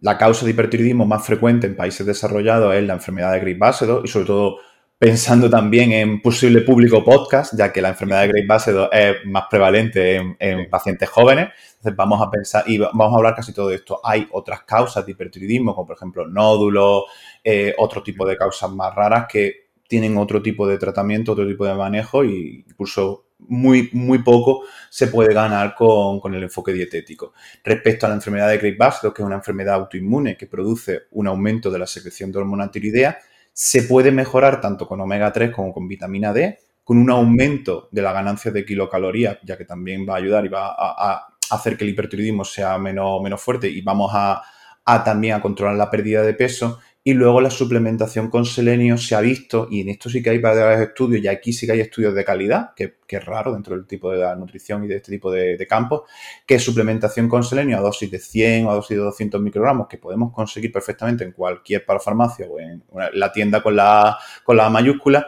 la 0.00 0.16
causa 0.16 0.44
de 0.44 0.52
hipertiroidismo 0.52 1.04
más 1.04 1.26
frecuente 1.26 1.66
en 1.66 1.76
países 1.76 2.06
desarrollados 2.06 2.74
es 2.74 2.84
la 2.84 2.94
enfermedad 2.94 3.32
de 3.32 3.40
Graves-Basedow 3.40 4.02
y 4.04 4.08
sobre 4.08 4.26
todo 4.26 4.56
pensando 5.00 5.48
también 5.48 5.92
en 5.92 6.20
posible 6.20 6.60
público 6.60 7.02
podcast, 7.02 7.54
ya 7.56 7.72
que 7.72 7.80
la 7.80 7.88
enfermedad 7.88 8.20
de 8.20 8.28
Great 8.28 8.46
Basedow 8.46 8.90
es 8.92 9.16
más 9.24 9.44
prevalente 9.50 10.16
en, 10.38 10.68
pacientes 10.68 11.08
jóvenes. 11.08 11.48
Entonces 11.76 11.96
vamos 11.96 12.20
a 12.20 12.30
pensar 12.30 12.64
y 12.66 12.76
vamos 12.76 13.14
a 13.14 13.16
hablar 13.16 13.34
casi 13.34 13.54
todo 13.54 13.68
de 13.68 13.76
esto. 13.76 13.98
Hay 14.04 14.28
otras 14.30 14.64
causas 14.64 15.06
de 15.06 15.12
hipertiroidismo, 15.12 15.74
como 15.74 15.86
por 15.86 15.96
ejemplo 15.96 16.28
nódulos, 16.28 17.04
eh, 17.42 17.74
otro 17.78 18.02
tipo 18.02 18.26
de 18.26 18.36
causas 18.36 18.70
más 18.72 18.94
raras 18.94 19.24
que 19.26 19.70
tienen 19.88 20.18
otro 20.18 20.42
tipo 20.42 20.68
de 20.68 20.76
tratamiento, 20.76 21.32
otro 21.32 21.48
tipo 21.48 21.64
de 21.64 21.72
manejo 21.72 22.22
y 22.22 22.66
incluso 22.68 23.24
muy, 23.38 23.88
muy 23.94 24.18
poco 24.18 24.64
se 24.90 25.06
puede 25.06 25.32
ganar 25.32 25.74
con, 25.74 26.20
con, 26.20 26.34
el 26.34 26.42
enfoque 26.42 26.74
dietético. 26.74 27.32
Respecto 27.64 28.04
a 28.04 28.10
la 28.10 28.16
enfermedad 28.16 28.50
de 28.50 28.58
Great 28.58 28.76
Basedow, 28.76 29.14
que 29.14 29.22
es 29.22 29.26
una 29.26 29.36
enfermedad 29.36 29.76
autoinmune 29.76 30.36
que 30.36 30.46
produce 30.46 31.04
un 31.12 31.26
aumento 31.26 31.70
de 31.70 31.78
la 31.78 31.86
secreción 31.86 32.30
de 32.30 32.38
hormona 32.38 32.70
tiroidea, 32.70 33.18
se 33.62 33.82
puede 33.82 34.10
mejorar 34.10 34.58
tanto 34.58 34.88
con 34.88 35.02
omega 35.02 35.30
3 35.30 35.50
como 35.50 35.70
con 35.70 35.86
vitamina 35.86 36.32
D, 36.32 36.60
con 36.82 36.96
un 36.96 37.10
aumento 37.10 37.90
de 37.92 38.00
la 38.00 38.10
ganancia 38.10 38.50
de 38.50 38.64
kilocalorías, 38.64 39.36
ya 39.44 39.58
que 39.58 39.66
también 39.66 40.06
va 40.08 40.14
a 40.14 40.16
ayudar 40.16 40.46
y 40.46 40.48
va 40.48 40.74
a, 40.78 41.26
hacer 41.50 41.76
que 41.76 41.84
el 41.84 41.90
hipertiroidismo 41.90 42.42
sea 42.42 42.78
menos, 42.78 43.20
menos 43.20 43.38
fuerte 43.38 43.68
y 43.68 43.82
vamos 43.82 44.12
a, 44.14 44.40
a 44.82 45.04
también 45.04 45.34
a 45.34 45.42
controlar 45.42 45.76
la 45.76 45.90
pérdida 45.90 46.22
de 46.22 46.32
peso 46.32 46.78
y 47.02 47.14
luego 47.14 47.40
la 47.40 47.50
suplementación 47.50 48.28
con 48.28 48.44
selenio 48.44 48.98
se 48.98 49.14
ha 49.14 49.20
visto, 49.20 49.68
y 49.70 49.80
en 49.80 49.88
esto 49.88 50.10
sí 50.10 50.22
que 50.22 50.30
hay 50.30 50.38
varios 50.38 50.80
estudios, 50.80 51.24
y 51.24 51.28
aquí 51.28 51.52
sí 51.52 51.66
que 51.66 51.72
hay 51.72 51.80
estudios 51.80 52.14
de 52.14 52.24
calidad, 52.24 52.74
que, 52.74 52.98
es 53.08 53.24
raro 53.24 53.52
dentro 53.54 53.74
del 53.74 53.86
tipo 53.86 54.12
de 54.12 54.18
la 54.18 54.36
nutrición 54.36 54.84
y 54.84 54.86
de 54.86 54.96
este 54.96 55.10
tipo 55.10 55.32
de, 55.32 55.66
campos, 55.66 56.02
que 56.46 56.58
suplementación 56.58 57.28
con 57.28 57.42
selenio 57.42 57.78
a 57.78 57.80
dosis 57.80 58.10
de 58.10 58.18
100 58.18 58.66
o 58.66 58.70
a 58.70 58.74
dosis 58.74 58.96
de 58.96 59.02
200 59.02 59.40
microgramos, 59.40 59.88
que 59.88 59.98
podemos 59.98 60.32
conseguir 60.32 60.70
perfectamente 60.70 61.24
en 61.24 61.32
cualquier 61.32 61.84
parafarmacia 61.84 62.46
o 62.46 62.60
en 62.60 62.84
la 63.14 63.32
tienda 63.32 63.62
con 63.62 63.74
la, 63.74 64.18
con 64.44 64.56
la 64.56 64.68
mayúscula, 64.68 65.26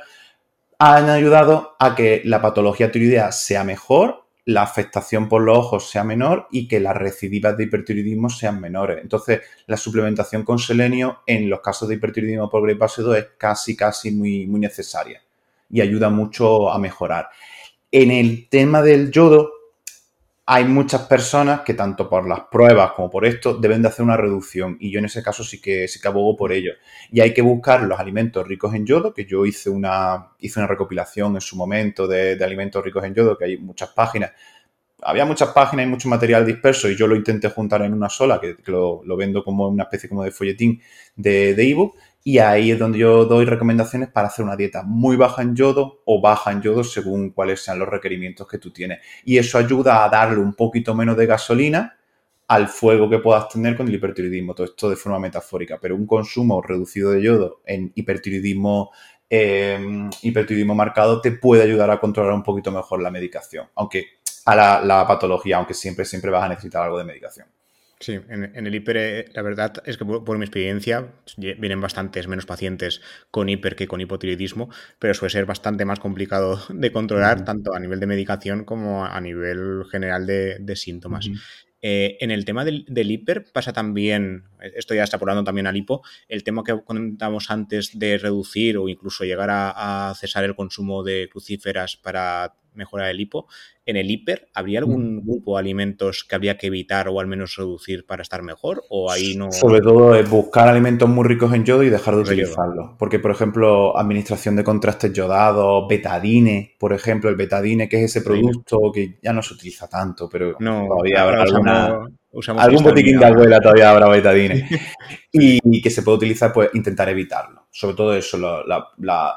han 0.79 1.09
ayudado 1.09 1.77
a 1.79 1.95
que 1.95 2.23
la 2.25 2.43
patología 2.43 2.93
tiroidea 2.93 3.33
sea 3.33 3.65
mejor 3.65 4.22
la 4.44 4.62
afectación 4.62 5.28
por 5.28 5.42
los 5.42 5.57
ojos 5.57 5.88
sea 5.88 6.02
menor 6.02 6.48
y 6.50 6.66
que 6.66 6.81
las 6.81 6.96
recidivas 6.96 7.57
de 7.57 7.64
hipertiroidismo 7.64 8.28
sean 8.28 8.61
menores. 8.61 8.98
Entonces, 9.00 9.40
la 9.66 9.76
suplementación 9.76 10.42
con 10.42 10.59
selenio 10.59 11.20
en 11.26 11.48
los 11.48 11.61
casos 11.61 11.88
de 11.88 11.94
hipertiroidismo 11.94 12.50
por 12.50 12.62
2 12.76 13.16
es 13.16 13.26
casi, 13.38 13.76
casi 13.76 14.11
muy, 14.11 14.46
muy 14.46 14.61
necesaria. 14.61 15.22
y 15.70 15.81
ayuda 15.81 16.11
mucho 16.11 16.70
a 16.70 16.78
mejorar. 16.78 17.31
En 17.90 18.11
el 18.11 18.48
tema 18.50 18.83
del 18.83 19.11
yodo, 19.11 19.50
hay 20.55 20.67
muchas 20.67 21.07
personas 21.07 21.62
que 21.62 21.73
tanto 21.73 22.11
por 22.11 22.29
las 22.29 22.41
pruebas 22.41 22.93
como 22.93 23.09
por 23.09 23.25
esto 23.25 23.55
deben 23.55 23.81
de 23.81 23.88
hacer 23.88 24.05
una 24.05 24.19
reducción 24.19 24.77
y 24.81 24.91
yo 24.91 24.99
en 24.99 25.07
ese 25.07 25.23
caso 25.23 25.43
sí 25.43 25.62
que, 25.62 25.88
sí 25.88 25.99
que 25.99 26.09
abogo 26.09 26.37
por 26.37 26.53
ello. 26.53 26.73
Y 27.11 27.21
hay 27.21 27.33
que 27.33 27.41
buscar 27.41 27.83
los 27.85 27.99
alimentos 27.99 28.47
ricos 28.47 28.75
en 28.75 28.85
yodo, 28.85 29.15
que 29.15 29.25
yo 29.25 29.47
hice 29.47 29.71
una, 29.71 30.33
hice 30.41 30.61
una 30.61 30.67
recopilación 30.67 31.37
en 31.37 31.41
su 31.41 31.57
momento 31.57 32.07
de, 32.07 32.38
alimentos 32.45 32.85
ricos 32.85 33.03
en 33.03 33.15
yodo, 33.15 33.38
que 33.38 33.47
hay 33.47 33.57
muchas 33.57 33.88
páginas. 33.91 34.33
Había 35.01 35.25
muchas 35.25 35.49
páginas 35.53 35.87
y 35.87 35.88
mucho 35.88 36.11
material 36.11 36.45
disperso 36.45 36.91
y 36.91 36.97
yo 36.97 37.07
lo 37.07 37.17
intenté 37.17 37.49
juntar 37.49 37.81
en 37.81 37.95
una 37.95 38.11
sola, 38.11 38.38
que, 38.38 38.55
lo, 38.67 39.03
vendo 39.17 39.43
como 39.43 39.69
una 39.69 39.85
especie 39.85 40.11
como 40.11 40.23
de 40.23 40.33
folletín 40.33 40.83
de 41.17 41.53
ebook. 41.53 41.97
Y 42.25 42.39
ahí 42.39 42.71
es 42.71 42.79
donde 42.79 42.99
yo 42.99 43.25
doy 43.25 43.45
recomendaciones 43.45 44.09
para 44.09 44.29
hacer 44.29 44.45
una 44.45 44.57
dieta 44.57 44.83
muy 44.85 45.17
baja 45.17 45.43
en 45.43 45.57
yodo 45.57 46.03
o 46.05 46.21
baja 46.21 46.53
en 46.53 46.63
yodo 46.63 46.85
según 46.85 47.31
cuáles 47.31 47.65
sean 47.65 47.79
los 47.79 47.89
requerimientos 47.89 48.47
que 48.47 48.59
tú 48.59 48.71
tienes. 48.71 49.01
Y 49.25 49.39
eso 49.39 49.59
ayuda 49.59 50.05
a 50.05 50.09
darle 50.09 50.39
un 50.39 50.55
poquito 50.55 50.95
menos 50.95 51.17
de 51.17 51.27
gasolina 51.27 51.99
al 52.47 52.69
fuego 52.69 53.11
que 53.11 53.19
puedas 53.19 53.49
tener 53.49 53.77
con 53.77 53.89
el 53.89 53.95
hipertiroidismo. 53.95 54.55
Todo 54.55 54.67
esto 54.67 54.91
de 54.91 54.97
forma 54.97 55.19
metafórica, 55.19 55.79
pero 55.81 55.97
un 55.97 56.07
consumo 56.07 56.63
reducido 56.63 57.11
de 57.11 57.23
yodo 57.23 57.61
en 57.65 57.91
hipertiroidismo, 57.95 58.93
em, 59.29 60.09
hipertiroidismo 60.23 60.75
marcado 60.75 61.21
te 61.21 61.33
puede 61.33 61.63
ayudar 61.63 61.91
a 61.91 61.99
controlar 61.99 62.35
un 62.35 62.43
poquito 62.43 62.71
mejor 62.71 63.03
la 63.03 63.11
medicación, 63.11 63.67
aunque 63.75 64.07
a 64.45 64.55
la, 64.55 64.81
la 64.85 65.07
patología, 65.07 65.57
aunque 65.57 65.75
siempre, 65.75 66.05
siempre 66.05 66.31
vas 66.31 66.45
a 66.45 66.49
necesitar 66.51 66.85
algo 66.85 66.99
de 66.99 67.05
medicación. 67.05 67.47
Sí, 68.03 68.19
en, 68.29 68.67
el 68.67 68.75
hiper, 68.75 68.97
eh, 68.97 69.25
la 69.33 69.43
verdad 69.43 69.81
es 69.87 69.97
que 69.97 70.05
por, 70.05 70.37
mi 70.37 70.45
experiencia 70.45 71.12
vienen 71.37 71.81
bastantes 71.81 72.27
menos 72.27 72.47
pacientes 72.47 73.01
con 73.31 73.49
hiper 73.49 73.77
que 73.77 73.87
con 73.87 74.01
hipotiroidismo, 74.01 74.71
pero 74.99 75.15
suele 75.15 75.31
ser 75.31 75.47
bastante 75.47 75.85
más 75.85 76.01
complicado 76.01 76.61
de 76.69 76.91
controlar, 76.91 77.45
tanto 77.45 77.73
a 77.73 77.79
nivel 77.79 78.01
de 78.01 78.09
medicación 78.09 78.65
como 78.65 79.05
a 79.05 79.21
nivel 79.21 79.85
general 79.88 80.27
de, 80.27 80.75
síntomas. 80.75 81.31
Eh, 81.81 82.17
en 82.19 82.33
el 82.33 82.45
tema 82.45 82.65
del, 82.65 82.87
hiper 82.88 83.45
pasa 83.53 83.73
también, 83.73 84.47
esto 84.75 84.95
ya 84.95 85.05
está 85.05 85.17
hablando 85.17 85.45
también 85.45 85.69
al 85.69 85.77
hipo, 85.77 86.03
el 86.27 86.43
tema 86.43 86.65
que 86.65 86.83
comentamos 86.85 87.53
antes 87.53 87.97
de 87.97 88.19
reducir 88.19 88.79
o 88.79 88.88
incluso 88.88 89.23
llegar 89.23 89.51
a 89.53 90.12
cesar 90.19 90.43
el 90.43 90.57
consumo 90.57 91.05
de 91.05 91.29
crucíferas 91.31 91.97
para 91.97 92.57
mejorar 92.75 93.11
el 93.11 93.21
hipo. 93.21 93.47
En 93.85 93.97
el 93.97 94.09
hiper, 94.11 94.49
¿habría 94.55 94.79
algún 94.79 95.25
grupo 95.27 95.57
de 95.57 95.61
alimentos 95.61 96.25
que 96.25 96.37
habría 96.37 96.57
que 96.57 96.69
evitar 96.69 97.09
o 97.09 97.19
al 97.19 97.27
menos 97.27 97.57
reducir 97.57 98.07
para 98.07 98.23
estar 98.23 98.43
mejor? 98.43 98.85
¿O 98.89 99.11
ahí 99.11 99.35
no? 99.37 99.51
Sobre 99.51 99.81
todo 99.81 100.15
es 100.15 100.29
buscar 100.31 100.69
alimentos 100.69 101.09
muy 101.09 101.27
ricos 101.27 101.53
en 101.53 101.65
yodo 101.65 101.83
y 101.83 101.91
dejar 101.91 102.15
de 102.15 102.21
utilizarlos. 102.21 102.93
Porque, 102.97 103.19
por 103.19 103.33
ejemplo, 103.33 103.99
administración 103.99 104.55
de 104.55 104.63
contrastes 104.63 105.13
yodados, 105.13 105.89
betadine, 105.89 106.77
por 106.79 106.93
ejemplo, 106.93 107.29
el 107.29 107.35
betadine, 107.35 107.89
que 107.89 108.05
es 108.05 108.05
ese 108.05 108.23
producto 108.23 108.93
que 108.95 109.19
ya 109.21 109.33
no 109.33 109.43
se 109.43 109.55
utiliza 109.55 109.89
tanto, 109.89 110.29
pero 110.29 110.55
todavía 110.57 111.23
habrá 111.23 111.43
alguna. 111.43 112.07
algún 112.59 112.85
botiquín 112.85 113.19
de 113.19 113.27
abuela 113.27 113.61
todavía 113.61 113.91
habrá 113.91 114.09
betadine. 114.09 114.69
y, 115.33 115.83
que 115.83 115.91
se 115.91 116.03
puede 116.03 116.19
utilizar, 116.19 116.53
pues 116.53 116.71
intentar 116.75 117.09
evitarlo. 117.09 117.67
Sobre 117.73 117.97
todo 117.97 118.15
eso, 118.15 118.39
lo, 118.39 118.65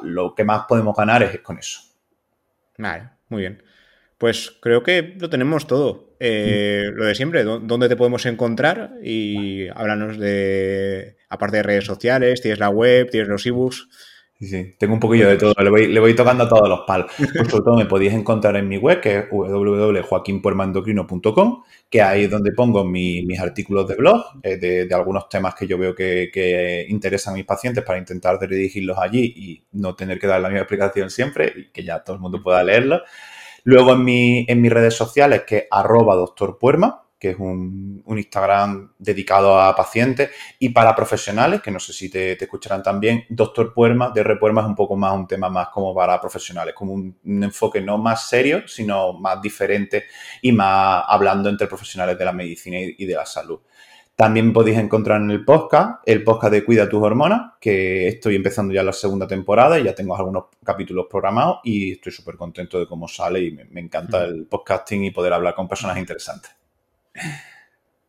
lo 0.04 0.36
que 0.36 0.44
más 0.44 0.66
podemos 0.68 0.96
ganar 0.96 1.24
es 1.24 1.40
con 1.40 1.58
eso. 1.58 1.82
Vale. 2.78 3.15
Muy 3.30 3.42
bien. 3.42 3.64
Pues 4.18 4.56
creo 4.62 4.84
que 4.84 5.16
lo 5.20 5.30
tenemos 5.30 5.68
todo. 5.68 6.16
Eh, 6.20 6.86
lo 6.94 7.06
de 7.06 7.16
siempre, 7.16 7.44
¿dónde 7.44 7.90
te 7.90 7.98
podemos 7.98 8.26
encontrar? 8.26 8.94
Y 9.04 9.68
háblanos 9.70 10.18
de, 10.18 11.18
aparte 11.30 11.58
de 11.58 11.64
redes 11.64 11.86
sociales, 11.86 12.42
tienes 12.42 12.60
la 12.60 12.70
web, 12.70 13.10
tienes 13.10 13.28
los 13.28 13.46
ebooks. 13.46 13.90
Sí, 14.38 14.48
sí, 14.48 14.76
tengo 14.78 14.96
un 14.96 15.00
poquillo 15.00 15.30
de 15.30 15.38
todo, 15.38 15.54
le 15.58 16.00
voy, 16.02 16.14
tocando 16.14 16.44
a 16.44 16.50
todos 16.50 16.68
los 16.68 16.82
palos. 16.82 17.10
Pues 17.18 17.48
sobre 17.48 17.64
todo 17.64 17.78
me 17.78 17.86
podéis 17.86 18.12
encontrar 18.14 18.58
en 18.58 18.68
mi 18.68 18.76
web, 18.76 19.00
que 19.00 19.20
es 19.20 19.30
www.joaquinpuermandocrino.com, 19.32 21.64
que 21.90 22.02
ahí 22.02 22.26
es 22.26 22.30
donde 22.30 22.52
pongo 22.52 22.84
mis 22.84 23.40
artículos 23.40 23.88
de 23.88 23.96
blog, 23.96 24.26
eh, 24.44 24.58
de, 24.58 24.94
algunos 24.94 25.30
temas 25.30 25.56
que 25.56 25.68
yo 25.68 25.78
veo 25.78 25.96
que, 25.96 26.86
interesan 26.90 27.34
a 27.34 27.38
mis 27.38 27.46
pacientes 27.46 27.82
para 27.86 27.98
intentar 27.98 28.38
redirigirlos 28.38 28.98
allí 28.98 29.24
y 29.24 29.64
no 29.72 29.96
tener 29.96 30.20
que 30.20 30.28
dar 30.28 30.42
la 30.42 30.50
misma 30.50 30.64
explicación 30.64 31.10
siempre 31.10 31.54
y 31.56 31.72
que 31.72 31.86
ya 31.86 32.04
todo 32.04 32.18
el 32.18 32.22
mundo 32.22 32.44
pueda 32.44 32.62
leerlo. 32.62 33.04
Luego 33.64 33.94
en, 33.94 34.04
mi, 34.04 34.46
en 34.50 34.62
mis 34.62 34.72
redes 34.72 34.96
sociales, 34.96 35.44
que 35.48 35.58
es 35.58 35.66
arroba 35.72 36.16
doctor 36.16 36.58
que 37.20 37.32
es 37.32 37.38
un, 37.40 38.04
Instagram 38.08 38.94
dedicado 38.98 39.60
a 39.60 39.76
pacientes 39.76 40.32
y 40.60 40.70
para 40.70 40.96
profesionales, 40.96 41.62
que 41.62 41.72
no 41.72 41.80
sé 41.80 41.94
si 41.94 42.10
te, 42.10 42.32
escucharán 42.34 42.84
también, 42.84 43.26
Doctor 43.30 43.74
Puerma, 43.74 44.12
DR 44.14 44.38
Puerma 44.40 44.62
es 44.62 44.68
un 44.68 44.76
poco 44.76 44.96
más 44.96 45.14
un 45.14 45.28
tema 45.28 45.50
más 45.50 45.70
como 45.70 45.94
para 45.94 46.20
profesionales, 46.20 46.74
como 46.76 46.94
un, 46.94 47.16
enfoque 47.24 47.82
no 47.82 47.98
más 47.98 48.28
serio, 48.28 48.68
sino 48.68 49.14
más 49.14 49.42
diferente 49.42 50.06
y 50.42 50.52
más 50.52 51.04
hablando 51.08 51.50
entre 51.50 51.68
profesionales 51.68 52.18
de 52.18 52.26
la 52.26 52.34
medicina 52.34 52.78
y, 52.80 53.06
de 53.06 53.14
la 53.14 53.26
salud. 53.26 53.60
También 54.16 54.54
podéis 54.54 54.78
encontrar 54.78 55.22
en 55.22 55.30
el 55.30 55.44
podcast, 55.44 56.02
el 56.06 56.24
podcast 56.24 56.54
de 56.54 56.64
Cuida 56.64 56.88
tus 56.88 57.04
hormonas, 57.04 57.54
que 57.60 58.08
estoy 58.08 58.36
empezando 58.38 58.74
ya 58.74 58.82
la 58.82 58.94
segunda 58.94 59.28
temporada 59.28 59.78
y 59.78 59.84
ya 59.84 59.94
tengo 59.94 60.16
algunos 60.16 60.46
capítulos 60.64 61.08
programados 61.10 61.60
y 61.66 61.94
estoy 61.94 62.14
súper 62.14 62.36
contento 62.38 62.80
de 62.80 62.88
cómo 62.88 63.10
sale 63.10 63.42
y 63.42 63.52
me 63.52 63.82
encanta 63.82 64.24
el 64.24 64.48
podcasting 64.48 65.04
y 65.04 65.12
poder 65.12 65.34
hablar 65.34 65.54
con 65.54 65.68
personas 65.68 65.98
interesantes. 65.98 66.65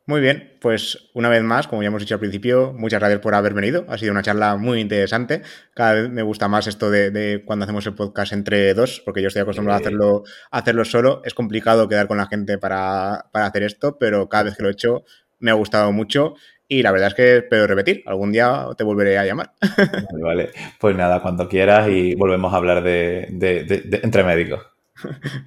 Muy 0.09 0.21
bien, 0.21 0.57
pues 0.61 1.11
una 1.15 1.29
vez 1.29 1.43
más, 1.43 1.67
como 1.67 1.83
ya 1.83 1.89
hemos 1.89 2.01
dicho 2.01 2.15
al 2.15 2.21
principio, 2.21 2.73
muchas 2.73 3.01
gracias 3.01 3.21
por 3.21 3.35
haber 3.35 3.55
venido. 3.55 3.85
Ha 3.89 3.99
sido 3.99 4.13
una 4.13 4.23
charla 4.23 4.57
muy 4.57 4.79
interesante. 4.79 5.43
Cada 5.75 5.95
vez 5.95 6.11
me 6.11 6.23
gusta 6.23 6.47
más 6.47 6.69
esto 6.69 6.93
de, 6.93 7.43
cuando 7.45 7.65
hacemos 7.65 7.85
el 7.87 7.95
podcast 7.97 8.33
entre 8.33 8.73
dos, 8.73 9.03
porque 9.05 9.21
yo 9.21 9.27
estoy 9.27 9.43
acostumbrado 9.43 9.79
a 9.79 9.81
hacerlo, 9.81 10.23
hacerlo 10.53 10.85
solo. 10.85 11.23
Es 11.25 11.35
complicado 11.35 11.89
quedar 11.89 12.07
con 12.07 12.19
la 12.19 12.27
gente 12.27 12.57
para, 12.57 13.17
hacer 13.33 13.65
esto, 13.65 13.99
pero 13.99 14.29
cada 14.29 14.45
vez 14.45 14.57
que 14.57 14.63
lo 14.63 14.69
he 14.69 14.73
hecho 14.73 15.03
me 15.41 15.51
ha 15.51 15.55
gustado 15.55 15.91
mucho 15.91 16.35
y 16.69 16.85
la 16.85 16.93
verdad 16.93 17.09
es 17.09 17.15
que 17.15 17.37
espero 17.39 17.67
repetir. 17.67 18.05
Algún 18.07 18.31
día 18.31 18.65
te 18.79 18.85
volveré 18.85 19.19
a 19.19 19.27
llamar. 19.27 19.55
Vale, 20.23 20.51
Pues 20.79 20.97
nada, 20.97 21.21
cuando 21.21 21.49
quieras 21.49 21.89
y 21.89 22.15
volvemos 22.15 22.55
a 22.55 22.59
hablar 22.59 22.85
de, 22.85 23.27
de 23.33 24.01
entre 24.05 24.23
médicos. 24.23 24.65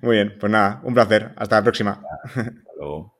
Muy 0.01 0.17
bien, 0.17 0.35
pues 0.37 0.51
nada, 0.51 0.81
un 0.83 0.93
placer. 0.93 1.31
Hasta 1.37 1.55
la 1.55 1.63
próxima. 1.63 2.01
Hasta 2.25 2.51
luego. 2.77 3.18